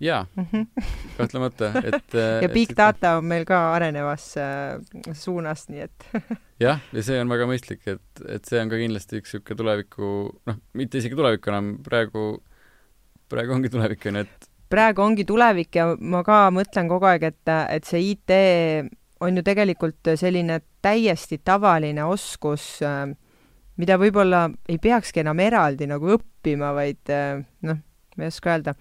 jaa 0.00 0.26
mm, 0.36 0.46
-hmm. 0.52 0.84
kahtlemata, 1.18 1.72
et 1.84 2.14
ja 2.42 2.48
big 2.48 2.70
et, 2.70 2.76
data 2.76 3.16
on 3.18 3.24
meil 3.24 3.44
ka 3.44 3.58
arenevas 3.74 4.34
äh, 4.40 4.78
suunas, 5.12 5.66
nii 5.68 5.80
et 5.80 6.06
jah, 6.66 6.80
ja 6.92 7.02
see 7.02 7.18
on 7.20 7.28
väga 7.28 7.48
mõistlik, 7.50 7.82
et, 7.86 8.22
et 8.28 8.44
see 8.44 8.62
on 8.62 8.70
ka 8.70 8.78
kindlasti 8.80 9.20
üks 9.20 9.34
niisugune 9.34 9.58
tuleviku, 9.58 10.06
noh, 10.46 10.62
mitte 10.72 11.02
isegi 11.02 11.18
tulevik 11.18 11.50
enam, 11.52 11.74
praegu, 11.84 12.24
praegu 13.28 13.58
ongi 13.58 13.72
tulevik, 13.72 14.06
on 14.06 14.22
ju, 14.22 14.24
et 14.28 14.49
praegu 14.70 15.02
ongi 15.02 15.26
tulevik 15.26 15.76
ja 15.76 15.90
ma 15.98 16.22
ka 16.26 16.46
mõtlen 16.54 16.88
kogu 16.90 17.08
aeg, 17.10 17.26
et, 17.32 17.52
et 17.70 17.86
see 17.88 18.12
IT 18.12 18.36
on 19.20 19.36
ju 19.36 19.42
tegelikult 19.44 20.14
selline 20.16 20.60
täiesti 20.82 21.40
tavaline 21.44 22.06
oskus 22.08 22.78
mida 23.80 23.96
võib-olla 24.00 24.46
ei 24.68 24.78
peakski 24.82 25.22
enam 25.22 25.40
eraldi 25.40 25.88
nagu 25.88 26.14
õppima, 26.16 26.72
vaid 26.76 27.12
noh, 27.66 27.80
ma 28.16 28.26
ei 28.26 28.32
oska 28.32 28.54
öelda, 28.54 28.74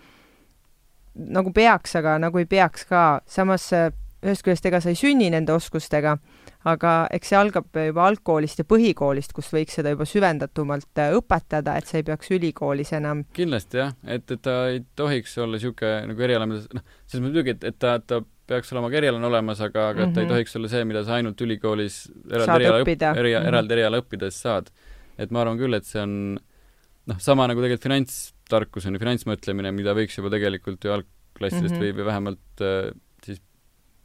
nagu 1.36 1.54
peaks, 1.56 1.96
aga 2.00 2.18
nagu 2.22 2.42
ei 2.42 2.48
peaks 2.50 2.86
ka. 2.90 3.22
samas 3.28 3.70
ühest 3.74 4.44
küljest 4.44 4.66
ega 4.68 4.82
sa 4.84 4.92
ei 4.92 5.00
sünni 5.00 5.30
nende 5.32 5.54
oskustega, 5.56 6.18
aga 6.68 6.94
eks 7.16 7.32
see 7.32 7.38
algab 7.40 7.70
juba 7.72 8.08
algkoolist 8.10 8.60
ja 8.60 8.66
põhikoolist, 8.68 9.32
kus 9.36 9.52
võiks 9.54 9.78
seda 9.80 9.94
juba 9.94 10.08
süvendatumalt 10.10 11.04
õpetada, 11.20 11.78
et 11.80 11.88
sa 11.88 12.00
ei 12.02 12.04
peaks 12.04 12.32
ülikoolis 12.36 12.92
enam 12.98 13.24
kindlasti 13.34 13.80
jah, 13.80 13.96
et, 14.04 14.26
et 14.32 14.42
ta 14.44 14.58
ei 14.74 14.84
tohiks 14.96 15.38
olla 15.38 15.56
niisugune 15.56 16.12
nagu 16.12 16.28
eriala, 16.28 16.50
mida 16.50 16.66
noh, 16.76 16.84
selles 17.08 17.24
mõttes 17.24 17.26
muidugi, 17.30 17.56
et, 17.56 17.64
et 17.72 17.80
ta, 17.80 17.96
ta 18.04 18.20
peaks 18.50 18.74
olema 18.74 18.90
ka 18.90 19.00
erialane 19.00 19.28
olemas, 19.30 19.62
aga, 19.62 19.90
aga 19.94 20.02
mm 20.02 20.06
-hmm. 20.10 20.14
ta 20.16 20.22
ei 20.22 20.32
tohiks 20.34 20.56
olla 20.60 20.68
see, 20.68 20.86
mida 20.86 21.04
sa 21.06 21.20
ainult 21.20 21.42
ülikoolis 21.42 22.06
eraldi 22.32 22.64
eriala, 22.64 22.84
õpp, 22.84 23.10
eri, 23.24 23.34
eraldi 23.40 23.78
eriala 23.78 24.02
õppides 24.02 24.42
saad 24.42 24.72
et 25.20 25.34
ma 25.36 25.44
arvan 25.44 25.60
küll, 25.60 25.76
et 25.76 25.88
see 25.88 26.02
on 26.02 26.16
noh, 26.40 27.20
sama 27.22 27.48
nagu 27.50 27.62
tegelikult 27.64 27.88
finantstarkus 27.90 28.88
on 28.88 28.96
ju, 28.96 29.04
finantsmõtlemine, 29.04 29.74
mida 29.76 29.96
võiks 29.98 30.18
juba 30.20 30.32
tegelikult 30.34 30.86
ju 30.86 30.96
algklassidest 30.96 31.76
mm 31.76 31.80
-hmm. 31.80 31.86
või, 31.86 31.98
või 31.98 32.10
vähemalt 32.10 32.64
äh, 32.66 32.92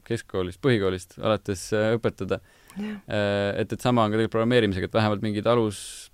keskkoolist, 0.08 0.60
põhikoolist 0.64 1.18
alates 1.20 1.68
äh, 1.76 1.92
õpetada. 1.98 2.40
Yeah.. 2.74 2.98
et, 3.60 3.70
et 3.70 3.78
sama 3.78 4.02
on 4.02 4.10
ka 4.10 4.18
tegelikult 4.18 4.34
programmeerimisega, 4.34 4.88
et 4.88 4.96
vähemalt 4.96 5.22
mingid 5.22 5.46
alus- 5.46 6.10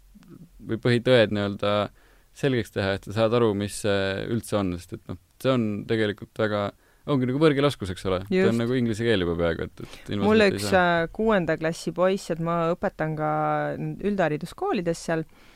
või 0.60 0.76
põhitõed 0.82 1.32
nii-öelda 1.32 1.72
selgeks 2.36 2.74
teha, 2.74 2.98
et 2.98 3.08
sa 3.08 3.14
saad 3.16 3.36
aru, 3.38 3.54
mis 3.56 3.80
see 3.82 4.26
üldse 4.28 4.58
on, 4.58 4.74
sest 4.76 4.98
et 4.98 5.02
noh, 5.08 5.16
see 5.40 5.54
on 5.54 5.64
tegelikult 5.88 6.36
väga 6.42 6.66
ongi 7.10 7.26
nagu 7.30 7.40
võõrkeeleoskus, 7.40 7.94
eks 7.94 8.04
ole, 8.10 8.18
ta 8.28 8.50
on 8.50 8.60
nagu 8.60 8.76
inglise 8.76 9.06
keel 9.06 9.24
juba 9.24 9.38
peaaegu, 9.40 9.70
et, 9.70 9.96
et 10.04 10.12
mul 10.20 10.44
üks 10.50 10.68
kuuenda 11.16 11.56
klassi 11.58 11.94
poiss, 11.96 12.28
et 12.34 12.44
ma 12.44 12.58
õpetan 12.74 13.16
ka 13.18 13.30
üldhariduskoolides 13.80 15.06
seal 15.08 15.24
äh, 15.24 15.48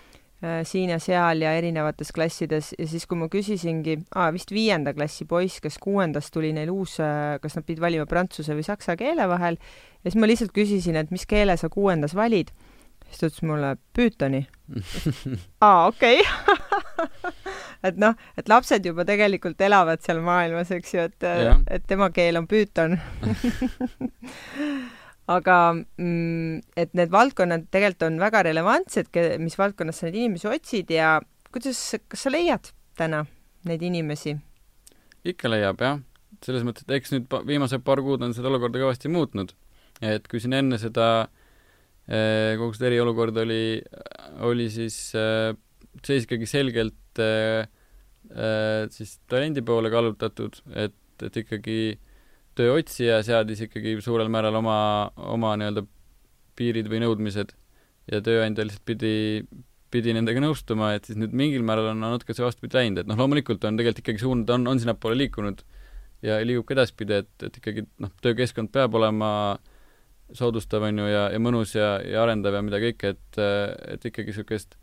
siin 0.68 0.92
ja 0.92 0.98
seal 1.02 1.44
ja 1.44 1.54
erinevates 1.58 2.12
klassides. 2.14 2.72
Ja 2.78 2.88
siis, 2.90 3.06
kui 3.08 3.18
ma 3.20 3.28
küsisingi 3.32 3.98
vist 4.34 4.52
viienda 4.54 4.94
klassi 4.96 5.26
poiss, 5.28 5.62
kes 5.64 5.78
kuuendas 5.82 6.30
tuli 6.34 6.52
neil 6.56 6.72
uus, 6.74 6.98
kas 7.42 7.58
nad 7.58 7.66
pidid 7.66 7.82
valima 7.84 8.06
prantsuse 8.10 8.56
või 8.56 8.66
saksa 8.66 8.98
keele 9.00 9.28
vahel, 9.30 9.58
ja 10.02 10.10
siis 10.10 10.20
ma 10.20 10.30
lihtsalt 10.30 10.54
küsisin, 10.56 10.98
et 11.00 11.12
mis 11.14 11.26
keele 11.28 11.56
sa 11.60 11.70
kuuendas 11.72 12.16
valid, 12.18 12.52
siis 13.08 13.20
ta 13.20 13.30
ütles 13.30 13.46
mulle 13.46 13.74
Pythoni 13.96 14.42
aa, 15.66 15.86
okei. 15.86 16.22
Et 17.84 17.98
noh, 18.00 18.14
et 18.40 18.48
lapsed 18.48 18.86
juba 18.88 19.04
tegelikult 19.04 19.60
elavad 19.60 20.00
seal 20.00 20.22
maailmas, 20.24 20.70
eks 20.72 20.94
ju, 20.94 21.02
et, 21.04 21.26
et 21.68 21.82
tema 21.84 22.08
keel 22.16 22.38
on 22.40 22.46
Python 22.48 22.96
aga 25.30 25.58
mm, 25.74 26.62
et 26.76 26.94
need 26.96 27.12
valdkonnad 27.12 27.68
tegelikult 27.72 28.08
on 28.08 28.18
väga 28.22 28.42
relevantsed, 28.48 29.10
mis 29.40 29.58
valdkonnas 29.58 30.00
sa 30.00 30.08
neid 30.08 30.18
inimesi 30.20 30.50
otsid 30.50 30.90
ja 30.92 31.16
kuidas, 31.54 31.80
kas 32.10 32.26
sa 32.26 32.32
leiad 32.32 32.72
täna 32.98 33.24
neid 33.68 33.84
inimesi? 33.84 34.36
ikka 35.24 35.48
leiab 35.48 35.80
jah, 35.80 36.02
selles 36.44 36.66
mõttes, 36.66 36.84
et 36.84 36.98
eks 36.98 37.14
nüüd 37.14 37.38
viimased 37.48 37.84
paar 37.86 38.02
kuud 38.04 38.22
on 38.26 38.34
seda 38.36 38.50
olukorda 38.50 38.82
kõvasti 38.82 39.08
muutnud. 39.08 39.54
et 40.04 40.28
kui 40.28 40.42
siin 40.42 40.52
enne 40.60 40.78
seda 40.78 41.28
kogu 42.04 42.74
seda 42.76 42.90
eriolukorda 42.90 43.46
oli, 43.46 43.80
oli 44.44 44.66
siis 44.68 44.98
siis 46.02 46.26
ikkagi 46.26 46.48
selgelt 46.48 47.20
äh, 47.22 47.68
äh, 48.32 48.88
siis 48.90 49.18
talendi 49.30 49.62
poole 49.62 49.90
kallutatud, 49.92 50.58
et, 50.74 50.96
et 51.22 51.36
ikkagi 51.44 51.78
tööotsija 52.58 53.20
seadis 53.26 53.64
ikkagi 53.66 53.96
suurel 54.04 54.30
määral 54.32 54.58
oma, 54.60 54.78
oma 55.34 55.54
nii-öelda 55.60 55.84
piirid 56.58 56.88
või 56.90 57.02
nõudmised 57.02 57.54
ja 58.12 58.20
tööandja 58.24 58.66
lihtsalt 58.66 58.84
pidi, 58.86 59.14
pidi 59.94 60.14
nendega 60.14 60.42
nõustuma, 60.42 60.92
et 60.96 61.08
siis 61.08 61.18
nüüd 61.18 61.34
mingil 61.36 61.64
määral 61.66 61.92
on 61.92 62.02
natuke 62.04 62.36
see 62.36 62.44
vastupidi 62.44 62.78
läinud, 62.78 63.02
et 63.02 63.10
noh, 63.10 63.18
loomulikult 63.18 63.64
on 63.66 63.78
tegelikult 63.78 64.04
ikkagi 64.04 64.22
suund, 64.22 64.50
on, 64.54 64.66
on 64.70 64.82
sinnapoole 64.82 65.18
liikunud 65.22 65.64
ja 66.24 66.38
liigub 66.44 66.68
ka 66.68 66.76
edaspidi, 66.78 67.20
et, 67.24 67.32
et 67.46 67.60
ikkagi 67.60 67.86
noh, 68.02 68.12
töökeskkond 68.24 68.72
peab 68.74 68.96
olema 68.98 69.30
soodustav, 70.34 70.86
on 70.88 71.02
ju, 71.02 71.10
ja, 71.10 71.26
ja 71.34 71.42
mõnus 71.42 71.74
ja, 71.76 71.98
ja 72.06 72.22
arendav 72.24 72.56
ja 72.56 72.64
mida 72.64 72.80
kõike, 72.82 73.14
et, 73.14 73.42
et 73.96 74.08
ikkagi 74.08 74.32
niisugust 74.32 74.78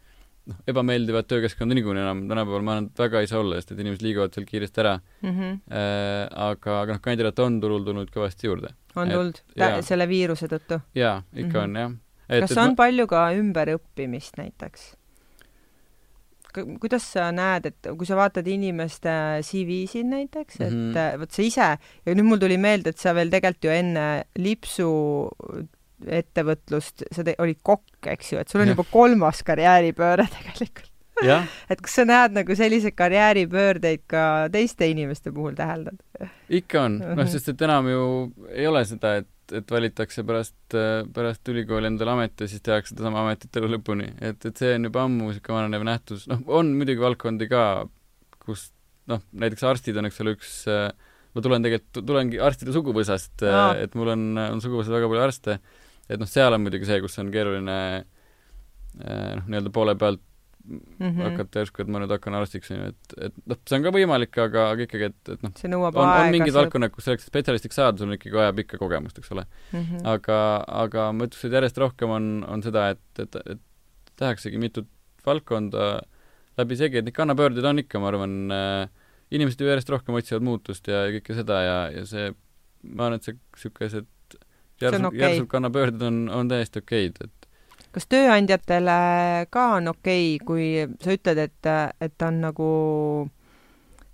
noh, 0.49 0.60
ebameeldivat 0.71 1.27
töökeskkonda 1.30 1.77
niikuinii 1.77 2.04
enam 2.04 2.23
tänapäeval 2.30 2.65
ma 2.65 2.75
arvan, 2.75 2.89
et 2.91 3.04
väga 3.04 3.23
ei 3.23 3.30
saa 3.30 3.41
olla, 3.43 3.60
sest 3.60 3.73
et 3.75 3.82
inimesed 3.84 4.06
liiguvad 4.06 4.36
seal 4.36 4.47
kiiresti 4.47 4.84
ära 4.84 4.95
mm. 4.99 5.34
-hmm. 5.34 5.60
Äh, 5.82 6.23
aga, 6.47 6.80
aga 6.86 6.95
noh, 6.97 7.01
kandidaate 7.01 7.45
on 7.45 7.60
turul 7.63 7.86
tulnud 7.88 8.13
kõvasti 8.13 8.49
juurde. 8.49 8.73
on 8.95 9.13
tulnud? 9.15 9.43
selle 9.89 10.08
viiruse 10.08 10.49
tõttu? 10.51 10.82
jaa, 10.95 11.21
ikka 11.34 11.45
mm 11.47 11.54
-hmm. 11.54 11.63
on 11.63 11.75
jah. 11.75 11.91
kas 12.41 12.51
et 12.51 12.58
on 12.58 12.73
ma... 12.73 12.80
palju 12.86 13.08
ka 13.08 13.27
ümberõppimist 13.38 14.41
näiteks? 14.41 14.95
kuidas 16.51 17.06
sa 17.13 17.30
näed, 17.32 17.65
et 17.65 17.91
kui 17.97 18.08
sa 18.08 18.17
vaatad 18.19 18.47
inimeste 18.47 19.12
CV-sid 19.47 20.10
näiteks, 20.10 20.60
et 20.60 20.73
mm 20.73 20.91
-hmm. 20.91 21.19
vot 21.19 21.32
sa 21.32 21.41
ise, 21.41 21.67
ja 22.06 22.15
nüüd 22.15 22.27
mul 22.27 22.39
tuli 22.39 22.58
meelde, 22.58 22.89
et 22.89 22.97
sa 22.97 23.13
veel 23.15 23.30
tegelikult 23.30 23.63
ju 23.63 23.71
enne 23.71 24.23
lipsu 24.36 24.89
ettevõtlust, 26.07 27.05
sa 27.13 27.25
te, 27.27 27.35
olid 27.41 27.59
kokk, 27.63 27.99
eks 28.13 28.33
ju, 28.33 28.39
et 28.41 28.51
sul 28.51 28.63
on 28.63 28.71
ja. 28.71 28.75
juba 28.75 28.87
kolmas 28.91 29.43
karjääripööre 29.47 30.27
tegelikult. 30.37 30.89
et 31.71 31.81
kas 31.83 31.99
sa 31.99 32.05
näed 32.07 32.33
nagu 32.33 32.55
selliseid 32.57 32.95
karjääripöördeid 32.97 34.07
ka 34.09 34.23
teiste 34.53 34.87
inimeste 34.89 35.33
puhul 35.35 35.53
täheldad? 35.57 35.99
ikka 36.49 36.87
on, 36.87 36.97
noh, 37.19 37.27
sest 37.29 37.51
et 37.53 37.61
enam 37.67 37.89
ju 37.91 38.01
ei 38.49 38.65
ole 38.69 38.83
seda, 38.89 39.19
et 39.21 39.29
et 39.51 39.71
valitakse 39.71 40.23
pärast, 40.23 40.55
pärast 41.11 41.49
ülikooli 41.51 41.89
endale 41.89 42.13
amet 42.13 42.39
ja 42.39 42.47
siis 42.47 42.63
tehakse 42.63 42.93
sedasama 42.93 43.25
ametit 43.25 43.57
elu 43.59 43.73
lõpuni. 43.73 44.07
et, 44.23 44.45
et 44.47 44.57
see 44.57 44.77
on 44.77 44.87
juba 44.87 45.05
ammu 45.07 45.27
niisugune 45.27 45.57
vananev 45.57 45.83
nähtus, 45.87 46.23
noh, 46.31 46.39
on 46.59 46.71
muidugi 46.77 47.03
valdkondi 47.03 47.49
ka, 47.51 47.63
kus 48.45 48.69
noh, 49.11 49.19
näiteks 49.43 49.65
arstid 49.67 49.99
on, 49.99 50.07
eks 50.07 50.21
ole, 50.23 50.35
üks 50.37 50.53
ma 50.71 51.43
tulen 51.43 51.65
tegelikult, 51.65 52.05
tulengi 52.07 52.41
arstide 52.43 52.75
suguvõsast 52.75 53.45
no., 53.47 53.65
et 53.83 53.95
mul 53.99 54.13
on, 54.15 54.27
on 54.47 54.63
suguvõsas 54.63 54.93
väga 54.93 55.11
palju 55.11 55.25
arste, 55.25 55.57
et 56.09 56.19
noh, 56.19 56.29
seal 56.29 56.53
on 56.53 56.65
muidugi 56.65 56.89
see, 56.89 56.99
kus 57.03 57.19
on 57.21 57.31
keeruline 57.33 57.77
noh, 58.01 59.47
nii-öelda 59.47 59.71
poole 59.73 59.95
pealt 59.95 60.21
mm 60.67 60.81
-hmm. 60.99 61.21
hakata 61.21 61.59
järsku, 61.59 61.81
et 61.81 61.87
ma 61.87 61.99
nüüd 62.01 62.11
hakkan 62.13 62.35
arstiks, 62.37 62.71
on 62.71 62.77
ju, 62.77 62.89
et, 62.91 63.15
et 63.27 63.37
noh, 63.49 63.59
see 63.67 63.77
on 63.77 63.85
ka 63.85 63.93
võimalik, 63.95 64.37
aga, 64.43 64.67
aga 64.75 64.85
ikkagi, 64.85 65.09
et, 65.09 65.31
et 65.35 65.43
noh, 65.45 65.53
on, 65.73 65.95
on 66.05 66.31
mingid 66.35 66.53
valdkonnad, 66.53 66.93
kus 66.93 67.07
selleks, 67.07 67.25
et 67.25 67.33
spetsialistiks 67.33 67.79
saada, 67.79 67.97
sul 67.97 68.13
ikkagi 68.15 68.37
vaja 68.37 68.53
pikka 68.57 68.79
kogemust, 68.81 69.17
eks 69.17 69.31
ole 69.35 69.45
mm. 69.45 69.79
-hmm. 69.79 70.05
aga, 70.13 70.39
aga 70.85 71.09
ma 71.11 71.27
ütleks, 71.29 71.45
et 71.47 71.57
järjest 71.59 71.81
rohkem 71.81 72.15
on, 72.17 72.31
on 72.47 72.63
seda, 72.63 72.89
et, 72.95 73.03
et, 73.25 73.35
et 73.55 73.61
tehaksegi 74.21 74.61
mitut 74.61 74.89
valdkonda 75.25 75.91
läbi 76.59 76.77
segi, 76.77 76.99
et 76.99 77.07
neid 77.07 77.17
kannapöördeid 77.17 77.65
on 77.65 77.81
ikka, 77.81 77.99
ma 77.99 78.11
arvan 78.11 78.37
äh,, 78.51 78.87
inimesed 79.31 79.61
ju 79.61 79.69
järjest 79.69 79.89
rohkem 79.89 80.17
otsivad 80.19 80.45
muutust 80.45 80.87
ja, 80.87 81.05
ja 81.07 81.19
kõike 81.19 81.37
seda 81.37 81.61
ja, 81.65 81.77
ja 81.95 82.05
see, 82.05 82.33
ma 82.83 83.07
arvan, 83.07 83.21
et 83.21 83.29
see 83.29 83.37
niisugused 83.37 84.09
järsult 84.82 85.12
okay., 85.12 85.22
järsult 85.26 85.52
kannapöörded 85.52 86.02
on, 86.08 86.24
on 86.30 86.50
täiesti 86.52 86.82
okeid, 86.84 87.22
et 87.24 87.48
kas 87.91 88.08
tööandjatele 88.08 88.98
ka 89.52 89.67
on 89.78 89.91
okei 89.91 90.36
okay,, 90.36 90.48
kui 90.48 90.65
sa 91.04 91.15
ütled, 91.15 91.41
et, 91.50 91.72
et 92.02 92.17
ta 92.17 92.32
on 92.32 92.41
nagu 92.46 92.72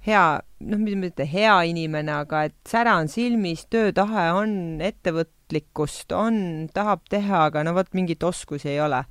hea, 0.08 0.26
noh, 0.72 0.82
mis 0.82 0.98
ma 0.98 1.12
ütlen, 1.12 1.30
hea 1.30 1.56
inimene, 1.72 2.14
aga 2.24 2.46
et 2.50 2.58
sära 2.70 2.98
on 3.02 3.12
silmis, 3.12 3.66
töötahe 3.72 4.28
on, 4.38 4.52
ettevõtlikkust 4.84 6.14
on, 6.16 6.68
tahab 6.74 7.06
teha, 7.12 7.48
aga 7.52 7.66
no 7.68 7.76
vot, 7.78 7.92
mingit 7.98 8.24
oskusi 8.24 8.72
ei 8.76 8.82
ole. 8.84 9.04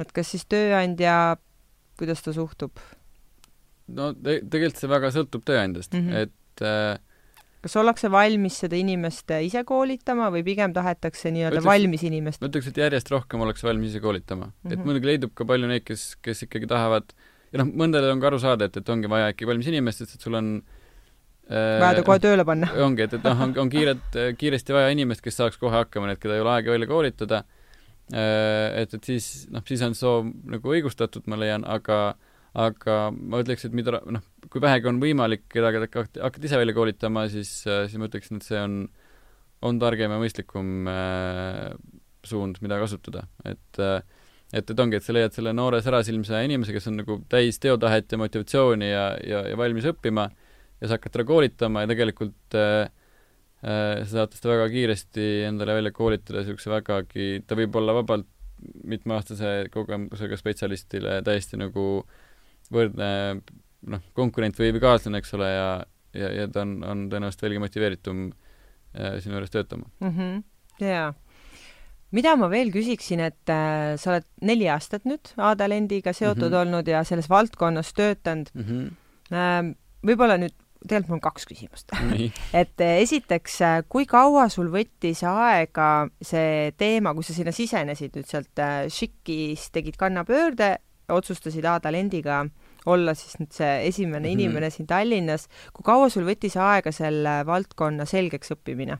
et 0.00 0.12
kas 0.12 0.28
siis 0.34 0.44
tööandja, 0.44 1.36
kuidas 1.98 2.22
ta 2.24 2.34
suhtub? 2.36 2.76
no 3.86 4.10
te 4.14 4.40
tegelikult 4.42 4.80
see 4.80 4.90
väga 4.90 5.12
sõltub 5.14 5.44
tööandjast 5.46 5.92
mm, 5.94 6.08
-hmm. 6.08 6.24
et 6.26 6.64
äh, 6.66 6.98
kas 7.66 7.76
ollakse 7.82 8.10
valmis 8.12 8.58
seda 8.62 8.78
inimest 8.78 9.32
ise 9.42 9.62
koolitama 9.66 10.30
või 10.34 10.44
pigem 10.46 10.74
tahetakse 10.76 11.32
nii-öelda 11.34 11.64
valmis 11.66 12.06
inimest? 12.06 12.42
ma 12.42 12.50
ütleks, 12.50 12.70
et 12.70 12.82
järjest 12.86 13.10
rohkem 13.12 13.42
ollakse 13.42 13.66
valmis 13.66 13.94
ise 13.94 14.02
koolitama 14.04 14.46
mm. 14.48 14.52
-hmm. 14.52 14.72
et 14.72 14.78
mhm. 14.78 14.86
muidugi 14.86 15.12
leidub 15.12 15.34
ka 15.34 15.48
palju 15.48 15.70
neid, 15.70 15.84
kes, 15.86 16.14
kes 16.22 16.46
ikkagi 16.46 16.70
tahavad 16.70 17.10
ja 17.52 17.62
noh, 17.62 17.70
mõndadel 17.82 18.14
on 18.14 18.22
ka 18.22 18.30
aru 18.30 18.40
saada, 18.42 18.68
et, 18.68 18.76
et 18.80 18.92
ongi 18.92 19.10
vaja 19.10 19.32
ikkagi 19.32 19.50
valmis 19.50 19.70
inimest, 19.72 20.02
sest 20.02 20.18
et 20.18 20.26
sul 20.26 20.38
on 20.38 20.52
äh, 20.60 21.80
vaja 21.82 22.00
ta 22.00 22.06
kohe 22.06 22.22
tööle 22.22 22.46
panna. 22.48 22.70
ongi, 22.86 23.06
et, 23.06 23.18
et 23.18 23.26
noh, 23.26 23.44
on, 23.46 23.54
on 23.64 23.72
kiired, 23.72 24.20
kiiresti 24.40 24.76
vaja 24.76 24.94
inimest, 24.94 25.24
kes 25.24 25.38
saaks 25.40 25.60
kohe 25.62 25.74
hakkama, 25.76 26.10
need, 26.10 26.22
keda 26.22 26.38
ei 26.38 26.44
ole 26.44 26.54
aega 26.56 26.74
välja 26.74 26.90
koolitada 26.90 27.42
äh,, 28.12 28.82
et, 28.82 28.96
et 28.98 29.12
siis 29.12 29.46
noh, 29.52 29.64
siis 29.68 29.84
on 29.86 29.96
soov 29.98 30.30
nagu 30.56 30.74
õigustatud, 30.76 31.28
ma 31.30 31.38
leian, 31.40 31.66
aga 31.66 32.16
aga 32.56 32.96
ma 33.12 33.42
ütleks, 33.42 33.66
et 33.68 33.74
mida 33.76 34.00
noh, 34.08 34.22
kui 34.52 34.62
vähegi 34.64 34.88
on 34.88 35.00
võimalik 35.02 35.44
kedagi 35.52 35.82
hakata 35.82 36.46
ise 36.48 36.60
välja 36.60 36.76
koolitama, 36.76 37.26
siis, 37.32 37.50
siis 37.66 37.96
ma 38.00 38.08
ütleksin, 38.08 38.40
et 38.40 38.46
see 38.48 38.60
on, 38.62 38.78
on 39.66 39.80
targem 39.82 40.14
ja 40.14 40.20
mõistlikum 40.22 40.88
äh, 40.88 41.74
suund, 42.26 42.62
mida 42.64 42.80
kasutada, 42.80 43.26
et 43.44 43.82
äh, 43.82 44.00
et, 44.54 44.68
et 44.70 44.78
ongi, 44.78 44.98
et 44.98 45.02
sa 45.02 45.14
leiad 45.14 45.34
selle 45.34 45.50
noore 45.56 45.80
särasilmse 45.82 46.38
inimese, 46.46 46.74
kes 46.74 46.84
on 46.90 47.00
nagu 47.00 47.16
täis 47.30 47.58
teotahet 47.62 48.12
ja 48.12 48.18
motivatsiooni 48.20 48.90
ja, 48.92 49.06
ja, 49.26 49.40
ja 49.50 49.56
valmis 49.58 49.88
õppima 49.90 50.28
ja 50.30 50.86
sa 50.86 50.94
hakkad 50.96 51.16
teda 51.16 51.26
koolitama 51.26 51.82
ja 51.82 51.90
tegelikult 51.90 52.54
äh, 52.58 52.86
äh, 53.66 54.04
sa 54.04 54.12
saad 54.12 54.36
teda 54.36 54.52
väga 54.54 54.68
kiiresti 54.70 55.26
endale 55.48 55.74
välja 55.80 55.92
koolitada 55.96 56.44
niisuguse 56.44 56.70
vägagi, 56.76 57.28
ta 57.42 57.58
võib 57.58 57.80
olla 57.80 57.98
vabalt 57.98 58.30
mitmeaastase 58.88 59.66
kogemusega 59.74 60.38
spetsialistile 60.38 61.18
täiesti 61.26 61.58
nagu 61.60 61.88
äh, 61.98 62.25
võrdne 62.72 63.10
noh, 63.92 64.02
konkurent 64.16 64.58
või, 64.58 64.72
kaaslane, 64.82 65.20
eks 65.22 65.36
ole, 65.38 65.50
ja, 65.52 65.68
ja, 66.16 66.32
ja 66.40 66.48
ta 66.52 66.64
on, 66.64 66.78
on 66.86 67.06
tõenäoliselt 67.12 67.46
veelgi 67.46 67.62
motiveeritum 67.62 68.26
äh, 68.30 69.16
sinu 69.22 69.38
juures 69.38 69.54
töötama 69.54 69.88
mm. 70.00 70.12
-hmm. 70.12 70.44
jaa. 70.86 71.14
mida 72.16 72.36
ma 72.36 72.50
veel 72.50 72.72
küsiksin, 72.74 73.22
et 73.28 73.52
äh, 73.52 73.94
sa 74.00 74.14
oled 74.14 74.28
neli 74.42 74.68
aastat 74.72 75.08
nüüd 75.08 75.34
A-talendiga 75.36 76.12
seotud 76.12 76.48
mm 76.48 76.52
-hmm. 76.52 76.60
olnud 76.60 76.88
ja 76.88 77.04
selles 77.04 77.30
valdkonnas 77.30 77.92
töötanud 77.94 78.52
mm. 78.54 78.62
-hmm. 78.62 78.94
Äh, 79.26 79.74
võib-olla 80.06 80.36
nüüd 80.38 80.54
tegelikult 80.86 81.08
mul 81.08 81.16
on 81.16 81.24
kaks 81.24 81.46
küsimust 81.50 81.90
et 82.60 82.80
äh, 82.80 83.00
esiteks, 83.02 83.60
äh, 83.60 83.82
kui 83.88 84.06
kaua 84.06 84.48
sul 84.48 84.68
võttis 84.70 85.24
aega 85.26 86.08
see 86.22 86.72
teema, 86.78 87.14
kui 87.14 87.24
sa 87.24 87.34
sinna 87.34 87.52
sisenesid 87.52 88.14
nüüd 88.14 88.28
sealt 88.30 88.62
Šikis, 88.88 89.70
tegid 89.74 89.96
kannapöörde 89.96 90.76
otsustasid 91.08 91.64
A-talendiga 91.64 92.44
olla 92.86 93.14
siis 93.18 93.36
nüüd 93.40 93.52
see 93.54 93.72
esimene 93.88 94.20
mm 94.20 94.24
-hmm. 94.24 94.32
inimene 94.32 94.70
siin 94.70 94.86
Tallinnas, 94.86 95.48
kui 95.72 95.84
kaua 95.84 96.08
sul 96.08 96.26
võttis 96.26 96.56
aega 96.56 96.92
selle 96.92 97.42
valdkonna 97.46 98.04
selgeks 98.04 98.52
õppimine? 98.54 98.98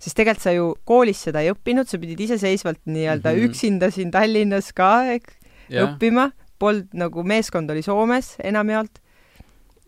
sest 0.00 0.16
tegelikult 0.16 0.42
sa 0.42 0.52
ju 0.52 0.74
koolis 0.84 1.22
seda 1.22 1.40
ei 1.44 1.50
õppinud, 1.52 1.88
sa 1.88 1.98
pidid 1.98 2.20
iseseisvalt 2.20 2.80
nii-öelda 2.84 3.32
mm 3.32 3.36
-hmm. 3.36 3.48
üksinda 3.50 3.90
siin 3.90 4.10
Tallinnas 4.10 4.72
ka 4.72 5.12
eks, 5.12 5.36
õppima, 5.70 6.30
polnud 6.58 6.88
nagu 6.92 7.22
meeskond 7.22 7.70
oli 7.70 7.82
Soomes 7.82 8.36
enamjaolt 8.42 9.00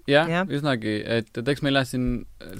jah 0.06 0.28
ja., 0.28 0.44
üsnagi, 0.50 0.94
et, 1.06 1.30
et 1.38 1.48
eks 1.48 1.62
meil 1.62 1.78
jah 1.78 1.88
siin 1.88 2.06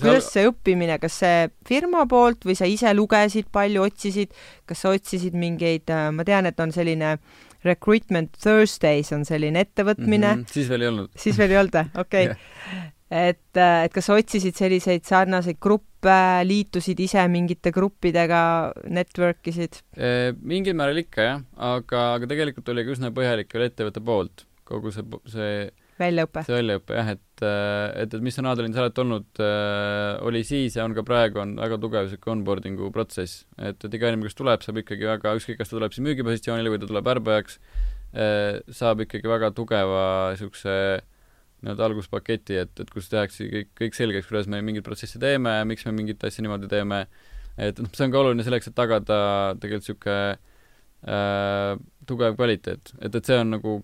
kuidas 0.01 0.31
see 0.33 0.47
õppimine, 0.49 0.99
kas 1.03 1.19
see 1.23 1.49
firma 1.69 2.07
poolt 2.11 2.47
või 2.49 2.57
sa 2.59 2.69
ise 2.71 2.93
lugesid 2.95 3.49
palju, 3.53 3.83
otsisid, 3.83 4.35
kas 4.67 4.85
sa 4.85 4.95
otsisid 4.95 5.35
mingeid, 5.39 5.91
ma 6.13 6.25
tean, 6.25 6.47
et 6.47 6.61
on 6.61 6.73
selline 6.75 7.17
Recruitment 7.67 8.35
Thursdays 8.43 9.13
on 9.15 9.27
selline 9.29 9.63
ettevõtmine 9.67 10.29
mm. 10.35 10.43
-hmm. 10.43 10.53
siis 10.53 10.69
veel 10.73 10.87
ei 10.87 10.93
olnud. 10.93 11.13
siis 11.17 11.39
veel 11.39 11.55
ei 11.55 11.61
olnud 11.63 11.79
või? 11.79 11.89
okei 12.05 12.29
okay. 12.29 12.37
yeah.. 12.75 12.93
et, 13.33 13.49
äh, 13.57 13.79
et 13.87 13.97
kas 13.97 14.11
sa 14.11 14.19
otsisid 14.19 14.59
selliseid 14.59 15.05
sarnaseid 15.09 15.61
gruppe, 15.63 16.21
liitusid 16.49 17.01
ise 17.01 17.27
mingite 17.29 17.73
gruppidega, 17.75 18.73
network 18.89 19.53
isid? 19.53 19.83
mingil 20.43 20.79
määral 20.79 21.03
ikka 21.05 21.29
jah, 21.29 21.45
aga, 21.57 22.07
aga 22.17 22.31
tegelikult 22.35 22.73
oli 22.75 22.87
ka 22.87 22.97
üsna 22.97 23.13
põhjalik 23.15 23.53
veel 23.55 23.69
ettevõtte 23.71 24.03
poolt 24.05 24.47
kogu 24.65 24.93
see, 24.95 25.05
see 25.29 25.55
väljaõpe. 26.01 26.45
see 26.47 26.57
väljaõpe 26.57 26.97
jah, 26.97 27.13
et, 27.17 27.45
et, 27.45 28.17
et 28.17 28.25
mis 28.25 28.39
on 28.41 28.49
Adelins 28.51 28.79
alati 28.81 29.03
olnud 29.03 29.43
äh,, 29.45 30.23
oli 30.27 30.43
siis 30.47 30.77
ja 30.79 30.87
on 30.87 30.97
ka 30.97 31.05
praegu, 31.07 31.43
on 31.43 31.55
väga 31.61 31.79
tugev 31.83 32.09
niisugune 32.09 32.39
onboarding'u 32.39 32.91
protsess. 32.95 33.45
et, 33.59 33.79
et 33.79 33.97
iga 33.99 34.11
inimene, 34.11 34.31
kes 34.31 34.39
tuleb, 34.39 34.65
saab 34.65 34.83
ikkagi 34.83 35.09
väga, 35.09 35.35
ükskõik, 35.39 35.61
kas 35.61 35.73
ta 35.73 35.79
tuleb 35.79 35.95
siis 35.95 36.07
müügipositsioonile 36.09 36.73
või 36.73 36.83
ta 36.83 36.91
tuleb 36.91 37.09
värbajaks 37.11 37.59
äh,, 37.61 38.61
saab 38.73 39.05
ikkagi 39.07 39.31
väga 39.31 39.53
tugeva 39.57 40.05
niisuguse 40.35 40.77
nii-öelda 41.63 41.85
alguspaketi, 41.87 42.57
et, 42.65 42.73
et 42.83 42.89
kus 42.91 43.07
tehakse 43.11 43.47
kõik, 43.47 43.69
kõik 43.79 43.95
selgeks, 43.95 44.27
kuidas 44.27 44.49
me 44.51 44.59
mingeid 44.67 44.87
protsesse 44.87 45.21
teeme, 45.23 45.55
miks 45.71 45.87
me 45.87 45.95
mingit 45.95 46.25
asja 46.27 46.43
niimoodi 46.43 46.67
teeme, 46.71 47.05
et 47.55 47.79
noh, 47.79 47.91
see 47.95 48.09
on 48.09 48.15
ka 48.15 48.19
oluline 48.19 48.47
selleks, 48.47 48.67
et 48.71 48.75
tagada 48.75 49.19
tegelikult 49.63 49.87
niisugune 49.87 50.19
äh, 51.07 51.77
tugev 52.11 52.35
kvaliteet, 52.39 52.95
et, 52.99 53.15
et 53.15 53.31
see 53.31 53.39
on 53.39 53.55
nagu 53.55 53.77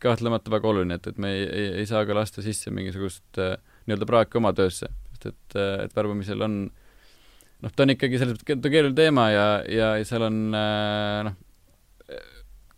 kahtlemata 0.00 0.52
väga 0.52 0.70
oluline, 0.70 0.98
et, 0.98 1.06
et 1.10 1.20
me 1.20 1.32
ei, 1.34 1.44
ei, 1.44 1.68
ei 1.82 1.86
saa 1.88 2.04
ka 2.08 2.16
lasta 2.16 2.44
sisse 2.44 2.72
mingisugust 2.74 3.40
äh, 3.42 3.56
nii-öelda 3.88 4.08
praaki 4.08 4.40
oma 4.40 4.54
töösse, 4.56 4.88
sest 5.12 5.28
et, 5.32 5.56
äh, 5.58 5.84
et 5.86 5.96
värbamisel 5.96 6.44
on 6.46 6.58
noh, 6.64 7.72
ta 7.72 7.84
on 7.84 7.94
ikkagi 7.94 8.20
selles 8.20 8.36
mõttes, 8.36 8.48
ta 8.48 8.56
on 8.56 8.74
keeruline 8.74 8.98
teema 8.98 9.28
ja, 9.32 9.46
ja, 9.68 9.90
ja 10.00 10.08
seal 10.08 10.26
on 10.28 10.40
äh, 10.58 11.20
noh, 11.28 11.36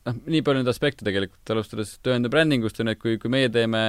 noh, 0.08 0.20
nii 0.26 0.42
palju 0.46 0.62
neid 0.62 0.72
aspekte 0.72 1.06
tegelikult, 1.06 1.54
alustades 1.54 1.96
tööandja 2.04 2.32
brändingust, 2.32 2.80
on 2.82 2.90
ju, 2.90 2.96
et 2.96 3.02
kui, 3.02 3.16
kui 3.22 3.32
meie 3.32 3.52
teeme 3.52 3.88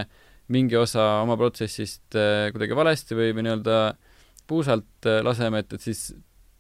mingi 0.54 0.78
osa 0.80 1.18
oma 1.24 1.36
protsessist 1.40 2.16
äh, 2.18 2.48
kuidagi 2.54 2.78
valesti 2.78 3.18
või, 3.18 3.34
või 3.36 3.48
nii-öelda 3.48 3.82
puusalt 4.48 5.08
laseme, 5.26 5.60
et, 5.60 5.74
et 5.76 5.84
siis 5.84 6.08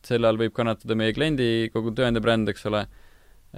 selle 0.07 0.27
all 0.27 0.39
võib 0.39 0.51
kannatada 0.55 0.95
meie 0.97 1.13
kliendi 1.15 1.69
kogu 1.71 1.93
tööandja 1.95 2.23
bränd, 2.23 2.49
eks 2.51 2.65
ole 2.67 2.83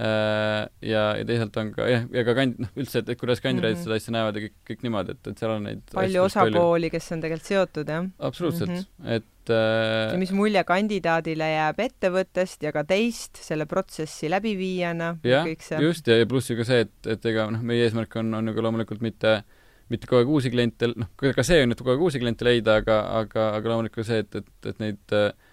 ja, 0.00 1.02
ja 1.18 1.24
teisalt 1.28 1.56
on 1.60 1.72
ka 1.74 1.86
jah, 1.90 2.06
ja 2.14 2.22
ka 2.24 2.34
kand-, 2.38 2.60
noh, 2.62 2.70
üldse, 2.80 3.02
et, 3.02 3.10
et 3.12 3.20
kuidas 3.20 3.42
kandidaadid 3.44 3.76
mm 3.76 3.80
-hmm. 3.80 3.88
seda 3.88 3.98
asja 4.00 4.14
näevad 4.14 4.38
ja 4.38 4.42
kõik, 4.46 4.54
kõik 4.70 4.84
niimoodi, 4.86 5.16
et, 5.16 5.30
et 5.32 5.42
seal 5.42 5.52
on 5.56 5.66
neid 5.68 5.82
palju 5.94 6.22
osapooli, 6.24 6.90
kes 6.94 7.12
on 7.16 7.24
tegelikult 7.24 7.50
seotud, 7.50 7.92
jah? 7.94 8.06
absoluutselt 8.30 8.70
mm, 8.70 8.76
-hmm. 8.76 9.10
et 9.16 9.52
äh, 9.52 10.12
ja 10.14 10.18
mis 10.22 10.32
mulje 10.32 10.64
kandidaadile 10.64 11.50
jääb 11.52 11.82
ettevõttest 11.86 12.62
ja 12.62 12.72
ka 12.72 12.84
teist 12.84 13.42
selle 13.44 13.66
protsessi 13.66 14.30
läbiviijana? 14.30 15.16
jah, 15.24 15.50
just, 15.82 16.06
ja, 16.06 16.18
ja 16.22 16.26
pluss 16.26 16.50
ju 16.50 16.56
ka 16.56 16.64
see, 16.64 16.86
et, 16.86 16.96
et 17.06 17.26
ega 17.32 17.50
noh, 17.50 17.62
meie 17.62 17.84
eesmärk 17.84 18.16
on, 18.16 18.34
on 18.34 18.48
ju 18.48 18.54
ka 18.54 18.66
loomulikult 18.68 19.04
mitte 19.04 19.42
mitte 19.90 20.06
kogu 20.06 20.22
aeg 20.22 20.28
uusi 20.30 20.50
kliente, 20.50 20.92
noh, 20.94 21.08
ka 21.18 21.42
see 21.42 21.64
on, 21.64 21.72
et 21.72 21.78
kogu 21.78 21.96
aeg 21.96 22.02
uusi 22.08 22.20
kliente 22.22 22.46
leida, 22.46 22.76
aga, 22.78 23.00
aga, 23.20 23.52
aga 23.58 23.72
loomulikult 23.72 24.06
see, 24.06 24.22
et, 24.22 24.36
et, 24.38 24.68
et 24.70 24.78
neid 24.78 25.16
äh, 25.18 25.32
Äh, 25.32 25.49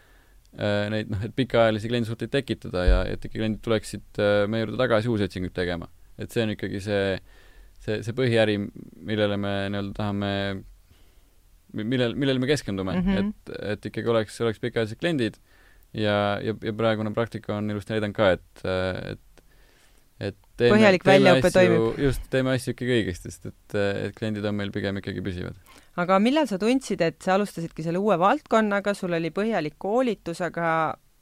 neid 0.93 1.11
noh, 1.11 1.25
et 1.27 1.33
pikaajalisi 1.37 1.91
kliendisuhteid 1.91 2.31
tekitada 2.33 2.85
ja 2.87 3.01
et 3.05 3.25
ikka 3.25 3.35
kliendid 3.35 3.61
tuleksid 3.65 4.21
äh, 4.23 4.45
meie 4.49 4.63
juurde 4.63 4.79
tagasi 4.79 5.11
uusi 5.11 5.27
otsinguid 5.27 5.53
tegema. 5.55 5.89
et 6.17 6.33
see 6.33 6.45
on 6.45 6.53
ikkagi 6.55 6.79
see, 6.81 7.19
see, 7.83 7.99
see 8.01 8.15
põhiäri, 8.17 8.57
millele 9.05 9.37
me 9.37 9.53
nii-öelda 9.69 9.93
tahame, 9.99 10.31
millel, 11.77 12.15
millele 12.17 12.41
me 12.41 12.49
keskendume 12.49 12.95
mm, 12.95 13.05
-hmm. 13.05 13.29
et, 13.29 13.53
et 13.75 13.85
ikkagi 13.91 14.09
oleks, 14.09 14.41
oleks 14.41 14.59
pikaajalised 14.63 14.97
kliendid 14.97 15.37
ja, 15.93 16.39
ja, 16.41 16.55
ja 16.63 16.73
praegune 16.73 17.13
praktika 17.13 17.59
on 17.59 17.69
ilusti 17.69 17.93
näidanud 17.93 18.17
ka, 18.17 18.31
et, 18.39 18.65
et 19.11 19.21
et 19.21 19.26
teeme, 20.57 20.75
põhjalik 20.75 21.05
väljaõpe 21.07 21.51
toimib. 21.53 21.99
just, 22.01 22.23
teeme 22.33 22.53
asju 22.55 22.73
ikkagi 22.73 22.95
õigesti, 22.99 23.31
sest 23.31 23.49
et, 23.51 23.75
et 23.77 24.15
kliendid 24.17 24.45
on 24.47 24.55
meil 24.57 24.71
pigem 24.75 24.99
ikkagi 25.01 25.23
püsivad. 25.25 25.57
aga 26.01 26.19
millal 26.23 26.49
sa 26.49 26.59
tundsid, 26.61 27.03
et 27.05 27.19
sa 27.23 27.35
alustasidki 27.37 27.85
selle 27.85 28.01
uue 28.01 28.17
valdkonnaga, 28.21 28.95
sul 28.97 29.15
oli 29.17 29.31
põhjalik 29.35 29.77
koolitus, 29.81 30.41
aga 30.45 30.69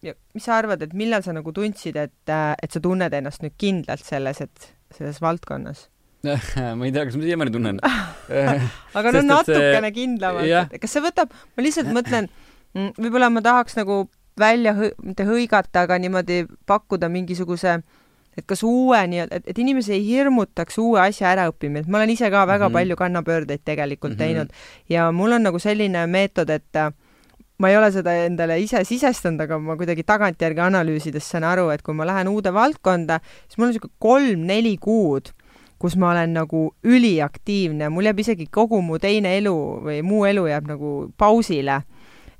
ja 0.05 0.15
mis 0.35 0.47
sa 0.47 0.59
arvad, 0.59 0.83
et 0.85 0.95
millal 0.97 1.25
sa 1.25 1.35
nagu 1.35 1.53
tundsid, 1.55 1.97
et, 1.99 2.31
et 2.31 2.71
sa 2.71 2.83
tunned 2.83 3.13
ennast 3.19 3.43
nüüd 3.45 3.57
kindlalt 3.61 4.05
selles, 4.05 4.41
et 4.45 4.71
selles 4.95 5.21
valdkonnas 5.23 5.89
ma 6.77 6.87
ei 6.87 6.93
tea, 6.93 7.05
kas 7.05 7.17
ma 7.19 7.25
siiamaani 7.25 7.53
tunnen 7.53 7.81
aga 8.97 9.11
no 9.13 9.25
natukene 9.27 9.89
see... 9.91 9.95
kindlamalt, 9.99 10.71
et 10.73 10.81
kas 10.81 10.95
see 10.97 11.03
võtab, 11.05 11.33
ma 11.53 11.65
lihtsalt 11.65 11.91
mõtlen, 11.93 12.31
mm, 12.73 12.95
võib-olla 12.97 13.29
ma 13.33 13.43
tahaks 13.45 13.77
nagu 13.77 14.05
välja 14.39 14.73
hõ-, 14.75 14.95
mitte 15.05 15.23
hõigata, 15.27 15.85
aga 15.85 15.99
niimoodi 16.01 16.41
pakkuda 16.67 17.07
mingisuguse 17.13 17.77
äh, 17.77 17.83
et 18.37 18.45
kas 18.45 18.63
uue 18.63 18.99
nii-öelda, 19.07 19.39
et, 19.39 19.47
et 19.47 19.59
inimesi 19.63 19.93
ei 19.95 20.03
hirmutaks 20.07 20.77
uue 20.81 20.99
asja 20.99 21.31
äraõppimine, 21.31 21.85
et 21.85 21.87
ma 21.87 22.01
olen 22.01 22.13
ise 22.15 22.29
ka 22.29 22.45
väga 22.47 22.67
mm 22.67 22.69
-hmm. 22.69 22.73
palju 22.73 22.95
kannapöördeid 22.95 23.63
tegelikult 23.65 24.13
mm 24.13 24.15
-hmm. 24.15 24.19
teinud 24.19 24.49
ja 24.89 25.11
mul 25.11 25.31
on 25.31 25.43
nagu 25.43 25.59
selline 25.59 26.07
meetod, 26.07 26.49
et 26.49 26.75
äh, 26.75 26.91
ma 27.57 27.69
ei 27.69 27.77
ole 27.77 27.91
seda 27.91 28.13
endale 28.25 28.59
ise 28.59 28.83
sisestanud, 28.83 29.41
aga 29.41 29.59
ma 29.59 29.77
kuidagi 29.79 30.03
tagantjärgi 30.03 30.59
analüüsides 30.59 31.29
saan 31.31 31.43
aru, 31.43 31.69
et 31.69 31.81
kui 31.81 31.95
ma 31.95 32.07
lähen 32.07 32.27
uude 32.27 32.53
valdkonda, 32.53 33.19
siis 33.47 33.57
mul 33.57 33.67
on 33.67 33.73
niisugune 33.73 33.93
kolm-neli 33.99 34.77
kuud, 34.77 35.31
kus 35.79 35.95
ma 35.95 36.11
olen 36.11 36.33
nagu 36.35 36.65
üliaktiivne, 36.83 37.89
mul 37.89 38.09
jääb 38.09 38.19
isegi 38.23 38.47
kogu 38.51 38.81
mu 38.81 38.99
teine 38.99 39.37
elu 39.37 39.55
või 39.85 40.01
muu 40.03 40.25
elu 40.27 40.47
jääb 40.47 40.67
nagu 40.71 40.91
pausile 41.17 41.81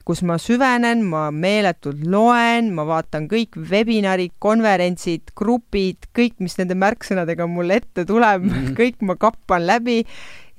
kus 0.06 0.22
ma 0.22 0.38
süvenen, 0.41 1.01
ma 1.10 1.28
meeletult 1.34 2.03
loen, 2.06 2.70
ma 2.78 2.86
vaatan 2.86 3.26
kõik 3.32 3.58
webinarid, 3.72 4.36
konverentsid, 4.43 5.34
grupid, 5.38 6.10
kõik, 6.16 6.38
mis 6.45 6.58
nende 6.60 6.78
märksõnadega 6.78 7.47
mul 7.49 7.74
ette 7.74 8.06
tuleb 8.06 8.45
mm, 8.45 8.51
-hmm. 8.51 8.76
kõik 8.80 9.01
ma 9.01 9.18
kappan 9.18 9.66
läbi 9.66 10.03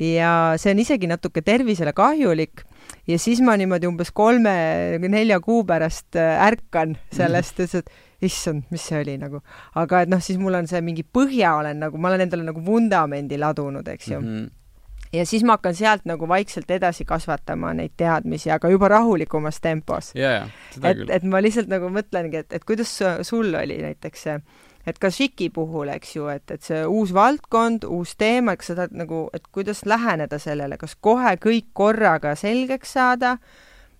ja 0.03 0.57
see 0.61 0.75
on 0.75 0.83
isegi 0.83 1.07
natuke 1.07 1.43
tervisele 1.43 1.93
kahjulik. 1.97 2.65
ja 3.07 3.19
siis 3.19 3.41
ma 3.41 3.57
niimoodi 3.57 3.87
umbes 3.87 4.11
kolme-nelja 4.11 5.41
kuu 5.41 5.65
pärast 5.65 6.17
äh, 6.17 6.43
ärkan 6.47 6.99
sellest 7.13 7.59
mm, 7.59 7.65
-hmm. 7.65 7.79
et 7.79 7.91
issand, 8.23 8.63
mis 8.71 8.83
see 8.83 9.01
oli 9.01 9.17
nagu. 9.19 9.41
aga 9.75 10.01
et 10.01 10.09
noh, 10.09 10.21
siis 10.21 10.39
mul 10.39 10.55
on 10.55 10.67
see 10.67 10.81
mingi 10.81 11.03
põhja 11.03 11.57
olen 11.57 11.79
nagu, 11.79 11.99
ma 11.99 12.09
olen 12.09 12.21
endale 12.21 12.43
nagu 12.43 12.65
vundamendi 12.65 13.39
ladunud, 13.39 13.89
eks 13.89 14.09
ju 14.09 14.21
mm. 14.21 14.27
-hmm 14.27 14.66
ja 15.13 15.27
siis 15.27 15.45
ma 15.47 15.57
hakkan 15.57 15.75
sealt 15.75 16.07
nagu 16.09 16.29
vaikselt 16.29 16.71
edasi 16.71 17.05
kasvatama 17.05 17.73
neid 17.77 17.95
teadmisi, 17.97 18.51
aga 18.51 18.71
juba 18.73 18.89
rahulikumas 18.93 19.61
tempos 19.61 20.13
yeah,. 20.17 20.49
et, 20.83 21.05
et 21.11 21.27
ma 21.27 21.43
lihtsalt 21.43 21.71
nagu 21.73 21.91
mõtlengi, 21.93 22.45
et, 22.45 22.57
et 22.57 22.65
kuidas 22.65 22.93
sul 23.27 23.55
oli 23.55 23.79
näiteks 23.83 24.27
see, 24.27 24.39
et 24.87 24.99
ka 25.03 25.11
Šiki 25.11 25.51
puhul, 25.55 25.91
eks 25.95 26.17
ju, 26.17 26.27
et, 26.33 26.47
et 26.51 26.63
see 26.63 26.83
uus 26.87 27.13
valdkond, 27.17 27.87
uus 27.91 28.15
teema, 28.19 28.55
eks 28.57 28.73
sa 28.73 28.81
tahad 28.81 28.97
nagu, 28.97 29.27
et 29.37 29.47
kuidas 29.55 29.85
läheneda 29.89 30.39
sellele, 30.43 30.79
kas 30.81 30.97
kohe 31.01 31.37
kõik 31.43 31.73
korraga 31.77 32.37
selgeks 32.39 32.97
saada 32.99 33.37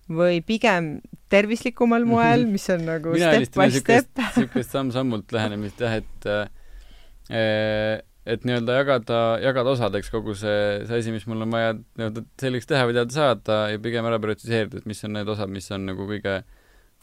või 0.07 0.39
pigem 0.45 0.97
tervislikumal 1.31 2.05
moel, 2.07 2.45
mis 2.47 2.69
on 2.71 2.85
nagu 2.87 3.11
mina 3.15 3.33
step 3.35 3.57
by 3.59 3.71
step? 3.75 4.11
niisugust 4.37 4.75
samm-sammult 4.75 5.35
lähenemist 5.35 5.83
jah, 5.83 5.97
et 5.99 6.29
äh, 6.31 7.99
et 8.27 8.45
nii-öelda 8.47 8.75
jagada, 8.81 9.17
jagada 9.39 9.73
osadeks 9.73 10.11
kogu 10.11 10.35
see, 10.35 10.85
see 10.87 11.01
asi, 11.01 11.13
mis 11.15 11.27
mul 11.29 11.45
on 11.45 11.53
vaja 11.53 11.73
nii-öelda 11.77 12.23
selgeks 12.41 12.69
teha 12.69 12.87
või 12.89 12.95
teada 12.97 13.15
saada 13.15 13.59
ja 13.71 13.81
pigem 13.83 14.07
ära 14.09 14.19
prioritiseerida, 14.23 14.81
et 14.81 14.89
mis 14.89 15.03
on 15.07 15.13
need 15.15 15.29
osad, 15.31 15.51
mis 15.53 15.69
on 15.75 15.85
nagu 15.87 16.07
kõige 16.09 16.41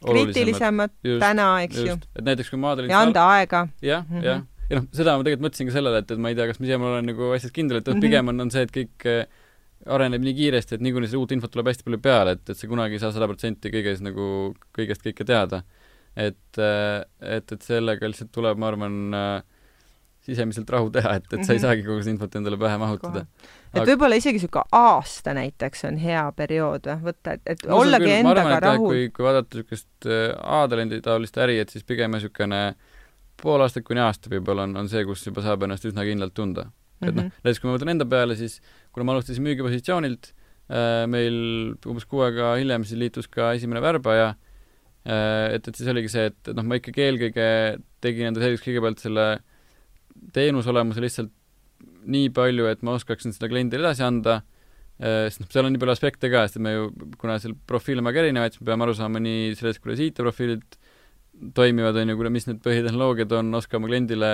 kriitilisemad 0.02 0.92
täna, 1.22 1.46
eks 1.64 1.78
just. 1.80 1.88
ju. 1.88 2.10
et 2.18 2.26
näiteks 2.26 2.50
kui 2.52 2.60
ma 2.60 2.74
olin 2.74 2.92
ja 2.92 3.00
anda 3.06 3.28
aega. 3.36 3.66
jah 3.82 4.04
-hmm. 4.04 4.26
jah. 4.26 4.42
ja 4.68 4.80
noh, 4.80 4.88
seda 4.92 5.16
ma 5.16 5.24
tegelikult 5.24 5.46
mõtlesin 5.48 5.70
ka 5.70 5.76
sellele, 5.78 6.02
et, 6.04 6.10
et 6.10 6.20
ma 6.20 6.32
ei 6.32 6.38
tea, 6.38 6.50
kas 6.50 6.60
ma 6.60 6.78
ma 6.82 6.90
olen 6.92 7.08
nagu 7.12 7.30
asjas 7.38 7.52
kindel, 7.52 7.80
et 7.80 7.86
mm 7.86 7.94
-hmm. 7.94 8.04
pigem 8.04 8.28
on, 8.28 8.40
on 8.40 8.50
see, 8.50 8.66
et 8.68 8.74
kõik 8.74 9.08
äh, 9.08 9.24
areneb 9.86 10.22
nii 10.24 10.34
kiiresti, 10.34 10.74
et 10.74 10.84
niikuinii 10.84 11.08
seda 11.08 11.22
uut 11.22 11.32
infot 11.32 11.52
tuleb 11.52 11.72
hästi 11.72 11.84
palju 11.84 12.00
peale, 12.04 12.36
et, 12.36 12.50
et 12.50 12.58
sa 12.58 12.68
kunagi 12.68 12.98
ei 12.98 13.02
saa 13.02 13.12
sada 13.12 13.28
protsenti 13.30 13.72
kõiges 13.72 14.04
nagu, 14.04 14.54
kõigest 14.76 15.04
kõike 15.04 15.24
teada. 15.24 15.62
et, 16.16 16.58
äh, 16.58 17.02
et, 17.20 17.52
et 17.52 17.62
sellega 17.62 18.06
lihtsalt 18.06 18.30
tuleb, 18.32 18.58
ma 18.58 18.68
arvan 18.68 19.14
äh,, 19.14 19.42
sisemiselt 20.24 20.70
rahu 20.72 20.90
teha, 20.92 21.16
et, 21.18 21.24
et 21.24 21.32
mm 21.32 21.40
-hmm. 21.40 21.46
sa 21.46 21.52
ei 21.52 21.58
mhm. 21.58 21.64
saagi 21.66 21.82
kogu 21.84 22.02
seda 22.02 22.14
infot 22.14 22.36
endale 22.38 22.58
pähe 22.60 22.78
mahutada. 22.80 23.24
et 23.74 23.80
Aga... 23.80 23.86
võib-olla 23.90 24.18
isegi 24.20 24.38
niisugune 24.38 24.64
aasta 24.72 25.34
näiteks 25.36 25.84
on 25.88 25.98
hea 26.00 26.24
periood 26.36 26.88
või, 26.88 27.02
võtta, 27.08 27.34
et, 27.36 27.42
et 27.46 27.66
no, 27.68 27.80
ollagi 27.82 28.08
küll, 28.08 28.20
endaga 28.20 28.44
arvan, 28.46 28.62
rahul. 28.62 28.88
kui, 28.88 29.08
kui 29.16 29.26
vaadata 29.26 29.58
niisugust 29.58 30.08
äh, 30.08 30.30
A-talendi 30.60 31.00
taolist 31.04 31.36
äri, 31.46 31.58
et 31.60 31.74
siis 31.74 31.84
pigem 31.84 32.16
niisugune 32.16 32.62
pool 33.42 33.60
aastat 33.66 33.84
kuni 33.84 34.00
aasta 34.00 34.32
võib-olla 34.32 34.64
on, 34.68 34.76
on 34.84 34.88
see, 34.88 35.04
kus 35.04 35.26
juba 35.26 35.44
saab 35.44 35.66
ennast 35.66 35.84
üsna 35.84 36.06
kindlalt 36.08 36.34
tunda. 36.34 36.70
et 37.02 37.08
mm 37.08 37.10
-hmm. 37.10 37.16
noh, 37.16 37.22
mhm. 37.24 37.44
näiteks 37.44 37.60
kui 37.60 37.70
ma 37.70 37.76
võtan 37.76 37.94
enda 37.96 38.06
peale, 38.06 38.36
siis 38.36 38.60
kuna 38.92 39.04
ma 39.04 39.12
alustasin 39.12 39.44
müügipositsioonilt 39.44 40.32
äh,, 40.70 41.06
meil 41.06 41.74
umbes 41.86 42.04
kuu 42.04 42.24
aega 42.24 42.54
hiljem 42.56 42.84
siis 42.84 42.98
liitus 42.98 43.28
ka 43.28 43.52
esimene 43.52 43.80
värbaja 43.80 44.28
äh,, 45.04 45.54
et, 45.54 45.68
et 45.68 45.74
siis 45.74 45.88
oligi 45.88 46.08
see, 46.08 46.26
et, 46.26 46.48
et 46.48 46.56
noh, 46.56 46.64
ma 46.64 46.80
ikkagi 46.80 47.02
eelkõige 47.02 47.48
tegin 48.00 48.30
enda 48.30 48.40
selgeks 48.40 48.64
kõigepealt 48.64 49.02
selle 49.04 49.32
äh, 49.32 49.42
teenuse 50.34 50.70
olemuse 50.72 51.02
lihtsalt 51.04 51.32
nii 52.04 52.32
palju, 52.34 52.66
et 52.70 52.82
ma 52.84 52.98
oskaksin 52.98 53.34
seda 53.34 53.48
kliendile 53.50 53.86
edasi 53.86 54.04
anda, 54.06 54.40
äh, 55.00 55.26
sest 55.28 55.44
noh, 55.44 55.50
seal 55.52 55.68
on 55.68 55.74
nii 55.74 55.82
palju 55.82 55.96
aspekte 55.96 56.30
ka, 56.32 56.44
sest 56.48 56.60
me 56.64 56.74
ju, 56.74 56.90
kuna 57.20 57.38
seal 57.42 57.56
profiile 57.68 58.04
on 58.04 58.10
väga 58.10 58.24
erinevaid, 58.24 58.54
siis 58.54 58.64
me 58.64 58.70
peame 58.72 58.86
aru 58.86 58.96
saama 58.98 59.22
nii 59.24 59.54
sellest, 59.58 59.82
kuidas 59.84 60.02
IT-profiilid 60.04 60.78
toimivad, 61.56 61.98
on 62.00 62.12
ju, 62.12 62.20
kuule, 62.20 62.32
mis 62.34 62.48
need 62.50 62.62
põhitehnoloogiad 62.64 63.34
on, 63.40 63.52
oskama 63.58 63.90
kliendile 63.90 64.32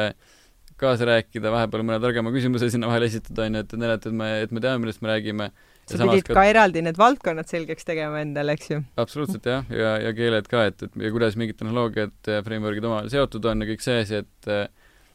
kaasa 0.80 1.06
rääkida, 1.08 1.50
vahepeal 1.52 1.84
mõne 1.84 1.98
targema 2.00 2.32
küsimuse 2.32 2.70
sinna 2.72 2.88
vahele 2.88 3.08
esitada, 3.10 3.46
on 3.46 3.58
ju, 3.58 3.64
et 3.66 3.74
näidata, 3.76 4.10
et 4.10 4.16
me, 4.16 4.30
et 4.46 4.54
me 4.54 4.62
teame, 4.64 4.82
millest 4.84 5.02
me 5.04 5.12
räägime. 5.12 5.50
sa 5.90 6.06
pidid 6.06 6.28
ka, 6.28 6.36
ka 6.38 6.44
eraldi 6.48 6.82
need 6.86 6.98
valdkonnad 7.00 7.50
selgeks 7.50 7.88
tegema 7.88 8.22
endale, 8.24 8.54
eks 8.56 8.70
ju? 8.70 8.82
absoluutselt 9.00 9.48
jah, 9.48 9.66
ja, 9.74 9.96
ja 10.06 10.12
keeled 10.16 10.48
ka, 10.48 10.64
et, 10.70 10.84
et 10.86 11.00
ja 11.04 11.10
kuidas 11.12 11.36
mingid 11.40 11.58
tehnoloogiad 11.60 12.30
ja 12.32 12.44
framework'id 12.46 12.86
omavahel 12.86 13.10
seotud 13.12 13.48
on 13.50 13.64
ja 13.64 13.68
kõik 13.72 13.84
see 13.84 13.98
asi, 14.04 14.22
et 14.22 14.52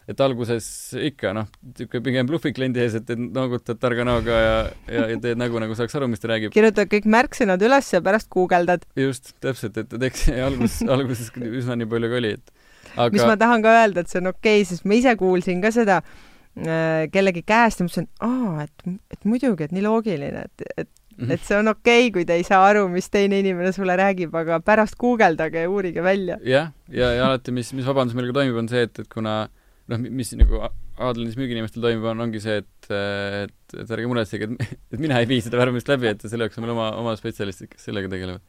et 0.05 0.21
alguses 0.21 0.67
ikka 1.09 1.31
noh, 1.33 1.47
niisugune 1.65 2.03
pigem 2.05 2.27
bluffid 2.29 2.55
kliendi 2.57 2.83
ees, 2.83 2.97
et, 2.99 3.09
et 3.09 3.21
noogutad 3.21 3.79
targa 3.81 4.05
näoga 4.07 4.41
ja, 4.41 4.57
ja, 4.91 5.07
ja 5.13 5.17
teed 5.21 5.39
nägu, 5.41 5.57
nagu 5.61 5.77
saaks 5.77 5.97
aru, 5.97 6.09
mis 6.11 6.21
ta 6.21 6.29
räägib. 6.29 6.53
kirjutad 6.53 6.91
kõik 6.91 7.07
märksõnad 7.15 7.65
üles 7.65 7.89
ja 7.93 8.03
pärast 8.05 8.29
guugeldad. 8.33 8.85
just, 8.99 9.33
täpselt, 9.43 9.79
et, 9.81 9.95
eks 10.09 10.27
algus, 10.47 10.81
alguses 10.85 11.31
üsna 11.41 11.79
nii 11.79 11.89
palju 11.89 12.11
ka 12.11 12.21
oli, 12.21 12.35
et 12.37 12.53
aga 12.95 13.09
mis 13.15 13.25
ma 13.25 13.39
tahan 13.39 13.65
ka 13.65 13.73
öelda, 13.81 14.05
et 14.05 14.13
see 14.13 14.21
on 14.21 14.33
okei 14.33 14.61
okay,, 14.61 14.69
sest 14.69 14.85
ma 14.85 14.99
ise 14.99 15.15
kuulsin 15.19 15.63
ka 15.63 15.73
seda 15.73 16.01
äh, 16.03 17.07
kellegi 17.13 17.41
käest 17.47 17.81
ja 17.81 17.87
mõtlesin, 17.87 18.11
aa, 18.25 18.67
et, 18.67 19.01
et 19.17 19.25
muidugi, 19.25 19.65
et 19.65 19.73
nii 19.75 19.87
loogiline, 19.87 20.45
et, 20.51 20.69
et 20.77 20.91
Mm 21.15 21.27
-hmm. 21.27 21.31
et 21.31 21.43
see 21.47 21.55
on 21.55 21.67
okei 21.67 22.07
okay,, 22.07 22.11
kui 22.11 22.25
te 22.27 22.33
ei 22.35 22.43
saa 22.43 22.65
aru, 22.67 22.89
mis 22.91 23.05
teine 23.09 23.39
inimene 23.39 23.71
sulle 23.71 23.95
räägib, 23.95 24.33
aga 24.35 24.59
pärast 24.59 24.97
guugeldage 24.99 25.61
ja 25.61 25.69
uurige 25.69 26.03
välja. 26.03 26.37
jah, 26.43 26.71
ja, 26.89 27.05
ja, 27.05 27.13
ja 27.13 27.27
alati, 27.27 27.51
mis, 27.51 27.73
mis 27.73 27.85
vabandus 27.87 28.15
meil 28.15 28.27
ka 28.27 28.33
toimib, 28.33 28.57
on 28.59 28.67
see, 28.67 28.81
et, 28.83 28.99
et 28.99 29.07
kuna 29.07 29.47
noh, 29.91 29.99
mis 30.01 30.31
nagu 30.37 30.55
Aadlandis 30.65 31.37
müügiinimestel 31.39 31.81
toimub, 31.83 32.05
on, 32.11 32.19
ongi 32.25 32.39
see, 32.43 32.55
et, 32.63 32.83
et, 32.89 33.75
et 33.75 33.89
ärge 33.97 34.07
muretsege, 34.09 34.43
et, 34.47 34.53
et 34.95 34.99
mina 35.01 35.15
ei 35.21 35.27
vii 35.29 35.41
seda 35.45 35.59
värbamist 35.61 35.89
läbi, 35.91 36.07
et 36.13 36.21
selle 36.25 36.43
jaoks 36.47 36.57
on 36.59 36.63
meil 36.65 36.75
oma, 36.75 36.87
oma 37.01 37.11
spetsialistid, 37.19 37.67
kes 37.73 37.81
sellega 37.89 38.07
tegelevad. 38.11 38.43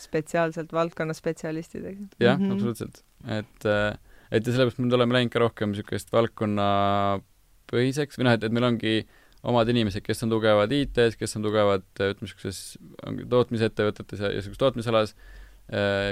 spetsiaalselt 0.00 0.70
valdkonna 0.72 1.14
spetsialistidega. 1.16 2.02
jah 2.18 2.38
mm 2.38 2.44
-hmm., 2.46 2.54
absoluutselt. 2.56 2.96
et, 3.28 3.60
et 4.30 4.46
ja 4.46 4.52
sellepärast 4.52 4.78
me 4.80 4.94
oleme 4.96 5.12
läinud 5.18 5.32
ka 5.32 5.38
rohkem 5.44 5.68
niisugust 5.74 6.08
valdkonnapõhiseks 6.12 8.14
või 8.18 8.24
noh, 8.28 8.34
et, 8.38 8.44
et 8.44 8.52
meil 8.52 8.66
ongi 8.72 8.94
omad 9.42 9.68
inimesed, 9.72 10.02
kes 10.04 10.22
on 10.24 10.30
tugevad 10.32 10.72
IT-s, 10.72 11.16
kes 11.20 11.36
on 11.36 11.42
tugevad 11.44 11.82
ütleme, 11.96 12.24
niisuguses 12.24 12.58
tootmisettevõtetes 13.30 14.18
ja, 14.20 14.26
ja 14.28 14.34
niisuguses 14.40 14.60
tootmisalas, 14.60 15.10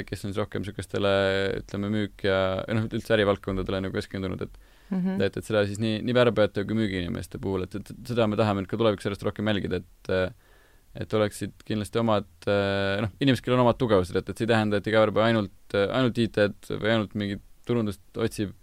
kes 0.08 0.24
on 0.24 0.32
siis 0.32 0.40
rohkem 0.40 0.60
niisugustele 0.62 1.12
ütleme, 1.60 1.86
müük 1.92 2.16
ja, 2.24 2.38
ja 2.62 2.72
noh, 2.78 2.84
üldse 2.88 3.14
ärivaldkondadele 3.16 3.78
nagu 3.84 3.94
keskendunud, 3.96 4.40
et 4.46 4.54
mm. 4.90 4.98
-hmm. 4.98 5.22
et, 5.26 5.36
et 5.36 5.44
seda 5.44 5.64
siis 5.68 5.80
nii, 5.82 6.02
nii 6.06 6.16
värbajate 6.16 6.64
kui 6.68 6.78
müügiinimeste 6.78 7.40
puhul, 7.42 7.66
et, 7.68 7.74
et 7.80 7.92
seda 8.08 8.26
me 8.26 8.38
tahame 8.40 8.64
nüüd 8.64 8.70
ka 8.70 8.80
tulevikus 8.80 9.08
järjest 9.08 9.26
rohkem 9.28 9.52
jälgida, 9.52 9.82
et 9.82 10.14
et 10.98 11.12
oleksid 11.14 11.52
kindlasti 11.68 12.00
omad 12.00 12.26
noh, 12.48 13.10
inimesed, 13.20 13.44
kellel 13.44 13.60
on 13.60 13.66
omad 13.66 13.76
tugevused, 13.78 14.16
et, 14.16 14.30
et 14.30 14.38
see 14.38 14.46
ei 14.46 14.54
tähenda, 14.54 14.80
et 14.80 14.86
iga 14.88 15.02
värbaja 15.04 15.30
ainult, 15.30 15.76
ainult 15.76 16.18
IT-d 16.18 16.78
või 16.80 16.94
ainult 16.94 17.12
mingit 17.14 17.44
turundust 17.68 18.00
otsib, 18.18 18.54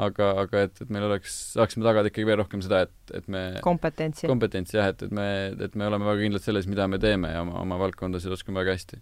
aga, 0.00 0.28
aga 0.44 0.64
et, 0.66 0.82
et 0.84 0.92
meil 0.92 1.06
oleks, 1.08 1.34
saaksime 1.56 1.84
tagada 1.86 2.10
ikkagi 2.10 2.28
veel 2.28 2.40
rohkem 2.40 2.62
seda, 2.64 2.84
et, 2.86 3.14
et 3.16 3.30
me 3.32 3.42
kompetentsi. 3.64 4.28
kompetentsi 4.30 4.78
jah, 4.78 4.90
et, 4.92 5.02
et 5.06 5.14
me, 5.16 5.26
et 5.66 5.78
me 5.78 5.88
oleme 5.88 6.06
väga 6.08 6.24
kindlad 6.24 6.44
selles, 6.44 6.68
mida 6.70 6.86
me 6.90 7.00
teeme 7.02 7.32
ja 7.32 7.42
oma, 7.44 7.58
oma 7.64 7.80
valdkondasid 7.80 8.36
oskame 8.36 8.62
väga 8.62 8.76
hästi. 8.76 9.00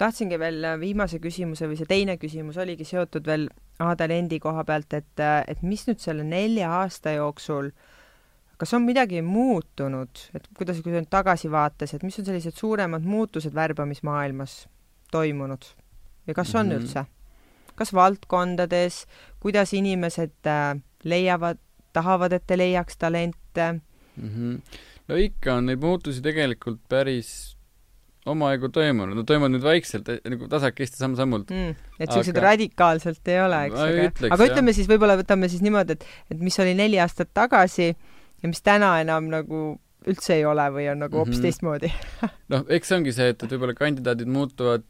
tahtsingi 0.00 0.38
veel 0.40 0.68
viimase 0.80 1.20
küsimuse 1.24 1.68
või 1.70 1.80
see 1.80 1.90
teine 1.90 2.18
küsimus 2.20 2.60
oligi 2.60 2.86
seotud 2.88 3.26
veel 3.28 3.48
Aadel 3.78 4.10
endi 4.10 4.40
koha 4.42 4.64
pealt, 4.64 4.92
et, 4.92 5.20
et 5.46 5.62
mis 5.62 5.86
nüüd 5.86 6.00
selle 6.02 6.24
nelja 6.26 6.70
aasta 6.80 7.12
jooksul 7.14 7.70
kas 8.58 8.74
on 8.74 8.82
midagi 8.82 9.22
muutunud, 9.22 10.24
et 10.34 10.48
kuidas, 10.58 10.80
kui 10.82 10.90
sa 10.92 10.98
nüüd 10.98 11.10
tagasi 11.10 11.50
vaates, 11.50 11.94
et 11.94 12.02
mis 12.02 12.18
on 12.18 12.26
sellised 12.26 12.56
suuremad 12.58 13.06
muutused 13.06 13.54
värbamismaailmas 13.54 14.64
toimunud 15.14 15.68
ja 16.26 16.34
kas 16.34 16.54
on 16.54 16.66
mm 16.66 16.72
-hmm. 16.72 16.82
üldse? 16.82 17.04
kas 17.74 17.94
valdkondades, 17.94 19.06
kuidas 19.40 19.72
inimesed 19.72 20.46
äh, 20.46 20.80
leiavad, 21.04 21.58
tahavad, 21.92 22.32
et 22.32 22.46
te 22.46 22.58
leiaks 22.58 22.96
talente 22.96 23.72
mm? 24.16 24.28
-hmm. 24.28 24.60
no 25.08 25.16
ikka 25.16 25.54
on 25.54 25.66
neid 25.66 25.80
muutusi 25.80 26.22
tegelikult 26.22 26.80
päris 26.88 27.56
omajagu 28.28 28.68
toimunud, 28.74 29.16
nad 29.16 29.26
toimuvad 29.28 29.54
nüüd 29.54 29.64
vaikselt, 29.64 30.08
nagu 30.26 30.48
tasakesti 30.50 31.00
samm-sammult 31.00 31.52
mm,. 31.54 31.90
et 31.98 32.12
sellised 32.12 32.36
aga... 32.36 32.46
radikaalselt 32.50 33.30
ei 33.32 33.40
ole, 33.40 33.60
eks, 33.68 33.80
aga, 33.84 34.06
ütleks, 34.08 34.34
aga 34.36 34.48
ütleme 34.50 34.72
jah. 34.72 34.78
siis, 34.80 34.90
võib-olla 34.90 35.18
võtame 35.20 35.50
siis 35.52 35.64
niimoodi, 35.64 35.96
et, 35.96 36.06
et 36.34 36.42
mis 36.42 36.58
oli 36.62 36.74
neli 36.78 37.00
aastat 37.02 37.30
tagasi 37.36 37.88
ja 37.92 38.50
mis 38.50 38.62
täna 38.64 38.96
enam 39.02 39.30
nagu 39.32 39.62
üldse 40.08 40.38
ei 40.38 40.44
ole 40.48 40.66
või 40.74 40.86
on 40.92 41.02
nagu 41.04 41.20
hoopis 41.20 41.38
mm 41.38 41.40
-hmm. 41.40 41.46
teistmoodi 41.48 41.92
noh, 42.52 42.66
eks 42.68 42.90
see 42.90 42.98
ongi 43.00 43.14
see, 43.16 43.32
et, 43.34 43.42
et 43.42 43.54
võib-olla 43.54 43.76
kandidaadid 43.78 44.30
muutuvad 44.30 44.86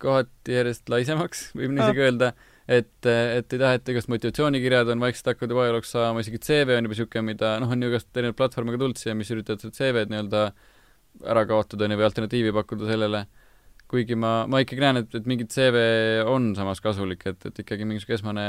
kohati 0.00 0.56
järjest 0.56 0.88
laisemaks, 0.88 1.50
võib 1.58 1.74
nii 1.74 1.84
isegi 1.84 2.02
oh. 2.02 2.08
öelda, 2.08 2.32
et, 2.66 3.06
et 3.06 3.54
ei 3.56 3.60
taheta, 3.60 3.92
igast 3.92 4.10
motivatsioonikirjad 4.12 4.92
on 4.94 5.04
vaikselt 5.04 5.32
hakkavad 5.32 5.54
juba 5.54 5.66
ajalooks 5.66 5.94
saama, 5.96 6.24
isegi 6.24 6.40
CV 6.46 6.76
on 6.76 6.88
juba 6.88 6.96
niisugune, 6.96 7.26
mida 7.32 7.54
noh, 7.62 7.72
on 7.74 7.82
ju 7.82 7.92
igast 7.92 8.10
erinevaid 8.16 8.38
platvorme 8.40 8.74
ka 8.74 8.82
tulnud 8.82 9.00
siia, 9.00 9.16
mis 9.18 9.32
üritavad 9.34 9.64
seda 9.64 9.76
CV-d 9.76 10.14
nii-öelda 10.14 10.44
ära 11.26 11.44
kaotada, 11.48 11.86
on 11.86 11.94
ju, 11.94 12.00
või 12.00 12.08
alternatiivi 12.08 12.52
pakkuda 12.56 12.88
sellele, 12.88 13.24
kuigi 13.90 14.16
ma, 14.18 14.44
ma 14.50 14.62
ikkagi 14.62 14.84
näen, 14.84 15.02
et, 15.02 15.14
et 15.18 15.28
mingi 15.28 15.46
CV 15.50 15.84
on 16.30 16.52
samas 16.58 16.82
kasulik, 16.84 17.26
et, 17.30 17.46
et 17.50 17.62
ikkagi 17.64 17.88
mingisugune 17.88 18.18
esmane 18.20 18.46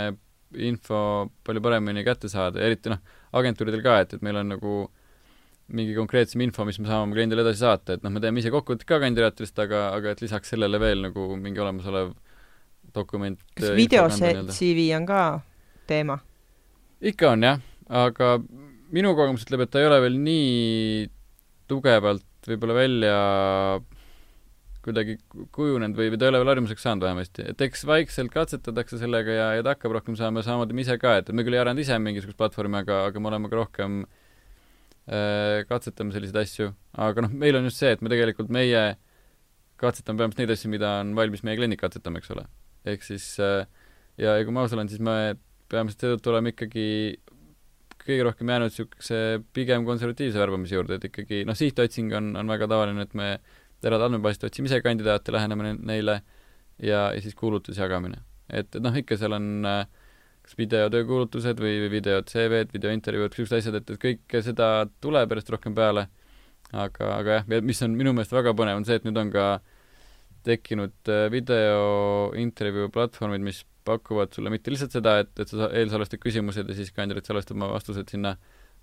info 0.60 1.02
palju 1.48 1.64
paremini 1.64 2.04
kätte 2.06 2.30
saada. 2.32 2.62
Ja 2.62 2.72
eriti 2.72 2.92
noh, 2.92 3.00
agentuuridel 3.40 3.84
ka, 3.86 4.02
et, 4.04 4.18
et 4.18 4.26
meil 4.26 4.42
on 4.42 4.52
nagu 4.54 4.76
mingi 5.72 5.96
konkreetsem 5.96 6.44
info, 6.44 6.66
mis 6.68 6.80
me 6.82 6.90
saame 6.90 7.08
oma 7.08 7.16
kliendile 7.16 7.46
edasi 7.46 7.64
saata, 7.64 7.96
et 7.96 8.04
noh, 8.04 8.12
me 8.14 8.22
teeme 8.24 8.42
ise 8.42 8.52
kokkuvõtted 8.52 8.88
ka 8.88 9.00
kandidaatidest, 9.04 9.62
aga, 9.64 9.86
aga 9.96 10.12
et 10.12 10.24
lisaks 10.24 10.52
sellele 10.52 10.82
veel 10.82 11.06
nagu 11.06 11.30
mingi 11.40 11.64
olemasolev 11.64 12.12
dokument 12.96 13.40
kas 13.56 13.70
äh, 13.70 13.78
video 13.78 14.08
CV 14.12 14.90
on 14.98 15.08
ka 15.08 15.22
teema? 15.88 16.18
ikka 17.02 17.32
on 17.38 17.48
jah, 17.48 17.62
aga 17.88 18.34
minu 18.92 19.14
kogemus 19.16 19.46
ütleb, 19.48 19.64
et 19.66 19.72
ta 19.72 19.80
ei 19.80 19.88
ole 19.88 20.02
veel 20.04 20.20
nii 20.20 21.08
tugevalt 21.72 22.26
võib-olla 22.50 22.78
välja 22.78 23.18
kuidagi 24.82 25.18
kujunenud 25.54 25.98
või, 25.98 26.10
või 26.10 26.18
ta 26.18 26.26
ei 26.26 26.32
ole 26.32 26.40
veel 26.42 26.52
harjumuseks 26.56 26.86
saanud 26.86 27.06
vähemasti. 27.06 27.46
et 27.54 27.62
eks 27.62 27.84
vaikselt 27.86 28.32
katsetatakse 28.34 28.98
sellega 29.02 29.36
ja, 29.36 29.48
ja 29.60 29.66
ta 29.66 29.76
hakkab 29.76 29.94
rohkem 29.98 30.18
saama, 30.18 30.42
samamoodi 30.46 30.78
me 30.78 30.86
ise 30.86 30.98
ka, 31.02 31.20
et 31.22 31.30
me 31.36 31.46
küll 31.46 31.58
ei 31.58 31.62
arendanud 31.62 31.86
ise 31.86 32.00
mingisugust 32.02 32.40
platvormi, 32.40 32.82
aga, 32.82 33.04
aga 33.12 33.22
me 33.22 33.30
oleme 33.30 33.52
ka 33.52 33.60
rohkem 33.60 34.02
äh, 35.06 35.62
katsetame 35.70 36.16
selliseid 36.16 36.42
asju. 36.42 36.72
aga 36.98 37.28
noh, 37.28 37.38
meil 37.44 37.60
on 37.60 37.70
just 37.70 37.82
see, 37.82 37.94
et 37.94 38.02
me 38.02 38.10
tegelikult, 38.10 38.50
meie 38.54 38.84
katsetame 39.82 40.24
peamiselt 40.24 40.42
neid 40.44 40.56
asju, 40.58 40.74
mida 40.74 40.96
on 41.04 41.14
valmis 41.18 41.46
meie 41.46 41.62
kliendid 41.62 41.82
katsetama, 41.82 42.22
eks 42.22 42.34
ole. 42.34 42.48
ehk 42.90 43.06
siis 43.06 43.36
äh, 43.38 43.70
ja, 44.18 44.34
ja 44.34 44.42
kui 44.48 44.56
ma 44.56 44.66
aus 44.66 44.74
olen, 44.74 44.90
siis 44.90 45.04
me 45.04 45.36
peamiselt 45.72 46.08
seetõttu 46.08 46.34
oleme 46.34 46.56
ikkagi 46.56 46.88
kõige 48.06 48.26
rohkem 48.28 48.52
jäänud 48.52 48.72
niisuguse 48.72 49.22
pigem 49.56 49.86
konservatiivse 49.88 50.40
värbamise 50.42 50.78
juurde, 50.78 50.98
et 50.98 51.08
ikkagi 51.10 51.42
noh, 51.48 51.58
sihtotsing 51.58 52.14
on, 52.18 52.32
on 52.40 52.52
väga 52.52 52.70
tavaline, 52.72 53.06
et 53.08 53.16
me 53.18 53.34
eraldi 53.82 54.08
andmebaasist 54.10 54.46
otsime 54.48 54.70
ise 54.70 54.82
kandidaate, 54.86 55.34
läheneme 55.34 55.76
neile 55.80 56.22
ja, 56.78 57.10
ja 57.14 57.22
siis 57.22 57.36
kuulutusi 57.38 57.82
jagamine. 57.82 58.22
et, 58.50 58.68
et 58.76 58.82
noh, 58.84 58.96
ikka 58.98 59.18
seal 59.18 59.38
on 59.38 59.68
äh, 59.68 59.84
kas 60.42 60.58
videotöökuulutused 60.58 61.62
või, 61.62 61.76
või 61.84 61.92
video 61.94 62.22
CV-d, 62.26 62.74
videointervjuud, 62.76 63.30
niisugused 63.32 63.60
asjad, 63.60 63.78
et, 63.78 63.94
et 63.94 64.02
kõike 64.02 64.42
seda 64.46 64.70
tuleb 65.04 65.32
järjest 65.32 65.54
rohkem 65.54 65.76
peale, 65.78 66.08
aga, 66.72 67.12
aga 67.18 67.38
jah, 67.40 67.52
mis 67.66 67.82
on 67.86 67.96
minu 67.98 68.14
meelest 68.18 68.34
väga 68.34 68.56
põnev, 68.58 68.82
on 68.82 68.88
see, 68.88 68.98
et 69.00 69.06
nüüd 69.08 69.20
on 69.22 69.32
ka 69.34 69.48
tekkinud 70.48 71.12
äh, 71.14 71.28
videointervjuu 71.34 72.90
platvormid, 72.94 73.46
mis 73.46 73.62
pakuvad 73.88 74.34
sulle 74.36 74.52
mitte 74.54 74.74
lihtsalt 74.74 74.98
seda, 74.98 75.18
et, 75.24 75.32
et 75.40 75.50
sa 75.52 75.70
eelsalvestad 75.78 76.22
küsimused 76.22 76.70
ja 76.70 76.78
siis 76.78 76.94
kandidaat 76.96 77.30
salvestab 77.30 77.58
oma 77.58 77.72
vastused 77.74 78.12
sinna, 78.12 78.36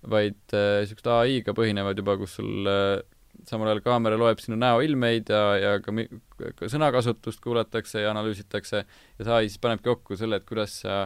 vaid 0.09 0.39
niisugused 0.53 1.07
äh, 1.09 1.21
ai-ga 1.25 1.55
põhinevad 1.55 1.97
juba, 1.99 2.15
kus 2.19 2.37
sul 2.39 2.69
äh, 2.69 2.99
samal 3.47 3.71
ajal 3.71 3.81
kaamera 3.85 4.17
loeb 4.19 4.41
sinu 4.43 4.57
näoilmeid 4.59 5.31
ja, 5.31 5.41
ja 5.59 5.71
ka, 5.83 5.93
ka 6.57 6.69
sõnakasutust 6.71 7.41
kuulatakse 7.43 8.03
ja 8.03 8.11
analüüsitakse 8.13 8.83
ja 8.83 9.25
see 9.25 9.35
ai 9.35 9.49
siis 9.49 9.61
panebki 9.63 9.89
kokku 9.89 10.17
selle, 10.19 10.39
et 10.39 10.47
kuidas 10.47 10.79
sa 10.83 11.01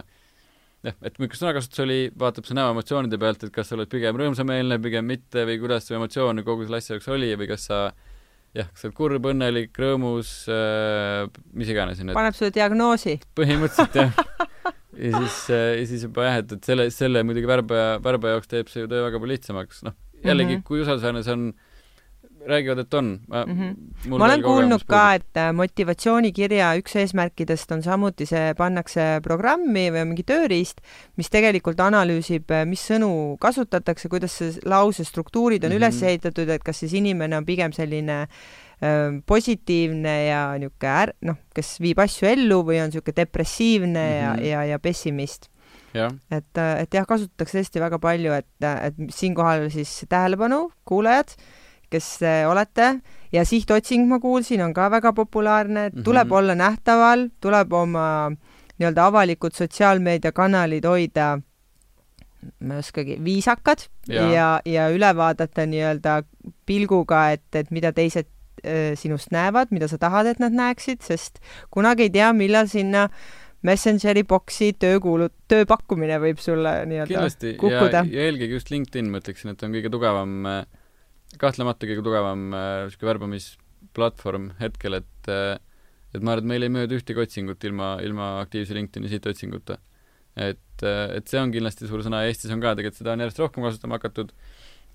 jah, 0.83 0.95
et 1.01 1.19
milline 1.19 1.39
sõnakasutus 1.39 1.83
oli, 1.85 1.99
vaatab 2.19 2.47
su 2.47 2.57
näo 2.57 2.73
emotsioonide 2.73 3.19
pealt, 3.21 3.45
et 3.45 3.53
kas 3.55 3.69
sa 3.69 3.77
oled 3.77 3.91
pigem 3.91 4.17
rõõmsameelne, 4.19 4.79
pigem 4.83 5.07
mitte 5.09 5.45
või 5.49 5.59
kuidas 5.61 5.87
su 5.87 5.97
emotsioon 5.97 6.43
kogu 6.47 6.67
selle 6.67 6.81
asja 6.81 6.97
jaoks 6.97 7.11
oli 7.13 7.31
või 7.39 7.49
kas 7.53 7.69
sa 7.69 7.83
jah, 8.53 8.69
kas 8.69 8.83
sa 8.83 8.89
oled 8.89 8.97
kurb, 8.97 9.27
õnnelik, 9.31 9.73
rõõmus 9.79 10.33
äh,, 10.51 11.25
mis 11.57 11.71
iganes. 11.73 12.01
paneb 12.13 12.37
sulle 12.37 12.53
diagnoosi? 12.53 13.17
põhimõtteliselt 13.37 13.97
jah 13.97 14.13
ja 15.05 15.21
siis 15.23 15.37
äh,, 15.49 15.67
ja 15.81 15.85
siis 15.89 16.07
juba 16.07 16.27
jah, 16.27 16.39
et, 16.43 16.55
et 16.57 16.69
selle, 16.69 16.87
selle 16.93 17.23
muidugi 17.27 17.49
värbaja, 17.49 17.99
värbaja 18.03 18.37
jaoks 18.37 18.51
teeb 18.51 18.71
see 18.71 18.85
ju 18.85 18.91
töö 18.91 19.05
väga 19.07 19.21
palju 19.21 19.33
lihtsamaks, 19.33 19.83
noh, 19.87 19.97
jällegi 20.21 20.57
mm, 20.57 20.59
-hmm. 20.59 20.67
kui 20.67 20.83
usaldusväärne 20.85 21.23
see 21.25 21.37
on 21.37 21.47
räägivad, 22.47 22.79
et 22.79 22.93
on. 22.93 23.19
mm 23.29 23.59
-hmm. 23.59 24.09
ma 24.09 24.25
olen 24.25 24.43
kuulnud 24.43 24.83
ka, 24.87 25.13
et 25.13 25.37
äh, 25.37 25.53
motivatsioonikirja 25.53 26.73
üks 26.75 26.95
eesmärkidest 26.95 27.71
on 27.71 27.83
samuti 27.83 28.25
see, 28.25 28.53
pannakse 28.57 29.19
programmi 29.23 29.89
või 29.91 30.05
mingi 30.05 30.23
tööriist, 30.23 30.81
mis 31.17 31.29
tegelikult 31.29 31.79
analüüsib, 31.79 32.51
äh, 32.51 32.65
mis 32.65 32.83
sõnu 32.91 33.37
kasutatakse, 33.39 34.09
kuidas 34.09 34.37
see 34.37 34.51
lause 34.65 35.03
struktuurid 35.03 35.63
on 35.63 35.69
mm 35.69 35.73
-hmm. 35.73 35.77
üles 35.77 36.03
ehitatud, 36.03 36.49
et 36.49 36.63
kas 36.63 36.79
siis 36.79 36.93
inimene 36.93 37.37
on 37.37 37.45
pigem 37.45 37.71
selline 37.71 38.21
äh, 38.21 39.21
positiivne 39.25 40.25
ja 40.25 40.57
niisugune 40.59 41.13
noh, 41.21 41.35
kes 41.55 41.79
viib 41.81 41.99
asju 41.99 42.27
ellu 42.27 42.63
või 42.63 42.81
on 42.83 42.89
niisugune 42.89 43.15
depressiivne 43.15 43.99
mm 43.99 44.13
-hmm. 44.13 44.21
ja, 44.21 44.33
mhm. 44.33 44.45
ja, 44.45 44.63
ja 44.63 44.79
pessimist 44.79 45.53
et, 45.93 46.57
et 46.57 46.93
jah, 46.93 47.05
kasutatakse 47.07 47.59
tõesti 47.59 47.81
väga 47.83 47.99
palju, 48.01 48.33
et, 48.33 48.47
et 48.63 48.95
siinkohal 49.13 49.69
siis 49.73 50.05
tähelepanu, 50.09 50.71
kuulajad, 50.89 51.35
kes 51.93 52.09
olete 52.49 52.89
ja 53.33 53.45
sihtotsing, 53.45 54.07
ma 54.09 54.19
kuulsin, 54.19 54.61
on 54.65 54.73
ka 54.73 54.89
väga 54.91 55.13
populaarne, 55.13 55.85
et 55.85 55.95
tuleb 56.03 56.27
mm 56.27 56.31
-hmm. 56.31 56.37
olla 56.37 56.55
nähtaval, 56.55 57.29
tuleb 57.41 57.73
oma 57.73 58.05
nii-öelda 58.79 59.05
avalikud 59.05 59.53
sotsiaalmeediakanalid 59.53 60.85
hoida 60.85 61.37
ma 62.59 62.77
ei 62.77 62.83
oskagi, 62.83 63.17
viisakad 63.23 63.87
ja, 64.07 64.25
ja, 64.31 64.47
ja 64.65 64.87
üle 64.93 65.11
vaadata 65.15 65.65
nii-öelda 65.69 66.21
pilguga, 66.67 67.29
et, 67.35 67.47
et 67.55 67.71
mida 67.71 67.93
teised 67.95 68.27
äh, 68.65 68.93
sinust 68.99 69.31
näevad, 69.35 69.71
mida 69.75 69.87
sa 69.91 69.99
tahad, 70.01 70.29
et 70.31 70.43
nad 70.43 70.55
näeksid, 70.55 71.03
sest 71.05 71.39
kunagi 71.73 72.09
ei 72.09 72.13
tea, 72.19 72.33
millal 72.37 72.69
sinna 72.71 73.09
Messengeri 73.63 74.25
boksi 74.27 74.73
töökuulu-, 74.75 75.29
tööpakkumine 75.47 76.17
võib 76.19 76.41
sulle 76.43 76.81
nii-öelda 76.89 77.29
kukkuda. 77.61 78.01
ja 78.11 78.25
eelkõige 78.27 78.57
just 78.57 78.73
LinkedIn, 78.73 79.07
ma 79.11 79.21
ütleksin, 79.23 79.53
et 79.53 79.63
on 79.63 79.71
kõige 79.71 79.91
tugevam 79.93 80.49
äh, 80.51 80.65
kahtlemata 81.41 81.87
kõige 81.89 82.03
tugevam 82.05 82.49
niisugune 82.51 83.07
äh, 83.07 83.11
värbamisplatvorm 83.11 84.49
hetkel, 84.59 84.99
et 85.01 85.31
äh, 85.31 85.55
et 86.13 86.21
ma 86.21 86.35
arvan, 86.35 86.45
et 86.45 86.49
meil 86.51 86.67
ei 86.67 86.73
möödu 86.73 86.99
ühtegi 86.99 87.23
otsingut 87.23 87.63
ilma, 87.65 87.95
ilma 88.05 88.35
aktiivse 88.43 88.75
LinkedIni 88.77 89.09
sihtotsinguta. 89.09 89.79
et, 90.35 90.83
et 90.83 91.29
see 91.29 91.37
on 91.37 91.51
kindlasti 91.53 91.87
suur 91.89 92.01
sõna 92.05 92.23
ja 92.23 92.29
Eestis 92.31 92.53
on 92.53 92.61
ka 92.61 92.71
tegelikult 92.77 92.99
seda 92.99 93.13
on 93.13 93.21
järjest 93.21 93.41
rohkem 93.41 93.65
kasutama 93.65 93.99
hakatud 93.99 94.31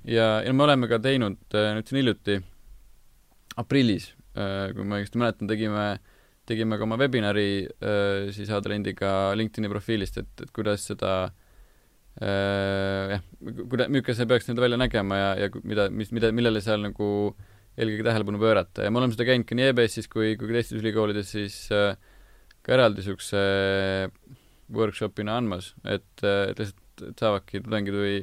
ja, 0.02 0.40
ja 0.42 0.52
me 0.54 0.64
oleme 0.64 0.88
ka 0.90 0.98
teinud 1.02 1.38
nüüd 1.54 1.90
siin 1.90 2.00
hiljuti, 2.00 2.38
aprillis, 3.58 4.08
kui 4.34 4.86
ma 4.86 4.98
õigesti 4.98 5.22
mäletan, 5.22 5.50
tegime, 5.50 5.84
tegime 6.50 6.78
ka 6.78 6.86
oma 6.88 6.98
webinari 6.98 7.68
siis 8.34 8.50
Adelendiga 8.50 9.12
LinkedIni 9.38 9.70
profiilist, 9.70 10.18
et, 10.18 10.42
et 10.42 10.50
kuidas 10.54 10.88
seda 10.90 11.12
jah, 12.18 13.22
kuida-, 13.44 13.88
milline 13.92 14.16
see 14.16 14.28
peaks 14.30 14.48
nii-öelda 14.48 14.64
välja 14.64 14.80
nägema 14.80 15.20
ja, 15.20 15.28
ja 15.44 15.50
mida, 15.62 15.88
mis, 15.94 16.10
mida, 16.14 16.32
millele 16.34 16.62
seal 16.64 16.82
nagu 16.82 17.08
eelkõige 17.78 18.06
tähelepanu 18.08 18.40
pöörata. 18.42 18.86
Ja 18.86 18.90
me 18.90 18.98
oleme 18.98 19.14
seda 19.14 19.28
käinud 19.28 19.46
ka 19.46 19.58
nii 19.58 19.70
EBS-is 19.70 20.10
kui, 20.10 20.32
kui 20.38 20.50
ka 20.50 20.56
teistes 20.56 20.80
ülikoolides 20.80 21.30
siis 21.36 21.60
äh, 21.74 21.94
ka 22.66 22.74
eraldi 22.74 23.04
niisuguse 23.04 23.44
workshopina 24.74 25.38
andmas, 25.38 25.72
et, 25.86 26.10
et 26.24 26.58
lihtsalt, 26.58 26.84
saavadki 27.20 27.62
tudengid 27.62 27.94
või 27.94 28.18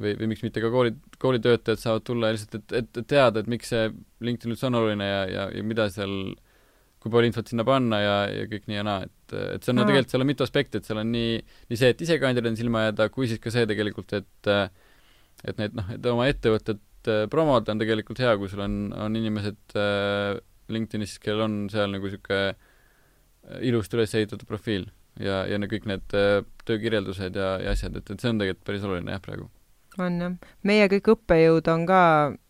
või, 0.00 0.14
või 0.18 0.30
miks 0.32 0.44
mitte 0.44 0.62
ka 0.62 0.70
kooli, 0.72 0.94
koolitöötajad 1.20 1.80
saavad 1.80 2.04
tulla 2.06 2.30
ja 2.30 2.36
lihtsalt, 2.36 2.60
et, 2.60 2.76
et, 2.80 3.00
et 3.02 3.08
teada, 3.10 3.42
et 3.42 3.50
miks 3.50 3.72
see 3.72 3.90
LinkedIn 4.24 4.54
üldse 4.54 4.68
on 4.68 4.78
oluline 4.80 5.06
ja, 5.06 5.20
ja, 5.28 5.48
ja 5.56 5.64
mida 5.66 5.88
seal, 5.92 6.14
kui 7.00 7.12
palju 7.12 7.30
infot 7.30 7.48
sinna 7.48 7.64
panna 7.64 8.00
ja, 8.02 8.16
ja 8.28 8.44
kõik 8.50 8.68
nii 8.68 8.76
ja 8.76 8.84
naa, 8.84 9.06
et, 9.08 9.34
et 9.56 9.64
see 9.64 9.72
on 9.72 9.80
no 9.80 9.86
tegelikult, 9.88 10.12
seal 10.12 10.24
on 10.24 10.28
mitu 10.28 10.44
aspekti, 10.44 10.80
et 10.80 10.88
seal 10.88 11.00
on 11.00 11.10
nii, 11.14 11.40
nii 11.70 11.80
see, 11.80 11.92
et 11.94 12.04
ise 12.04 12.18
kandidaadina 12.20 12.60
silma 12.60 12.84
jääda, 12.86 13.08
kui 13.14 13.30
siis 13.30 13.40
ka 13.42 13.52
see 13.54 13.68
tegelikult, 13.70 14.12
et 14.18 14.52
et 15.48 15.56
need 15.56 15.76
noh, 15.78 15.92
et 15.94 16.06
oma 16.10 16.26
ettevõtet 16.28 17.10
promoda 17.32 17.72
on 17.72 17.80
tegelikult 17.80 18.20
hea, 18.20 18.34
kui 18.36 18.50
sul 18.52 18.60
on, 18.60 18.74
on 18.92 19.16
inimesed 19.16 19.76
äh, 19.80 20.36
LinkedInis, 20.68 21.16
kellel 21.22 21.46
on 21.46 21.54
seal 21.72 21.88
nagu 21.94 22.04
niisugune 22.10 23.60
ilusti 23.64 23.96
üles 23.96 24.12
ehitatud 24.18 24.44
profiil 24.48 24.84
ja, 25.18 25.46
ja 25.48 25.58
kõik 25.70 25.88
need 25.88 26.16
äh, 26.16 26.42
töökirjeldused 26.68 27.40
ja, 27.40 27.54
ja 27.64 27.72
asjad, 27.72 27.96
et, 27.96 28.12
et 28.12 28.20
see 28.20 28.32
on 28.32 28.42
tegelikult 28.42 28.66
päris 28.68 28.84
oluline 28.84 29.16
jah, 29.16 29.24
praegu 29.24 29.48
on 29.98 30.20
jah. 30.20 30.36
meie 30.62 30.88
kõik 30.92 31.10
õppejõud 31.14 31.70
on 31.72 31.86
ka, 31.88 32.02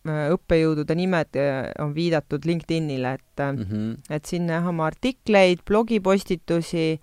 äh, 0.09 0.27
õppejõudude 0.35 0.97
nimed 0.99 1.39
äh, 1.41 1.71
on 1.83 1.95
viidatud 1.97 2.45
LinkedInile, 2.47 3.15
et 3.15 3.45
mm, 3.45 3.65
-hmm. 3.65 3.97
et 4.11 4.25
siin 4.25 4.47
näha 4.47 4.69
oma 4.69 4.87
artikleid, 4.91 5.65
blogipostitusi, 5.67 7.01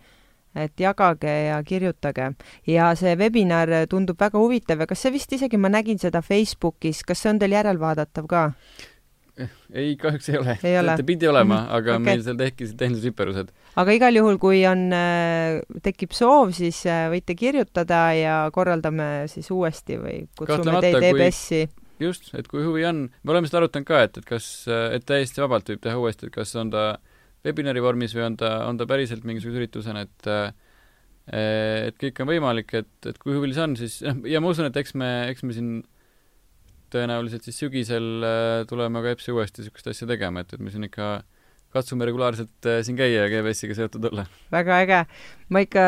et 0.55 0.79
jagage 0.79 1.33
ja 1.47 1.63
kirjutage. 1.63 2.33
ja 2.67 2.95
see 2.95 3.15
webinar 3.15 3.69
tundub 3.89 4.19
väga 4.19 4.39
huvitav 4.39 4.79
ja 4.79 4.87
kas 4.87 5.01
see 5.01 5.11
vist 5.11 5.33
isegi, 5.33 5.57
ma 5.57 5.69
nägin 5.69 5.99
seda 5.99 6.21
Facebookis, 6.21 7.03
kas 7.03 7.21
see 7.21 7.29
on 7.29 7.39
teil 7.39 7.51
järelvaadatav 7.51 8.27
ka? 8.27 8.51
Ei, 9.73 9.95
kahjuks 9.99 10.29
ei 10.31 10.37
ole. 10.39 10.55
ta 10.61 11.05
pidi 11.05 11.29
olema, 11.29 11.61
mhm. 11.63 11.73
aga 11.79 11.95
okay. 11.95 12.05
meil 12.09 12.23
seal 12.25 12.37
tekkisid 12.39 12.77
tehnilised 12.79 13.09
viperused. 13.09 13.51
aga 13.83 13.97
igal 13.97 14.19
juhul, 14.19 14.39
kui 14.41 14.61
on, 14.69 14.87
äh, 14.95 15.59
tekib 15.85 16.15
soov, 16.17 16.53
siis 16.57 16.83
äh, 16.89 17.07
võite 17.13 17.37
kirjutada 17.39 18.01
ja 18.17 18.37
korraldame 18.53 19.27
siis 19.31 19.49
uuesti 19.53 19.99
või 20.01 20.23
kutsume 20.39 20.81
teid 20.85 21.09
EBS-i. 21.11 21.65
just, 22.03 22.31
et 22.37 22.49
kui 22.51 22.65
huvi 22.65 22.85
on, 22.89 23.07
me 23.23 23.35
oleme 23.35 23.49
seda 23.49 23.63
arutanud 23.63 23.89
ka, 23.89 24.05
et, 24.07 24.21
et 24.21 24.31
kas, 24.35 24.51
et 24.67 25.05
täiesti 25.07 25.43
vabalt 25.43 25.69
võib 25.73 25.83
teha 25.83 25.97
uuesti, 25.99 26.29
et 26.29 26.37
kas 26.37 26.55
on 26.59 26.73
ta 26.73 26.87
webinari 27.45 27.83
vormis 27.83 28.15
või 28.17 28.25
on 28.31 28.39
ta, 28.39 28.55
on 28.67 28.79
ta 28.79 28.87
päriselt 28.89 29.27
mingisuguse 29.27 29.61
üritusena, 29.61 30.07
et 30.07 30.31
äh, 30.31 30.49
et 31.27 31.97
kõik 31.99 32.21
on 32.23 32.29
võimalik, 32.29 32.71
et, 32.79 32.93
et 33.09 33.17
kui 33.19 33.35
huvi 33.35 33.51
see 33.51 33.63
on, 33.65 33.75
siis 33.79 33.99
noh, 34.05 34.23
ja 34.29 34.39
ma 34.39 34.53
usun, 34.53 34.69
et 34.69 34.77
eks 34.79 34.95
me, 34.95 35.09
eks 35.31 35.43
me 35.43 35.55
siin 35.55 35.71
tõenäoliselt 36.93 37.47
siis 37.47 37.59
sügisel 37.63 38.07
äh, 38.25 38.61
tuleme 38.69 39.03
ka 39.03 39.15
EBS-i 39.15 39.35
uuesti 39.35 39.63
niisugust 39.63 39.91
asja 39.93 40.07
tegema, 40.09 40.43
et, 40.43 40.53
et 40.55 40.63
me 40.63 40.73
siin 40.73 40.87
ikka 40.87 41.17
katsume 41.73 42.07
regulaarselt 42.07 42.67
äh, 42.69 42.79
siin 42.85 42.97
käia 42.97 43.25
ja 43.25 43.31
GBS-iga 43.31 43.75
seotud 43.77 44.07
olla. 44.09 44.25
väga 44.51 44.79
äge. 44.83 45.01
ma 45.49 45.61
ikka 45.63 45.85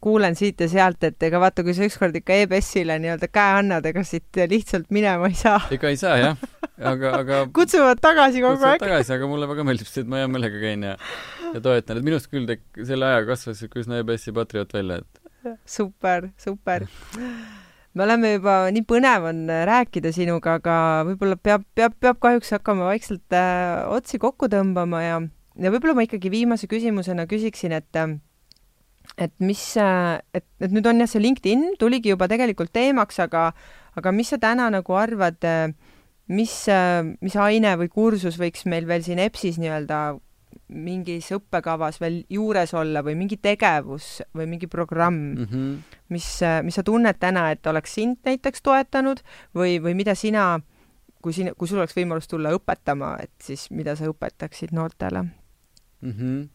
kuulen 0.00 0.36
siit 0.38 0.60
ja 0.60 0.68
sealt, 0.70 1.02
et 1.04 1.22
ega 1.22 1.40
vaata, 1.42 1.64
kui 1.66 1.74
sa 1.76 1.86
ükskord 1.86 2.16
ikka 2.20 2.38
EBS-ile 2.44 2.98
nii-öelda 3.02 3.30
käe 3.32 3.58
annad, 3.58 3.86
ega 3.90 4.04
siit 4.06 4.40
lihtsalt 4.50 4.90
minema 4.94 5.30
ei 5.30 5.38
saa. 5.38 5.60
ega 5.74 5.90
ei 5.90 5.98
saa 6.00 6.16
jah, 6.20 6.44
aga, 6.92 7.14
aga 7.22 7.40
kutsuvad 7.58 8.02
tagasi 8.02 8.44
kogu 8.44 8.68
aeg. 8.70 8.82
tagasi, 8.82 9.14
aga 9.16 9.30
mulle 9.30 9.50
väga 9.50 9.66
meeldib 9.66 9.90
see, 9.90 10.04
et 10.04 10.12
ma 10.12 10.22
hea 10.22 10.30
meelega 10.30 10.62
käin 10.62 10.86
ja 10.90 10.98
ja 11.50 11.64
toetan, 11.64 11.98
et 11.98 12.06
minust 12.06 12.30
küll 12.30 12.46
tek-, 12.48 12.68
selle 12.78 13.08
ajaga 13.10 13.32
kasvas 13.32 13.58
niisugune 13.58 13.86
üsna 13.86 14.04
EBS-i 14.04 14.36
patrioot 14.36 14.78
välja, 14.78 15.00
et 15.02 15.58
super, 15.66 16.30
super 16.38 16.86
me 17.94 18.04
oleme 18.06 18.34
juba, 18.36 18.54
nii 18.74 18.84
põnev 18.86 19.26
on 19.30 19.42
äh, 19.50 19.64
rääkida 19.68 20.12
sinuga, 20.14 20.58
aga 20.60 20.76
võib-olla 21.08 21.38
peab, 21.40 21.66
peab, 21.74 21.96
peab 22.02 22.20
kahjuks 22.22 22.52
hakkama 22.54 22.86
vaikselt 22.90 23.36
äh, 23.36 23.82
otsi 23.90 24.20
kokku 24.22 24.50
tõmbama 24.52 25.02
ja, 25.02 25.20
ja 25.58 25.72
võib-olla 25.74 25.96
ma 25.98 26.06
ikkagi 26.06 26.30
viimase 26.32 26.70
küsimusena 26.70 27.26
küsiksin, 27.30 27.74
et 27.80 27.98
äh, 27.98 28.18
et 29.18 29.32
mis, 29.42 29.62
äh, 29.80 30.20
et, 30.36 30.46
et 30.62 30.70
nüüd 30.70 30.86
on 30.86 31.02
jah, 31.02 31.10
see 31.10 31.22
LinkedIn 31.22 31.74
tuligi 31.80 32.12
juba 32.12 32.30
tegelikult 32.30 32.70
teemaks, 32.76 33.18
aga 33.22 33.50
aga 33.98 34.12
mis 34.14 34.30
sa 34.30 34.38
täna 34.38 34.68
nagu 34.70 34.94
arvad, 34.94 35.42
mis, 36.30 36.52
mis 37.18 37.36
aine 37.42 37.72
või 37.80 37.88
kursus 37.90 38.36
võiks 38.38 38.62
meil 38.70 38.86
veel 38.86 39.02
siin 39.02 39.18
EBS-is 39.18 39.58
nii-öelda 39.58 39.98
mingis 40.70 41.30
õppekavas 41.34 41.98
veel 42.00 42.20
juures 42.30 42.72
olla 42.78 43.02
või 43.06 43.16
mingi 43.18 43.38
tegevus 43.42 44.20
või 44.36 44.46
mingi 44.50 44.68
programm 44.70 45.18
mm, 45.34 45.48
-hmm. 45.50 45.98
mis, 46.14 46.28
mis 46.66 46.78
sa 46.78 46.84
tunned 46.86 47.18
täna, 47.20 47.50
et 47.50 47.66
oleks 47.66 47.94
sind 47.98 48.20
näiteks 48.26 48.62
toetanud 48.62 49.22
või, 49.56 49.78
või 49.82 49.96
mida 49.98 50.14
sina, 50.14 50.60
kui 51.22 51.34
siin, 51.36 51.52
kui 51.58 51.68
sul 51.68 51.82
oleks 51.82 51.96
võimalus 51.96 52.30
tulla 52.30 52.54
õpetama, 52.56 53.16
et 53.22 53.34
siis 53.42 53.68
mida 53.70 53.96
sa 53.96 54.08
õpetaksid 54.10 54.74
noortele 54.76 55.22
mm? 55.22 56.12
-hmm. 56.12 56.48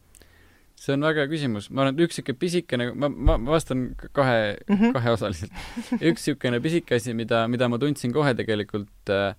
see 0.76 0.93
on 0.93 1.01
väga 1.01 1.26
hea 1.26 1.32
küsimus, 1.32 1.70
ma 1.70 1.86
arvan, 1.86 1.95
et 1.95 2.07
üks 2.07 2.18
niisugune 2.18 2.39
pisikene, 2.39 2.91
ma, 2.93 3.09
ma, 3.09 3.38
ma 3.38 3.51
vastan 3.51 3.95
kahe 4.11 4.57
mm, 4.68 4.76
-hmm. 4.76 4.93
kaheosaliselt 4.93 5.51
üks 6.01 6.28
niisugune 6.28 6.59
pisike 6.59 6.95
asi, 6.95 7.13
mida, 7.13 7.47
mida 7.47 7.70
ma 7.70 7.78
tundsin 7.78 8.13
kohe 8.13 8.34
tegelikult 8.34 9.09
äh, 9.09 9.36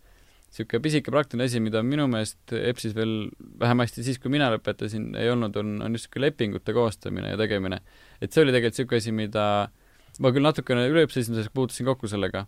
niisugune 0.56 0.82
pisike 0.82 1.12
praktiline 1.12 1.46
asi, 1.48 1.60
mida 1.62 1.82
minu 1.84 2.06
meelest 2.10 2.54
EBS-is 2.56 2.94
veel 2.96 3.14
vähemasti 3.60 4.04
siis, 4.06 4.20
kui 4.22 4.32
mina 4.32 4.48
lõpetasin, 4.54 5.10
ei 5.20 5.30
olnud, 5.32 5.56
on, 5.60 5.76
on 5.84 5.96
just 5.96 6.08
niisugune 6.08 6.26
lepingute 6.26 6.76
koostamine 6.76 7.34
ja 7.34 7.40
tegemine. 7.40 7.80
et 8.20 8.32
see 8.32 8.44
oli 8.44 8.54
tegelikult 8.54 8.78
niisugune 8.78 9.02
asi, 9.02 9.16
mida 9.16 9.46
ma 10.24 10.32
küll 10.32 10.46
natukene 10.46 10.86
üleõppimise 10.88 11.26
esimeses 11.26 11.52
puutusin 11.52 11.88
kokku 11.88 12.08
sellega 12.08 12.46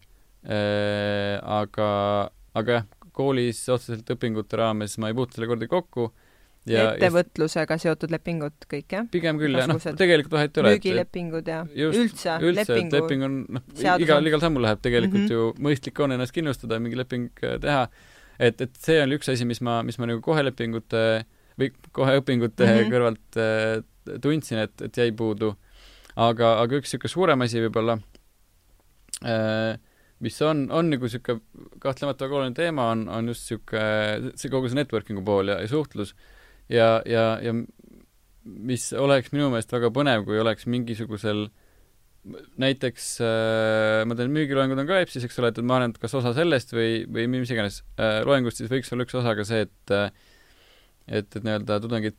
äh,, 0.48 1.36
aga, 1.42 1.90
aga 2.56 2.78
jah, 2.78 2.88
koolis 3.12 3.60
otseselt 3.72 4.08
õpingute 4.14 4.58
raames 4.60 4.96
ma 5.02 5.10
ei 5.10 5.16
puutu 5.18 5.36
selle 5.36 5.50
kordagi 5.50 5.72
kokku 5.72 6.12
ja 6.66 6.84
ettevõtlusega 6.94 7.78
seotud 7.80 8.12
lepingud 8.12 8.66
kõik, 8.70 8.86
jah? 8.92 9.06
pigem 9.12 9.40
küll, 9.40 9.56
jah, 9.58 9.68
noh, 9.70 9.80
tegelikult 9.80 10.36
vahet 10.36 10.56
ei 10.56 10.62
ole. 10.62 10.74
müügilepingud 10.76 11.50
ja 11.50 11.62
just, 11.70 11.98
üldse, 12.02 12.36
üldse 12.42 12.64
lepingud. 12.64 12.96
leping 12.98 13.26
on, 13.26 13.38
noh, 13.56 13.64
igal, 14.02 14.30
igal 14.30 14.42
sammul 14.42 14.66
läheb 14.66 14.82
tegelikult 14.84 15.24
mm 15.24 15.30
-hmm. 15.30 15.56
ju, 15.58 15.68
mõistlik 15.68 16.02
on 16.04 16.16
ennast 16.16 16.36
kindlustada 16.36 16.80
mingi 16.82 16.98
leping 16.98 17.30
äh, 17.44 17.58
teha. 17.62 17.88
et, 18.38 18.60
et 18.60 18.76
see 18.76 19.00
oli 19.02 19.18
üks 19.18 19.32
asi, 19.32 19.48
mis 19.48 19.60
ma, 19.64 19.80
mis 19.82 19.98
ma 19.98 20.10
nagu 20.10 20.22
kohe 20.24 20.44
lepingute 20.44 21.24
või 21.58 21.72
kohe 21.92 22.18
õpingute 22.20 22.66
mm 22.66 22.76
-hmm. 22.76 22.92
kõrvalt 22.92 23.40
äh, 23.40 24.20
tundsin, 24.22 24.64
et, 24.66 24.80
et 24.82 24.96
jäi 24.96 25.12
puudu. 25.12 25.56
aga, 26.16 26.58
aga 26.62 26.80
üks 26.80 26.90
niisugune 26.90 27.12
suurem 27.12 27.40
asi 27.46 27.60
võib-olla 27.62 27.98
äh,, 29.24 29.78
mis 30.20 30.42
on, 30.42 30.66
on 30.70 30.90
nagu 30.90 31.06
niisugune 31.06 31.40
kahtlemata 31.78 32.24
väga 32.24 32.36
oluline 32.36 32.54
teema, 32.54 32.90
on, 32.90 33.08
on 33.08 33.28
just 33.28 33.46
niisugune, 33.46 34.32
see 34.34 34.50
kogu 34.50 34.68
see 34.68 34.78
networking'u 34.80 35.24
pool 35.24 35.48
ja, 35.48 35.60
ja 35.62 35.68
suhtlus 35.68 36.14
ja, 36.72 36.98
ja, 37.08 37.24
ja 37.42 37.54
mis 38.48 38.90
oleks 38.96 39.32
minu 39.34 39.50
meelest 39.52 39.72
väga 39.72 39.90
põnev, 39.94 40.24
kui 40.28 40.40
oleks 40.40 40.68
mingisugusel 40.70 41.48
näiteks 42.60 43.12
äh, 43.24 44.02
ma 44.08 44.16
teen 44.18 44.32
müügiloengud 44.34 44.80
on 44.80 44.88
ka 44.88 44.98
EBS-is, 45.02 45.24
eks 45.28 45.38
ole, 45.40 45.52
et 45.52 45.60
ma 45.64 45.78
olen 45.78 45.94
kas 45.96 46.16
osa 46.18 46.34
sellest 46.36 46.74
või, 46.76 47.04
või 47.08 47.28
mis 47.32 47.52
iganes 47.54 47.82
äh, 47.96 48.20
loengust, 48.26 48.60
siis 48.60 48.72
võiks 48.72 48.90
olla 48.92 49.06
üks 49.06 49.16
osa 49.16 49.36
ka 49.38 49.46
see, 49.48 49.64
et 49.68 49.94
äh, 49.94 50.10
et, 51.08 51.28
et 51.28 51.44
nii-öelda 51.44 51.78
tudengid 51.84 52.18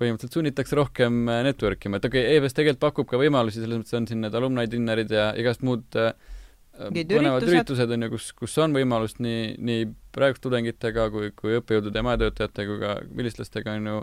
põhimõtteliselt 0.00 0.36
sunnitakse 0.38 0.76
rohkem 0.78 1.22
äh, 1.28 1.42
network 1.46 1.86
ima, 1.86 2.00
et 2.00 2.08
okei 2.08 2.24
okay,, 2.24 2.36
EBS 2.40 2.56
tegelikult 2.56 2.82
pakub 2.82 3.08
ka 3.10 3.20
võimalusi, 3.20 3.62
selles 3.62 3.82
mõttes 3.82 3.96
on 3.96 4.08
siin 4.08 4.22
need 4.24 4.36
alumni 4.36 4.66
dinnerid 4.70 5.12
ja 5.12 5.30
igast 5.40 5.64
muud 5.66 5.98
äh, 6.00 6.12
põnevad 6.88 7.46
üritused 7.46 7.94
on 7.94 8.06
ju, 8.06 8.10
kus, 8.14 8.30
kus 8.38 8.56
on 8.62 8.74
võimalust 8.76 9.20
nii, 9.22 9.54
nii 9.60 9.86
praeguste 10.14 10.46
tudengitega 10.46 11.08
kui, 11.12 11.30
kui 11.36 11.58
õppejõudude 11.58 12.00
ja 12.00 12.06
majatöötajatega 12.06 12.70
kui 12.72 12.82
ka 12.82 12.96
vilistlastega 13.20 13.76
on 13.78 13.90
ju 13.90 14.02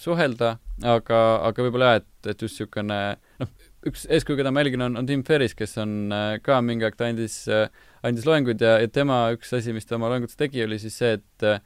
suhelda, 0.00 0.54
aga, 0.86 1.18
aga 1.48 1.66
võib-olla 1.66 1.90
jah, 1.90 2.00
et, 2.00 2.30
et 2.32 2.44
just 2.44 2.56
niisugune 2.56 2.98
noh, 3.42 3.50
üks 3.88 4.06
eeskuju, 4.08 4.38
keda 4.38 4.52
ma 4.54 4.62
jälgin, 4.62 4.84
on, 4.86 4.96
on 5.00 5.08
Tim 5.08 5.24
Ferris, 5.26 5.54
kes 5.58 5.76
on 5.82 6.14
äh, 6.14 6.38
ka 6.44 6.60
mingi 6.64 6.86
aeg, 6.86 6.96
ta 6.96 7.10
andis, 7.10 7.36
äh, 7.52 7.68
andis 8.06 8.26
loenguid 8.28 8.62
ja, 8.64 8.78
ja 8.80 8.90
tema 8.92 9.24
üks 9.34 9.52
asi, 9.58 9.74
mis 9.76 9.88
ta 9.88 9.98
oma 9.98 10.10
loengutes 10.12 10.38
tegi, 10.40 10.62
oli 10.64 10.80
siis 10.82 10.96
see, 11.02 11.18
et 11.20 11.48
äh, 11.48 11.62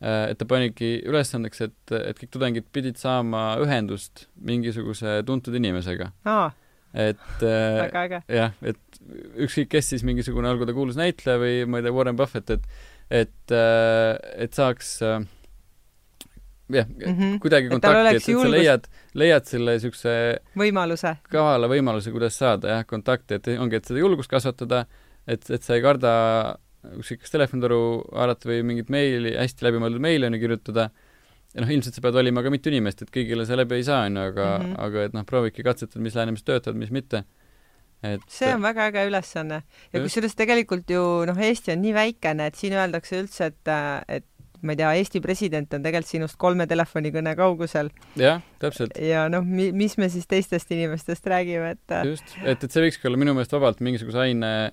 et 0.00 0.38
ta 0.40 0.46
panigi 0.48 0.94
ülesandeks, 1.04 1.58
et, 1.66 1.92
et 1.92 2.16
kõik 2.16 2.30
tudengid 2.32 2.70
pidid 2.72 2.96
saama 2.96 3.58
ühendust 3.60 4.28
mingisuguse 4.48 5.18
tuntud 5.28 5.58
inimesega. 5.58 6.08
Ah 6.24 6.54
et 6.94 7.42
äh, 7.46 8.22
jah, 8.28 8.54
et 8.62 9.02
ükskõik 9.46 9.70
kes 9.76 9.92
siis 9.94 10.06
mingisugune, 10.06 10.50
olgu 10.50 10.66
ta 10.66 10.74
kuulus 10.76 10.98
näitleja 10.98 11.38
või 11.40 11.60
ma 11.70 11.80
ei 11.80 11.86
tea, 11.86 11.94
Warren 11.94 12.18
Buffett, 12.18 12.50
et 12.50 12.66
et, 13.10 13.52
äh, 13.54 14.14
et 14.44 14.54
saaks 14.54 15.00
äh, 15.02 15.20
jah 16.70 16.86
mm 16.86 17.14
-hmm. 17.14 17.38
kuidagi 17.42 17.68
kontakti, 17.68 18.16
et, 18.16 18.16
et 18.16 18.42
sa 18.42 18.50
leiad, 18.50 18.88
leiad 19.14 19.44
selle 19.44 19.76
niisuguse 19.76 20.14
võimaluse. 20.56 21.16
kavala 21.30 21.68
võimaluse, 21.68 22.12
kuidas 22.14 22.38
saada 22.38 22.76
jah, 22.76 22.86
kontakti, 22.86 23.34
et 23.34 23.48
ongi, 23.58 23.76
et 23.76 23.84
seda 23.84 24.00
julgust 24.00 24.30
kasvatada, 24.30 24.84
et, 25.26 25.50
et 25.50 25.62
sa 25.62 25.74
ei 25.74 25.82
karda 25.82 26.12
ükskõik 26.96 27.26
telefonitoru 27.30 27.80
haarata 28.14 28.48
või 28.48 28.62
mingit 28.62 28.88
meili, 28.88 29.34
hästi 29.36 29.66
läbimõeldud 29.66 30.00
meili 30.00 30.26
on 30.26 30.34
ju 30.34 30.40
kirjutada, 30.40 30.90
ja 31.54 31.60
noh, 31.64 31.70
ilmselt 31.74 31.94
sa 31.96 32.00
pead 32.04 32.14
valima 32.14 32.42
ka 32.46 32.50
mitu 32.50 32.70
inimest, 32.70 33.02
et 33.02 33.10
kõigile 33.10 33.46
sa 33.46 33.56
läbi 33.58 33.74
ei 33.80 33.84
saa, 33.86 34.04
on 34.06 34.16
ju, 34.16 34.22
aga 34.32 34.46
mm, 34.58 34.64
Mhm. 34.64 34.72
-hmm. 34.74 34.80
aga 34.86 35.04
et 35.04 35.12
noh, 35.18 35.24
proovige 35.26 35.62
katsetada, 35.66 36.00
mis 36.02 36.14
lähenemised 36.14 36.46
töötavad, 36.46 36.76
mis 36.78 36.90
mitte. 36.90 37.24
et 38.02 38.20
see 38.28 38.48
on 38.54 38.62
väga 38.62 38.86
äge 38.88 39.06
ülesanne. 39.10 39.62
ja 39.92 40.00
kusjuures 40.00 40.34
tegelikult 40.34 40.88
ju 40.90 41.24
noh, 41.26 41.36
Eesti 41.38 41.72
on 41.72 41.82
nii 41.82 41.92
väikene, 41.94 42.46
et 42.46 42.54
siin 42.54 42.72
öeldakse 42.72 43.18
üldse, 43.22 43.46
et, 43.52 43.68
et 44.08 44.24
ma 44.62 44.72
ei 44.72 44.76
tea, 44.76 44.92
Eesti 44.94 45.20
president 45.20 45.74
on 45.74 45.82
tegelikult 45.82 46.08
sinust 46.10 46.36
kolme 46.36 46.66
telefonikõne 46.66 47.34
kaugusel 47.36 47.90
jah, 48.16 48.40
täpselt, 48.58 48.96
ja 48.98 49.28
noh, 49.28 49.44
mi-, 49.44 49.72
mis 49.72 49.98
me 49.98 50.08
siis 50.08 50.26
teistest 50.26 50.70
inimestest 50.70 51.26
räägime, 51.26 51.70
et 51.76 51.94
just, 52.06 52.36
et, 52.44 52.64
et 52.64 52.70
see 52.72 52.82
võikski 52.86 53.06
olla 53.08 53.16
minu 53.20 53.34
meelest 53.34 53.52
vabalt 53.52 53.80
mingisuguse 53.80 54.18
aine 54.18 54.72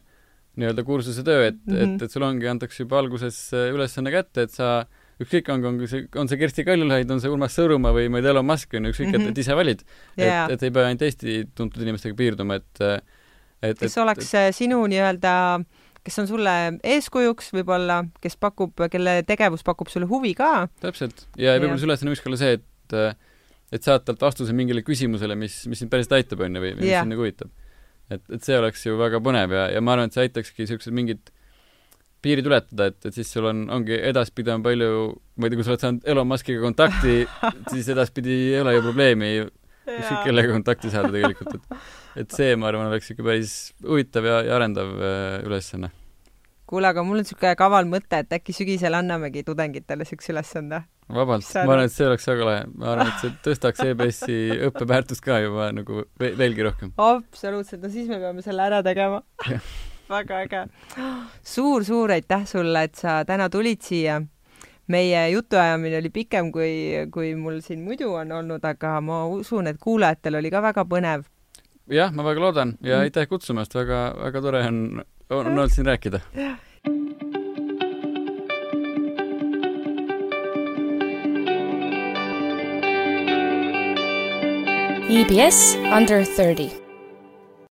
nii-öelda 0.58 0.84
kursuse 0.84 1.24
töö, 1.24 1.48
et 1.48 1.56
mm, 1.66 1.74
Mhm. 1.74 1.84
-hmm. 1.84 1.96
et, 1.96 2.02
et 2.02 2.12
sul 2.12 2.24
ongi, 2.24 2.48
antakse 2.48 2.84
juba 2.84 3.00
alguses 3.00 3.54
äh, 3.54 3.74
ülesanne 3.76 4.12
kätte, 4.12 4.42
et 4.48 4.52
sa 4.52 4.86
ükskõik, 5.24 5.50
on, 5.54 5.66
on 5.66 5.80
see, 5.90 6.06
on 6.20 6.30
see 6.30 6.40
Kersti 6.42 6.66
Kaljulaid, 6.68 7.10
on 7.14 7.22
see 7.24 7.32
Urmas 7.32 7.56
Sõõrumaa 7.58 7.94
või 7.96 8.12
ma 8.14 8.22
ei 8.22 8.26
tea, 8.26 8.36
Elon 8.36 8.48
Musk 8.48 8.78
on 8.78 8.88
ju, 8.88 8.94
ükskõik 8.94 9.10
mm, 9.10 9.16
-hmm. 9.16 9.26
Mhm. 9.26 9.34
et, 9.34 9.38
et 9.38 9.44
ise 9.46 9.58
valid 9.58 9.84
jaa 10.22 10.46
et, 10.46 10.56
et 10.58 10.68
ei 10.68 10.74
pea 10.76 10.90
ainult 10.92 11.06
Eesti 11.08 11.38
tuntud 11.58 11.84
inimestega 11.86 12.18
piirduma, 12.18 12.62
et 12.62 12.84
et, 13.66 13.80
kes 13.80 13.98
oleks 13.98 14.34
äh, 14.38 14.52
sinu 14.54 14.84
nii-öelda 14.86 15.34
kes 16.08 16.22
on 16.24 16.28
sulle 16.30 16.54
eeskujuks 16.88 17.52
võib-olla, 17.56 18.02
kes 18.24 18.38
pakub, 18.40 18.86
kelle 18.92 19.20
tegevus 19.28 19.66
pakub 19.68 19.90
sulle 19.92 20.08
huvi 20.08 20.34
ka, 20.38 20.68
täpselt, 20.84 21.26
ja 21.36 21.56
Jah. 21.56 21.62
võib-olla 21.62 21.82
see 21.82 21.90
ülesanne 21.90 22.14
võiks 22.14 22.24
ka 22.24 22.32
olla 22.32 22.42
see, 22.44 22.60
et 22.60 22.98
et 23.76 23.84
saad 23.84 24.06
talt 24.08 24.22
vastuse 24.24 24.54
mingile 24.56 24.84
küsimusele, 24.86 25.36
mis, 25.36 25.60
mis 25.68 25.82
sind 25.82 25.92
päriselt 25.92 26.16
aitab, 26.16 26.46
on 26.46 26.56
ju, 26.56 26.64
või, 26.64 26.76
või 26.78 26.86
mis 26.86 26.94
Jah. 26.94 27.04
sind 27.04 27.12
nagu 27.12 27.26
huvitab. 27.26 27.52
et, 28.08 28.22
et 28.32 28.44
see 28.46 28.56
oleks 28.56 28.86
ju 28.86 28.96
väga 29.00 29.20
põnev 29.24 29.52
ja, 29.52 29.66
ja 29.74 29.82
ma 29.84 29.98
arvan, 29.98 30.08
et 30.08 30.16
see 30.16 30.24
aitakski 30.28 30.64
niisugused 30.64 30.96
mingid 30.96 31.34
piirid 32.24 32.50
ületada, 32.50 32.90
et, 32.92 32.98
et 33.06 33.16
siis 33.16 33.30
sul 33.32 33.46
on, 33.50 33.68
ongi 33.74 33.98
edaspidi 34.10 34.52
on 34.54 34.66
palju, 34.66 34.90
ma 35.38 35.48
ei 35.48 35.54
tea, 35.54 35.60
kui 35.60 35.68
sa 35.68 35.74
oled 35.74 35.86
saanud 35.86 36.10
Elon 36.10 36.28
Muskiga 36.30 36.64
kontakti, 36.64 37.22
siis 37.74 37.90
edaspidi 37.94 38.36
ei 38.50 38.60
ole 38.64 38.78
ju 38.78 38.84
probleemi 38.88 39.32
ükskõik 39.42 40.26
kellega 40.28 40.52
kontakti 40.56 40.92
saada 40.94 41.14
tegelikult, 41.14 41.56
et 41.60 41.96
et 42.18 42.34
see, 42.34 42.56
ma 42.58 42.72
arvan, 42.72 42.90
oleks 42.90 43.12
ikka 43.14 43.26
päris 43.26 43.56
huvitav 43.86 44.26
ja, 44.26 44.42
ja 44.48 44.56
arendav 44.58 44.94
äh, 44.98 45.40
ülesanne. 45.46 45.92
kuule, 46.68 46.90
aga 46.90 47.04
mul 47.06 47.20
on 47.20 47.24
niisugune 47.24 47.54
kaval 47.60 47.88
mõte, 47.88 48.24
et 48.24 48.34
äkki 48.40 48.56
sügisel 48.56 48.98
annamegi 48.98 49.46
tudengitele 49.48 50.02
niisuguse 50.04 50.34
ülesande. 50.34 50.82
vabalt, 51.14 51.46
ma 51.54 51.76
arvan, 51.76 51.86
et 51.86 51.94
see 51.94 52.08
oleks 52.08 52.26
väga 52.28 52.48
lahe, 52.50 52.64
ma 52.74 52.96
arvan, 52.96 53.12
et 53.14 53.22
see 53.22 53.36
tõstaks 53.46 53.86
EBS-i 53.86 54.40
õppeväärtust 54.72 55.24
ka 55.24 55.38
juba 55.46 55.70
nagu 55.76 56.08
ve 56.20 56.34
veelgi 56.42 56.66
rohkem. 56.68 56.96
absoluutselt, 56.98 57.86
no 57.86 57.94
siis 57.94 58.10
me 58.10 58.20
peame 58.24 58.46
selle 58.46 58.66
ära 58.72 58.82
tegema. 58.86 59.22
väga 60.10 60.42
äge 60.46 60.64
suur,. 61.44 61.84
suur-suur 61.84 62.12
aitäh 62.12 62.46
sulle, 62.46 62.84
et 62.84 62.96
sa 62.96 63.24
täna 63.26 63.50
tulid 63.50 63.82
siia. 63.82 64.22
meie 64.88 65.30
jutuajamine 65.32 65.98
oli 65.98 66.10
pikem, 66.10 66.52
kui, 66.52 66.94
kui 67.12 67.34
mul 67.36 67.60
siin 67.62 67.82
muidu 67.84 68.14
on 68.16 68.32
olnud, 68.32 68.64
aga 68.64 69.02
ma 69.02 69.26
usun, 69.28 69.68
et 69.68 69.78
kuulajatel 69.84 70.36
oli 70.40 70.52
ka 70.52 70.62
väga 70.62 70.86
põnev. 70.86 71.26
jah, 71.92 72.12
ma 72.14 72.24
väga 72.24 72.40
loodan 72.40 72.78
ja 72.82 72.98
Mm. 72.98 73.02
aitäh 73.02 73.28
kutsumast, 73.28 73.76
väga, 73.76 74.16
väga 74.24 74.42
tore 74.42 74.64
on, 74.68 75.04
on 75.30 75.48
olnud 75.48 75.70
siin 75.72 75.86
rääkida. 75.86 76.20
EBS 85.10 85.78
Under 85.96 86.26
30. 86.26 86.87